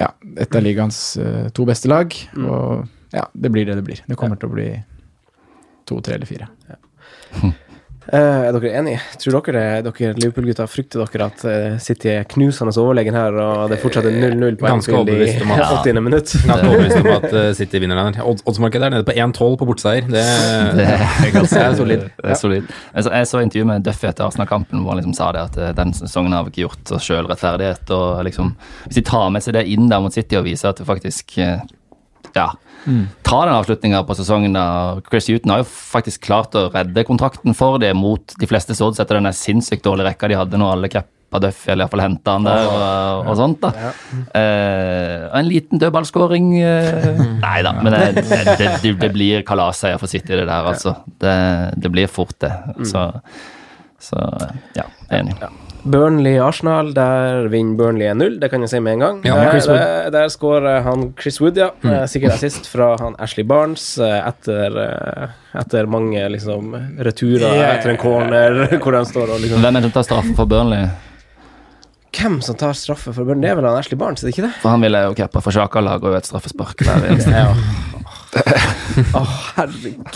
[0.00, 0.10] ja,
[0.40, 2.14] et av ligaens eh, to beste lag.
[2.40, 4.04] Og ja, det blir det det blir.
[4.06, 4.68] Det kommer til å bli
[5.88, 6.48] to, tre eller fire.
[6.70, 7.50] Eh,
[8.16, 9.00] er dere enige?
[9.22, 13.70] Tror dere, det- dere Liverpool-gutta frykter dere at eh, City er knusende overlegen her, og
[13.70, 16.00] det fortsatt er 0-0 på Ganske Anfield i overbevist om at- 80.
[16.02, 16.32] minutt?
[16.48, 18.18] Ganske overbevist om at eh, City vinner den.
[18.24, 20.08] Oddsmarkedet er nede på 1-12 på bortseier.
[20.10, 20.24] Det,
[20.80, 22.06] Det er er solid.
[22.24, 22.66] Det er solid.
[22.94, 25.58] Jeg så, jeg så intervju med Duffy etter Arsenal-kampen hvor han liksom sa det at
[25.60, 27.90] eh, den sesongen har vi ikke gjort oss sjøl rettferdighet.
[27.94, 28.54] og liksom,
[28.86, 31.38] Hvis de tar med seg det inn der mot City og viser at det faktisk
[31.38, 31.60] eh,
[32.86, 34.64] ja, ta den avslutninga på sesongen da
[35.08, 39.00] Chris Huton har jo faktisk klart å redde kontrakten for det mot de fleste odds
[39.02, 42.48] etter den sinnssykt dårlige rekka de hadde når alle cappa Duffy, eller iallfall henta han
[42.48, 43.62] der, og, og sånt.
[43.62, 43.92] da.
[44.34, 50.00] Eh, og en liten dødballskåring uh, Nei da, men det, det, det, det blir kalasseier
[50.02, 50.96] for City, det der, altså.
[51.22, 51.36] Det,
[51.78, 52.50] det blir fort, det.
[52.90, 53.06] Så,
[54.02, 54.26] så
[54.74, 55.38] ja, enig.
[55.38, 55.52] Ja.
[55.84, 59.20] Burnley-Arsenal, der vinner Burnley 1-0, det kan jeg si med en gang.
[59.24, 61.70] Ja, der, der, der skårer han Chris Wood, ja.
[61.82, 61.94] Mm.
[62.10, 67.78] Sikkert assist fra han Ashley Barnes eh, etter, eh, etter mange liksom returer Yeah.
[67.78, 70.50] etter en corner hvor han står og liksom Hvem er det som tar straffen for
[70.50, 70.90] Burnley?
[72.10, 73.46] Hvem som tar straffe for Burnley?
[73.46, 74.54] Det er vel han Ashley Barnes, er det ikke det?
[74.62, 77.06] For han ville jo cappa for Sjaka Og et straffespark der.
[77.12, 77.54] eneste Ja.
[79.16, 79.20] Å,
[79.56, 80.06] herregud.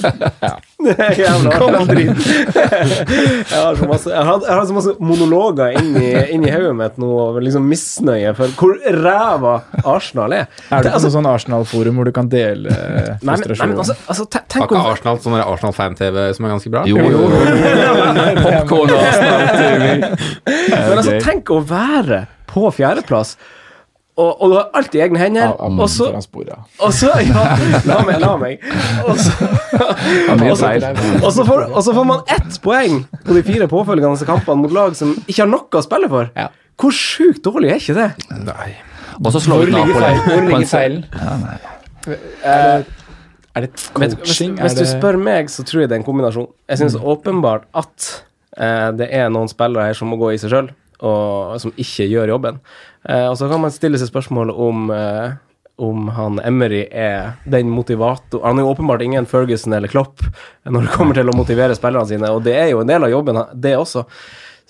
[0.85, 2.21] Det er jævla dritt.
[2.27, 6.99] Jeg har så masse, jeg har, jeg har så masse monologer inni, inni hodet mitt
[7.03, 10.47] nå over liksom misnøye for hvor ræva Arsenal er.
[10.71, 13.23] Er du Det- på altså, noe sånn Arsenal-forum hvor du kan dele frustrasjonen?
[13.25, 16.85] nei, men altså, altså Har ikke Arsenal sånn Arsenal-fan-TV som er ganske bra?
[16.87, 17.25] Jo, jo.
[18.45, 19.85] Popcorn og Arsenal-TV.
[20.85, 23.35] Men altså, tenk å være på fjerdeplass,
[24.15, 26.07] og, og du har alt i egne hender, og så.
[26.79, 27.45] Og så Ja,
[27.89, 28.63] la meg, la meg.
[29.09, 29.33] Og så,
[30.31, 30.71] og så,
[31.19, 35.17] og så, får, får man ett poeng på de fire påfølgende kampene mot lag som
[35.27, 36.31] ikke har noe å spille for.
[36.79, 38.11] Hvor sjukt dårlig er ikke det?
[38.47, 38.75] Nei.
[39.19, 39.95] Og så slår ut Napoli.
[39.95, 41.05] hvor på en ligger feilen?
[41.15, 41.59] Ja, nei.
[43.55, 44.57] Er det coaching?
[44.59, 46.49] hvis, hvis du spør meg, så tror jeg det er en kombinasjon.
[46.71, 48.09] Jeg syns åpenbart at
[48.59, 50.73] uh, det er noen spillere her som må gå i seg sjøl,
[51.05, 52.59] og som ikke gjør jobben.
[53.09, 55.35] Eh, og så kan man stille seg spørsmål om eh,
[55.77, 60.23] om han Emery er den motivator Han er jo åpenbart ingen Ferguson eller Klopp
[60.71, 63.11] når det kommer til å motivere spillerne sine, og det er jo en del av
[63.11, 64.05] jobben, det også.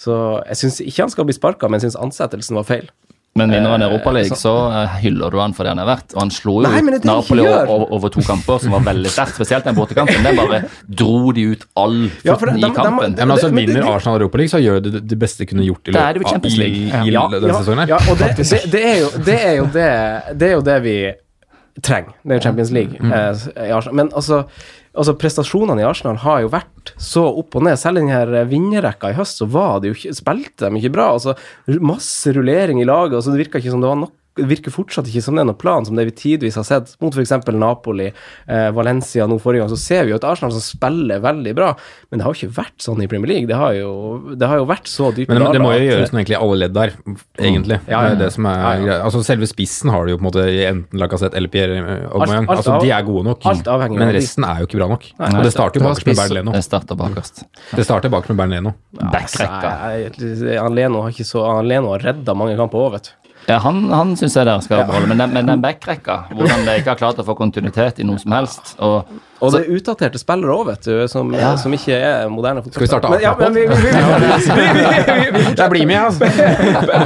[0.01, 0.15] Så
[0.49, 2.89] jeg syns ikke han skal bli sparka, men jeg syns ansettelsen var feil.
[3.37, 5.87] Men vinner han Eh, Europaligaen, så- så eh, hyller du han for det han er
[5.89, 6.15] verdt.
[6.15, 9.11] Og han slo jo Nei, det det Napoli over, over to kamper, som var veldig
[9.11, 9.35] sterkt.
[9.35, 10.23] Spesielt den bortekampen.
[10.23, 13.17] Den bare dro de ut all Ja, futten de- i kampen.
[13.19, 15.91] Ja, men altså, Vinner Arsenal Europa League, så gjør det det beste kunne gjort i,
[15.91, 16.77] løpet, det Champions League.
[16.77, 17.79] i, i Ja, denne sesongen.
[17.79, 17.87] her.
[17.89, 20.83] Ja, og det, det, det, er jo, det er jo det Det er jo det
[20.83, 20.97] vi
[21.83, 22.13] trenger.
[22.23, 22.97] Det er jo Champions League.
[23.01, 23.13] Mm.
[23.13, 23.95] i Arsenal.
[23.95, 24.45] Men altså,
[24.95, 27.79] altså prestasjonene i Arsenal har jo vært så opp og ned.
[27.81, 30.95] Selv den her eh, vinnerrekka i høst, så var det jo ikke Spilte de ikke
[30.95, 31.11] bra.
[31.17, 31.35] Altså,
[31.83, 34.73] masse rullering i laget, og så det virka ikke som det var nok det virker
[34.75, 37.33] fortsatt ikke som det er noen plan, som det vi tidvis har sett mot f.eks.
[37.55, 38.09] Napoli,
[38.51, 41.69] eh, Valencia nå forrige gang, så ser vi jo et Arsenal som spiller veldig bra,
[42.11, 43.51] men det har jo ikke vært sånn i Premier League.
[43.51, 43.93] Det har jo,
[44.35, 46.41] det har jo vært så dypt Men det, det må jo gjøres noe egentlig i
[46.41, 46.95] alle ledd der,
[47.39, 47.81] egentlig.
[47.87, 48.19] Ja, ja, Det ja.
[48.19, 48.99] er det som er Ja, ja.
[49.05, 51.79] Altså Selve spissen har du jo på en måte i enten Lacassette eller Pierre
[52.11, 52.49] Aubameyang.
[52.49, 55.09] alt Altså, de er gode nok, alt men resten er jo ikke bra nok.
[55.21, 56.55] Nei, Og det starter jo bakerst med Bernt Leno.
[56.57, 57.45] Det starter bakerst.
[57.71, 58.75] Det starter bakerst med Bernt Leno.
[58.99, 59.75] Backrekka.
[59.85, 63.24] Nei, han Leno har ikke så Han Leno har redda mange kamper òg, vet du.
[63.49, 66.79] Ja, han, han syns jeg dere skal beholde, men den, men den backrekka, hvordan de
[66.81, 69.05] ikke har klart å få kontinuitet i noe som helst og
[69.45, 71.51] Og det er utdaterte spillere òg, vet du, som, Ja.
[71.61, 73.19] som ikke er moderne Skal vi starte av?
[73.21, 76.31] ja, men vi, vi, vi, vi, vi, vi, vi, Jeg blir med, altså!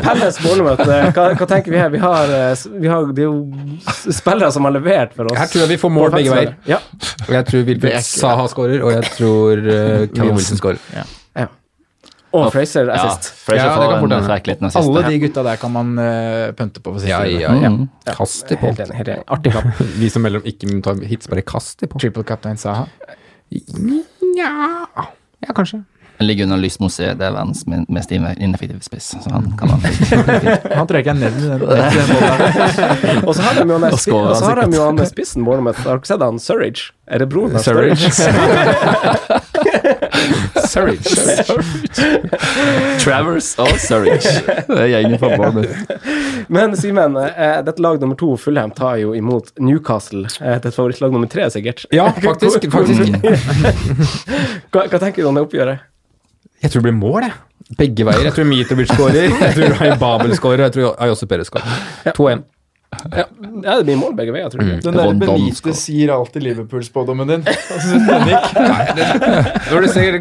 [0.06, 1.90] Pelles Bournemouth, eh, hva, hva tenker vi her?
[1.90, 5.38] Vi har, eh, vi har Det er jo spillere som har levert for oss.
[5.40, 6.54] Her tror jeg vi får mål begge veier.
[6.68, 6.78] Ja.
[7.26, 10.78] Og jeg tror Wilfred Saha skårer, og jeg tror uh, Wilson skårer.
[12.36, 13.30] Og Fraser Ja, assist.
[13.46, 14.82] Fraser Ja, får en frekk liten assist.
[14.82, 17.40] Alle de gutta der kan man uh, pønte på for siste Ja, runde.
[17.40, 17.70] ja, ja.
[17.72, 17.88] Mm.
[18.04, 18.66] Kast i på.
[18.68, 18.96] Helt enig.
[19.00, 19.24] helt enig.
[19.26, 19.84] Artig kamp.
[20.02, 22.00] Vi som melder om ikke tar hits, bare kast i på.
[22.02, 22.84] Triple Captain Saha.
[24.36, 24.50] Ja,
[25.40, 25.84] ja kanskje.
[26.18, 29.80] Han ligger under Lysmose, det er verdens mest ineffektive spiss, så han kan han
[30.80, 31.62] Han tror jeg ikke er nevnt i den-.
[33.28, 35.78] Og så har de jo han spissen Bournemouth.
[35.86, 36.90] Har dere sett han Surridge?
[37.06, 37.70] Er det broren hans?
[37.70, 38.10] Surridge.
[40.68, 41.14] Surridge.
[43.04, 44.32] Travers og Surridge.
[44.68, 46.46] Det er gjengen fra Bournemouth.
[46.52, 50.26] Men Simen, eh, dette lag nummer to, Fulham, tar jo imot Newcastle.
[50.28, 51.86] Ditt dette favorittlag nummer tre, sikkert.
[51.94, 52.68] Ja, faktisk.
[52.72, 53.18] faktisk.
[54.72, 55.86] Hva, hva tenker du om det oppgjøret?
[56.58, 57.36] Jeg tror det blir mål, jeg.
[57.78, 58.24] Begge veier.
[58.24, 61.82] Jeg tror Mitrovic skårer, jeg tror Babel skårer, og jeg tror Ayose Perez skårer.
[62.16, 62.46] 2-1.
[63.12, 63.24] Ja,
[63.64, 64.82] ja, det blir mål begge veier, tror jeg.
[64.84, 67.44] Den der Benite Benitez sier alltid Liverpool-spådommen din.
[67.46, 68.48] Altså, Henrik,
[69.70, 70.18] Når du ser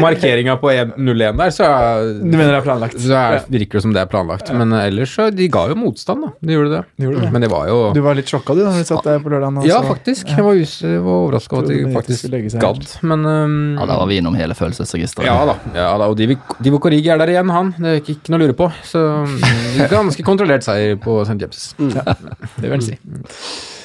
[0.00, 2.98] markeringa på 1-0-1 der, så, er, du mener det er planlagt?
[3.00, 4.52] så er, virker det som det er planlagt.
[4.56, 6.32] Men ellers så De ga jo motstand, da.
[6.44, 6.82] De gjorde det.
[7.00, 7.32] De gjorde det.
[7.34, 9.60] Men det var jo Du var litt sjokka du da du satt der på lørdagen?
[9.68, 10.30] Ja, faktisk.
[10.30, 12.86] Jeg var, us var overraska over at de faktisk gadd.
[13.06, 15.26] Men um, Ja, da var vi innom hele følelsesregisteret.
[15.28, 15.56] Ja da.
[15.74, 16.10] ja da.
[16.10, 17.72] Og Divo- Divo Korigi er der igjen, han.
[17.78, 18.70] Det er ikke, ikke noe å lure på.
[18.86, 21.38] Så mm, ganske kontrollert seier på St.
[21.40, 21.69] James'.
[21.78, 22.96] Det vil jeg si.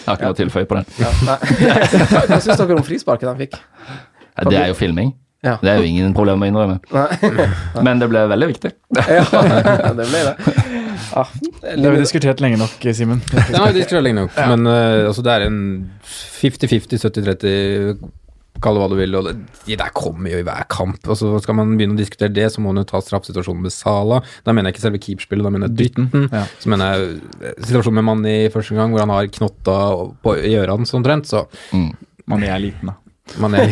[0.06, 0.90] Jeg har ikke noe å tilføye på den.
[1.02, 1.38] Ja, nei.
[2.30, 3.56] Hva, syns dere om frisparket han fikk?
[3.58, 5.16] Ja, det er jo filming.
[5.46, 5.58] Ja.
[5.62, 6.80] Det er jo ingen problem å innrømme.
[6.94, 7.46] Nei.
[7.86, 8.72] Men det ble veldig viktig.
[8.98, 9.26] Ja,
[9.98, 10.36] det ble det.
[11.12, 11.26] Ja.
[11.66, 13.22] Det har vi diskutert lenge nok, Simen.
[13.26, 15.58] Det har vi diskutert lenge nok, men uh, altså, det er en
[16.06, 17.96] 50-50, 70-30,
[18.64, 19.18] kall det hva du vil.
[19.20, 19.36] Og det,
[19.68, 21.00] de der kommer jo i hver kamp.
[21.08, 23.76] Og så skal man begynne å diskutere det, så må man jo ta straffesituasjonen med
[23.76, 24.22] Sala.
[24.46, 26.30] Da mener jeg ikke selve keeperspillet, da mener jeg dytten.
[26.32, 26.44] Ja.
[26.62, 29.80] Så mener jeg eh, situasjonen med Manni første gang, hvor han har knotta
[30.26, 31.30] på i ørene, hans omtrent.
[31.32, 31.46] Så
[32.26, 33.00] Man er liten, da.
[33.42, 33.66] Man det,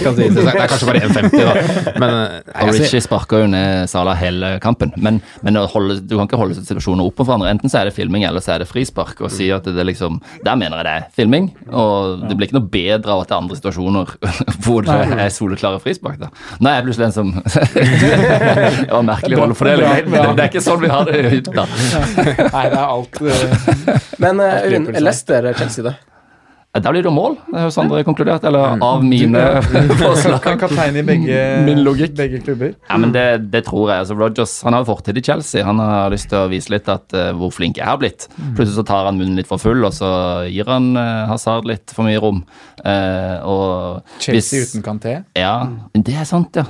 [0.00, 0.34] skal sies.
[0.34, 1.92] det er kanskje bare 1,50, da.
[2.00, 4.94] Men eh, Og jeg Richie sparka jo ned Sala hele kampen.
[4.96, 7.52] Men, men å holde, du kan ikke holde situasjoner opp for hverandre.
[7.52, 9.20] Enten så er det filming, eller så er det frispark.
[9.20, 11.50] Og si at det liksom Der mener jeg det er filming.
[11.68, 14.16] Og det blir ikke noe bedre av at det er andre situasjoner
[14.64, 16.18] hvor det er soleklare frispark.
[16.24, 17.32] da Nå er jeg plutselig en som
[18.88, 19.88] Det var merkelig rollefordeling.
[20.08, 23.20] Det, det, det er ikke sånn vi har det i da Nei, det er alt
[23.22, 24.78] eh, Men eh.
[24.98, 25.96] Leicester-Chelsea, da?
[26.76, 28.44] Da blir det mål, har jo Sondre konkludert.
[28.46, 29.40] Eller av mine
[29.98, 30.34] forslag.
[30.36, 32.12] Han kan kaptein i begge, Min logikk.
[32.18, 32.74] begge klubber.
[32.90, 34.04] Ja, men det, det tror jeg.
[34.04, 35.64] altså Rogers han har fortid i Chelsea.
[35.66, 38.28] Han har lyst til å vise litt at uh, hvor flink jeg har blitt.
[38.52, 40.10] Plutselig så tar han munnen litt for full, og så
[40.52, 42.44] gir han uh, Hazard litt for mye rom.
[42.84, 45.16] Uh, Chelsea hvis- uten Kanté.
[45.40, 46.04] Ja, mm.
[46.04, 46.68] det er sant, ja.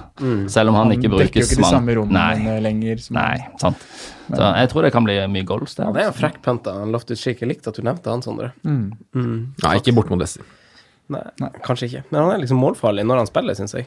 [0.49, 1.19] Selv om han, ikke brukes.
[1.19, 3.03] Han dekker jo ikke de samme rommene lenger.
[3.03, 3.83] Som nei, sant.
[4.29, 5.87] Så jeg tror det kan bli mye goals der.
[5.89, 6.75] Ja, det er en frekk penta.
[6.87, 7.41] Loftus Cheek.
[7.41, 8.53] Jeg likte at du nevnte han, Sondre.
[8.65, 10.45] Nei, ikke bort mot Leicester.
[11.09, 11.23] Nei,
[11.65, 12.03] kanskje ikke.
[12.11, 13.87] Men han er liksom målfarlig når han spiller, syns jeg.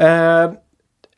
[0.00, 0.54] Eh,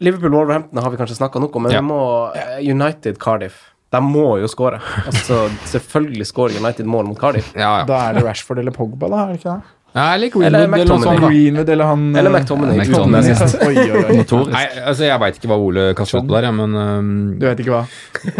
[0.03, 1.81] Liverpool-Wolverhampton har vi kanskje snakka nok om, men Ja.
[1.81, 2.01] vi må
[2.35, 3.61] eh, United-Cardiff.
[3.95, 4.81] De må jo skåre.
[5.07, 7.53] Altså, selvfølgelig skårer United mål mot Cardiff.
[7.55, 7.85] Ja, ja.
[7.87, 9.23] Da er det Rashford eller Pogba, da?
[9.23, 9.76] er det ikke det?
[9.97, 11.31] Ja eller Greenwood eller eller McTominay.
[11.31, 12.79] Greenwood eller han Eller eh, McTominay.
[12.79, 13.33] McTominay.
[13.33, 13.67] uten.
[13.67, 14.41] Oi, oi, oi.
[14.53, 17.63] Nei, altså Jeg veit ikke hva Ole kaster ut på der, men um, Du vet
[17.65, 17.83] ikke hva?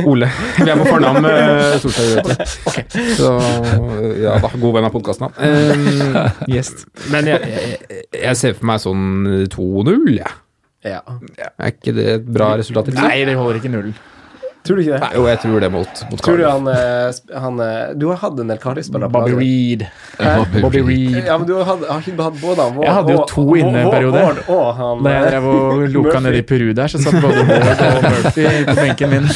[0.05, 0.29] Ole.
[0.61, 2.33] Vi er på fornavn med Solskjær.
[2.69, 3.07] Okay.
[3.17, 3.33] Så
[4.21, 5.33] ja da, god venn av podkasten, han.
[5.41, 6.73] Um, yes.
[7.13, 9.07] men jeg, jeg, jeg ser for meg sånn
[9.53, 10.37] 2-0, jeg.
[10.87, 11.01] Ja.
[11.57, 12.93] Er ikke det et bra resultat?
[12.95, 13.97] Nei, det holder ikke nullen.
[14.67, 15.01] Tror du ikke det?
[15.05, 18.19] Nei, jo, jeg tror det mot, mot Tror du han, eh, han eh, Du har
[18.23, 19.37] hatt en del Cardiff-spillere på Bobby.
[19.39, 19.85] Reed.
[20.19, 21.19] Bobby Bobby Reed.
[21.27, 23.27] Ja, men du har, hatt, har ikke du hatt både han Ward Jeg hadde jo
[23.31, 24.25] to og- inne en periode.
[24.27, 27.21] Ward og han Da jeg drev og loka ned nede i Peru der, så satt
[27.23, 29.31] både Ward og Murphy på benken min.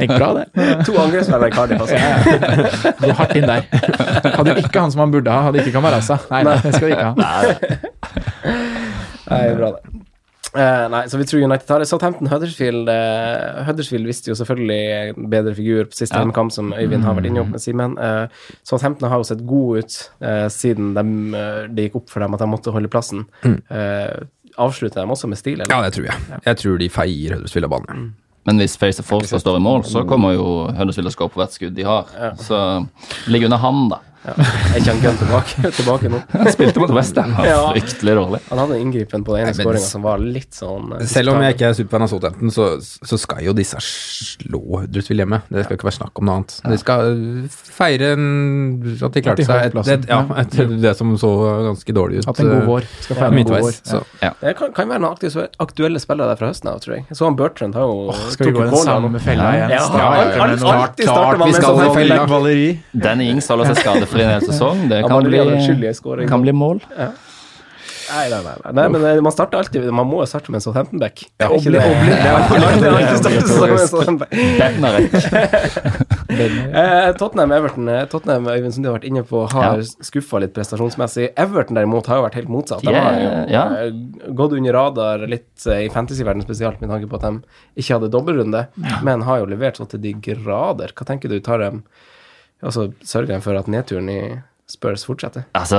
[0.00, 0.46] Gikk bra, det.
[0.88, 2.94] To angrepsspillere i Cardiff, altså.
[3.02, 3.68] Gå hardt inn der.
[4.36, 6.18] Hadde ikke han som han burde ha, hadde ikke Kamaraza.
[6.32, 7.14] Nei, nei, det skal vi ikke ha.
[9.26, 9.95] Nei, det er bra det.
[10.56, 11.88] Eh, nei, så vi tror United tar det.
[11.90, 17.04] Southampton Huddersfield uh, Huddersfield visste jo selvfølgelig en bedre figur på siste hjemmekamp, som Øyvind
[17.04, 17.96] har vært innom med Simen.
[18.00, 19.98] Uh, Southampton har jo sett gode ut
[20.52, 21.04] siden de,
[21.74, 23.26] det gikk opp for dem at de måtte holde plassen.
[23.44, 24.26] Eh,
[24.62, 25.72] avslutter de også med stil, eller?
[25.72, 26.40] Ja, det tror jeg.
[26.46, 28.06] Jeg tror de feier Huddersfield av banen.
[28.46, 31.34] Men hvis Face of Force står i mål, så kommer jo Huddersfield til å skåre
[31.34, 32.12] på hvert skudd de har.
[32.40, 32.60] Så
[33.24, 34.00] det ligger under han, da.
[34.26, 36.20] Er ikke han Gunn tilbake, tilbake nå?
[36.32, 37.34] Han spilte mot Westham.
[37.46, 37.58] Ja.
[37.70, 38.40] Fryktelig dårlig.
[38.48, 41.54] Han hadde inngripen på den ene skåringa som var litt sånn eh, Selv om jeg
[41.56, 45.40] ikke er superfan av Southampton, så, så skal jo disse slå Huddersfield hjemme.
[45.48, 46.56] Det skal ikke være snakk om noe annet.
[46.66, 47.12] De skal
[47.76, 48.26] feire en,
[48.96, 51.32] at de klarte seg et, et, ja, etter det som så
[51.68, 52.30] ganske dårlig ut.
[52.30, 52.90] Hatt en god eh, vår.
[53.06, 53.78] Skal feire en god vår.
[53.92, 54.32] Så, ja.
[54.42, 57.06] Det kan, kan være noen aktuelle, aktuelle spillere der fra høsten av, tror jeg.
[57.12, 59.76] Jeg så han Bertrand har jo Skal vi gå i den samme fella igjen?
[59.76, 59.86] Ja,
[60.74, 62.20] alltid starter man vi med skal sånn i fella.
[63.06, 64.88] Den Ings holder seg skadefri en hel sesong.
[64.88, 66.80] Det kan bli, kan bli mål.
[68.06, 68.72] Nei, nei, nei, nei.
[68.76, 71.24] nei men eh, man starter alltid Man må jo starte med en Southampton-back.
[71.42, 71.48] Ja.
[74.60, 75.16] Bednarek.
[76.36, 79.84] Eh, Tottenham-Everton eh, Tottenham Øyvind, som du har vært inne på, har Ja.
[80.04, 81.30] skuffa litt prestasjonsmessig.
[81.38, 82.82] Everton derimot har jo vært helt motsatt.
[82.84, 83.62] De har jo ja.
[83.78, 83.94] eh,
[84.36, 88.10] gått under radar litt i i fantasyverdenen spesielt, med tanke på at de ikke hadde
[88.12, 88.66] dobbeltrunde,
[89.06, 90.92] men har jo levert så til de grader.
[90.92, 91.38] Hva tenker du?
[91.40, 91.84] Tar dem
[92.62, 94.20] Altså, Sørger de for at nedturen i
[94.66, 95.44] Spurs fortsetter?
[95.54, 95.78] Altså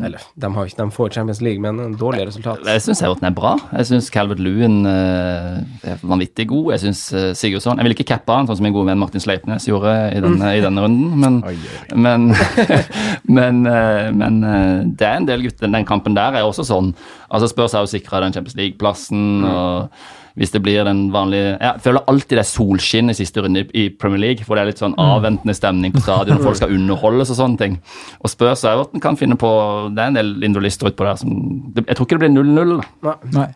[0.00, 2.62] Eller, de, har ikke, de får Champions League, men en dårlig resultat.
[2.64, 3.52] Jeg jeg syns Everton er bra.
[3.76, 6.70] Jeg syns Calvert Lewin uh, er vanvittig god.
[6.72, 9.20] Jeg syns uh, Sigurdsson Jeg vil ikke cappe han, sånn som min gode venn Martin
[9.20, 12.00] Sleipnes gjorde i denne, i denne runden, men Oi, oi.
[12.06, 12.30] Men,
[13.38, 15.68] men, uh, men eh, det er en del gutter.
[15.68, 16.94] Den kampen der er også sånn.
[17.28, 19.44] Altså Spurs har jo sikra den Champions League-plassen.
[19.44, 23.62] og hvis det blir den vanlige Jeg føler alltid det er solskinn i siste runde
[23.70, 26.74] i Premier League, hvor det er litt sånn avventende stemning på stadion, og folk skal
[26.74, 27.76] underholdes og sånne ting.
[28.20, 29.50] Og Spurs og Everton kan finne på
[29.94, 31.30] Det er en del indolister utpå der som
[31.78, 32.82] Jeg tror ikke det blir 0-0.
[33.04, 33.14] da.
[33.38, 33.48] Nei.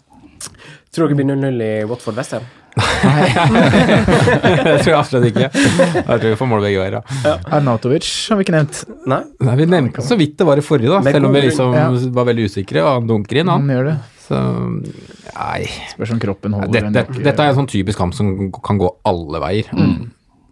[0.95, 2.47] Tror du ikke det blir 0-0 i Watford Westham?
[2.79, 5.49] det tror jeg absolutt ikke.
[5.51, 6.99] Jeg tror vi får mål begge veier.
[7.25, 7.35] Ja.
[7.59, 8.83] Arnautovic har vi ikke nevnt.
[9.11, 9.21] Nei?
[9.45, 11.01] Nei, vi nevnte så vidt det var i forrige, da.
[11.05, 11.89] Med Selv om vi liksom ja.
[12.21, 13.75] var veldig usikre, og han dunker inn, Han han.
[13.77, 13.97] gjør det.
[14.29, 14.39] Så
[15.33, 15.65] nei.
[15.95, 16.73] Spørs om kroppen holder.
[16.89, 17.25] Det, det, uke.
[17.25, 18.33] dette er en sånn typisk kamp som
[18.65, 19.71] kan gå alle veier.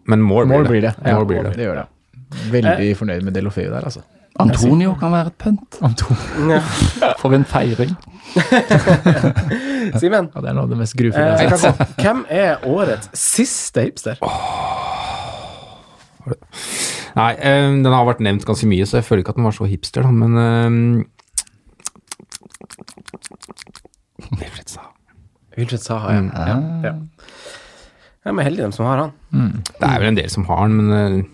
[0.06, 0.94] Men mål, Mål blir det.
[1.04, 1.56] Ja, Mål blir det.
[1.58, 1.88] det gjør det.
[2.52, 4.02] Veldig fornøyd med Delofeu der, altså.
[4.38, 5.78] Antonio kan være et pønt.
[5.86, 6.58] Antonio.
[7.22, 7.94] For en feiring.
[10.00, 10.28] Simen?
[10.34, 11.80] Ja, det er noe av det mest grufulle Eh, jeg har sett.
[12.02, 14.20] hvem er årets siste hipster?
[17.16, 19.54] Nei, eh, den har vært nevnt ganske mye, så jeg føler ikke at den var
[19.56, 21.04] så hipster, da, men eh,
[24.40, 24.92] Wilfred Saha.
[25.56, 26.48] Wilfred Saha, ja.
[26.50, 26.58] ja.
[26.90, 26.94] ja.
[28.26, 29.16] De er heldig dem som har han.
[29.68, 31.32] Det er vel en del som har han, men eh,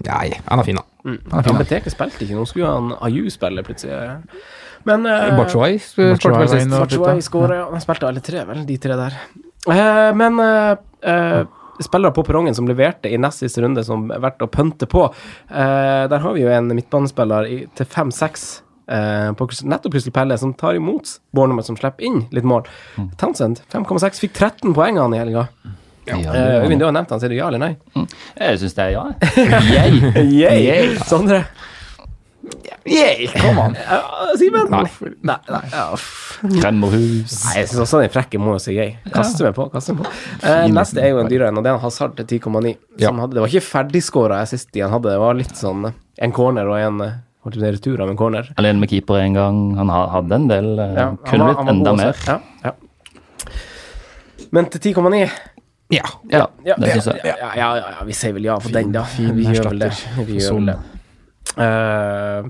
[0.00, 0.86] Nei, han er fin, da.
[1.32, 3.96] Han Beteke spilte ikke, nå skulle han Ayu spille plutselig.
[4.88, 5.36] Men uh.
[5.36, 5.80] Batshuayi
[7.24, 7.66] skåra, ja.
[7.72, 9.16] Han spilte alle tre, vel, de tre der.
[9.68, 10.72] Uh, men uh,
[11.04, 11.42] uh,
[11.84, 15.06] spillere på perrongen som leverte i nest siste runde, som er verdt å pønte på.
[15.48, 18.48] Eh, der har vi jo en midtbanespiller i, til 5-6
[18.90, 22.66] eh, på nettopp Crystal Pelle, som tar imot Bournemouth, som slipper inn litt mål.
[23.20, 25.48] Townsend 5,6, fikk 13 poeng han i helga.
[26.08, 27.74] Ja, Eh, Øyvind, du har nevnt han, sier du ja eller nei?
[28.38, 29.04] Jeg syns det er ja.
[29.70, 30.00] Yay.
[30.66, 30.96] Yay.
[31.06, 31.44] Sondre?
[32.88, 33.76] Yay, come on.
[33.76, 34.70] Uh, Simen?
[34.72, 34.86] Nei.
[35.22, 35.84] Nei, nei, ja.
[36.40, 37.34] Kremmerhus.
[37.44, 38.94] Nei, jeg syns også den frekke må jo si yay.
[39.12, 39.68] Kaste meg på.
[39.70, 40.12] kaste meg på.
[40.42, 42.72] Uh, neste er jo en dyrere en, og det er en Hazard til 10,9.
[43.02, 43.12] Ja.
[43.12, 46.80] Det var ikke ferdigskåra sist de han hadde, det var litt sånn en corner og
[46.80, 47.04] en
[47.44, 48.50] holdt på å si retur av en corner.
[48.60, 49.60] Alene med keeper en gang.
[49.78, 52.16] Han hadde en del eh, Ja, Kunne var- blitt enda mer.
[52.26, 52.72] Ja, ja.
[54.52, 55.30] Men til 10,9
[55.90, 56.02] Ja.
[56.30, 57.20] Ja, ja, det syns jeg.
[57.24, 59.02] ja, ja, ja, ja, vi sier vel ja for den, da.
[59.18, 59.90] vi gjør vel det.
[60.26, 60.78] Vi gjør vel det.
[61.58, 62.46] Uh,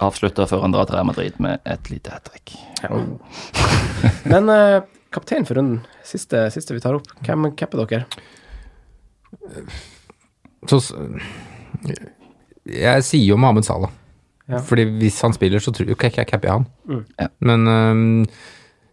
[0.00, 2.54] Avslutter før han drar til Real Madrid med et lite hat trick.
[4.32, 4.80] men uh,
[5.12, 7.10] kaptein for runden, siste, siste vi tar opp.
[7.26, 8.06] Hvem capper dere?
[10.68, 10.80] Så
[12.64, 13.92] Jeg sier jo Mohammed Salah.
[14.50, 14.58] Ja.
[14.66, 16.66] Fordi hvis han spiller, så tror jeg ikke jeg capper jeg han.
[16.90, 17.04] Mm.
[17.20, 17.28] Ja.
[17.46, 18.26] Men um,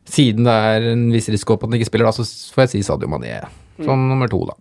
[0.08, 2.24] siden det er en viss risiko på at han ikke spiller, da, så
[2.54, 3.40] får jeg si Sadio Mané
[3.78, 4.08] Sånn Mm.
[4.10, 4.56] nummer to, da.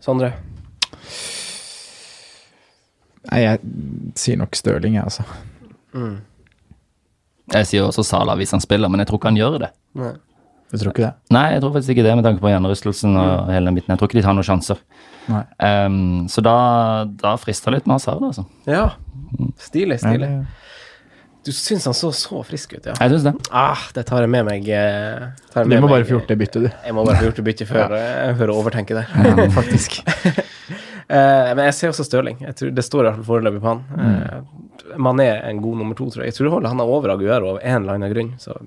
[0.00, 0.32] Sondre?
[3.30, 3.60] Nei, jeg
[4.18, 5.24] sier nok Stirling, jeg, altså.
[7.52, 9.70] Jeg sier også Sala hvis han spiller, men jeg tror ikke han gjør det.
[9.98, 10.12] Nei.
[10.70, 11.12] Du tror ikke det?
[11.34, 13.90] Nei, jeg tror faktisk ikke det, med tanke på hjernerystelsen og hele den biten.
[13.90, 14.78] Jeg tror ikke de tar noen sjanser.
[15.58, 16.56] Ehm, så da,
[17.20, 18.44] da frister det litt med Hazard, altså.
[18.70, 18.84] Ja.
[19.62, 20.28] Stilig, stilig.
[20.30, 20.46] Nei,
[21.46, 22.94] Du syns han så så frisk ut, ja.
[23.00, 23.32] Jeg syns det.
[23.56, 24.66] Ah, det tar jeg med meg.
[24.68, 26.70] eh, tar jeg Du med må meg, bare få gjort det byttet, du.
[26.84, 28.32] Jeg må bare få gjort det byttet før, ja.
[28.36, 29.06] før jeg overtenker det.
[29.24, 30.00] Ja, faktisk.
[31.10, 32.42] uh, men jeg ser også Stirling.
[32.44, 33.80] Jeg tror, det står i hvert fall foreløpig på han.
[33.96, 34.18] Mm.
[34.20, 36.34] Eh, Mané er en god nummer to, tror jeg.
[36.34, 38.34] Jeg tror det holder han er over Aguero av en eller annen grunn.
[38.42, 38.58] Så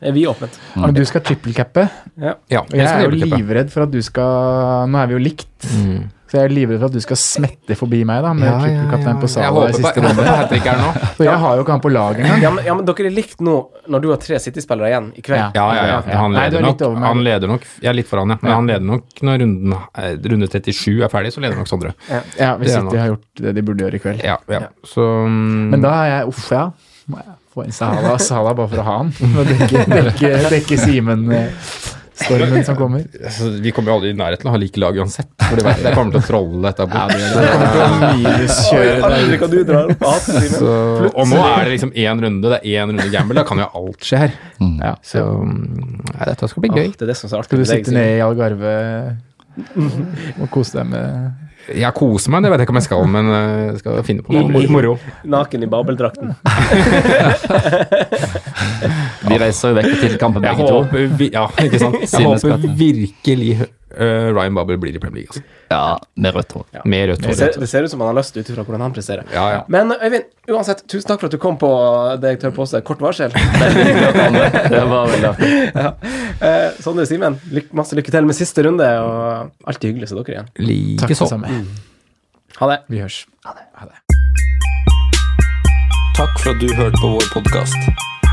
[0.00, 0.58] er vi åpent.
[0.76, 1.88] Men du skal trippelcappe,
[2.18, 2.36] Ja.
[2.50, 5.46] Ja, jeg, jeg er jo livredd for at du skal Nå er vi jo likt,
[5.58, 6.04] Mm.
[6.30, 8.60] så jeg er livredd for at du skal smette forbi meg da med Ja, ja,
[8.62, 9.18] trippelkaptein ja.
[9.18, 10.22] på Jeg Sala i siste runde.
[10.22, 11.06] på.
[11.16, 12.42] For jeg har jo ikke han på laget engang.
[12.44, 13.56] Ja, men, ja, men dere er likt nå,
[13.88, 15.40] når du har tre City-spillere igjen i kveld.
[15.40, 15.50] Ja.
[15.58, 16.20] Ja, ja, ja.
[16.22, 17.02] Han leder Nei, nok.
[17.08, 18.38] Han leder nok Jeg er litt foran, ja.
[18.42, 21.94] Men han leder nok når runden, eh, runde 37 er ferdig, så leder nok Sondre.
[22.38, 24.22] Ja, hvis City har gjort det de burde gjøre i kveld.
[24.24, 24.62] Ja, ja.
[24.86, 25.70] Så um...
[25.74, 26.68] Men da er jeg Uff, ja.
[27.58, 29.12] Få inn Sahala, Sahala bare for å ha han.
[29.38, 33.02] Og dekke, dekke, dekke Simen-stormen som kommer.
[33.24, 35.30] altså, Vi kommer jo aldri i nærheten av å ha like lag uansett.
[35.48, 37.14] For det, jeg kommer til å trolle dette Ja, bort.
[37.18, 37.28] det.
[37.34, 39.36] Kommer til å minuskjøre deg.
[39.42, 40.58] kan du dra opp hatten, Simen.
[40.58, 40.72] Så,
[41.12, 43.38] og nå er det liksom én runde, det er én runde gamble.
[43.40, 44.36] Da kan jo alt skje her.
[44.62, 44.92] Ja.
[45.02, 46.86] Så ja, dette skal bli gøy.
[46.92, 48.76] Ah, det er det som er artig Skal du sitte ned nede i Algarve
[50.38, 53.24] og kose deg med Jeg koser meg, det vet jeg ikke om jeg skal, men
[53.34, 54.94] eh, jeg skal finne på noe moro.
[55.28, 56.32] Naken i babeldrakten.
[59.28, 61.02] Vi reiser jo vekk til kampen Jeg begge to.
[61.20, 61.98] vi, ja, ikke sant?
[62.12, 65.32] Jeg håper virkelig uh, Ryan Babel blir i Premier League.
[65.32, 65.42] Altså.
[65.68, 66.64] Ja, med rødt hår.
[66.88, 67.34] Med rødt Det hår.
[67.40, 69.24] ser, det ser ut som han har lyst ut ifra hvordan han presterer.
[69.34, 69.60] Ja, ja.
[69.68, 71.70] Men Øyvind, uansett, tusen takk for at du kom på
[72.22, 73.34] det jeg tør påstå kort varsel.
[74.72, 75.52] Det var veldig artig.
[75.84, 75.92] ja.
[76.40, 80.20] Uh, Sondre Simen, lyk, masse lykke til med siste runde, og alltid hyggelig å se
[80.22, 80.98] dere igjen.
[81.04, 81.56] Takk Ha det samme.
[82.58, 82.78] Ha det.
[82.90, 83.24] Vi hørs.
[86.18, 88.17] Takk for at du hørte på vår podkast.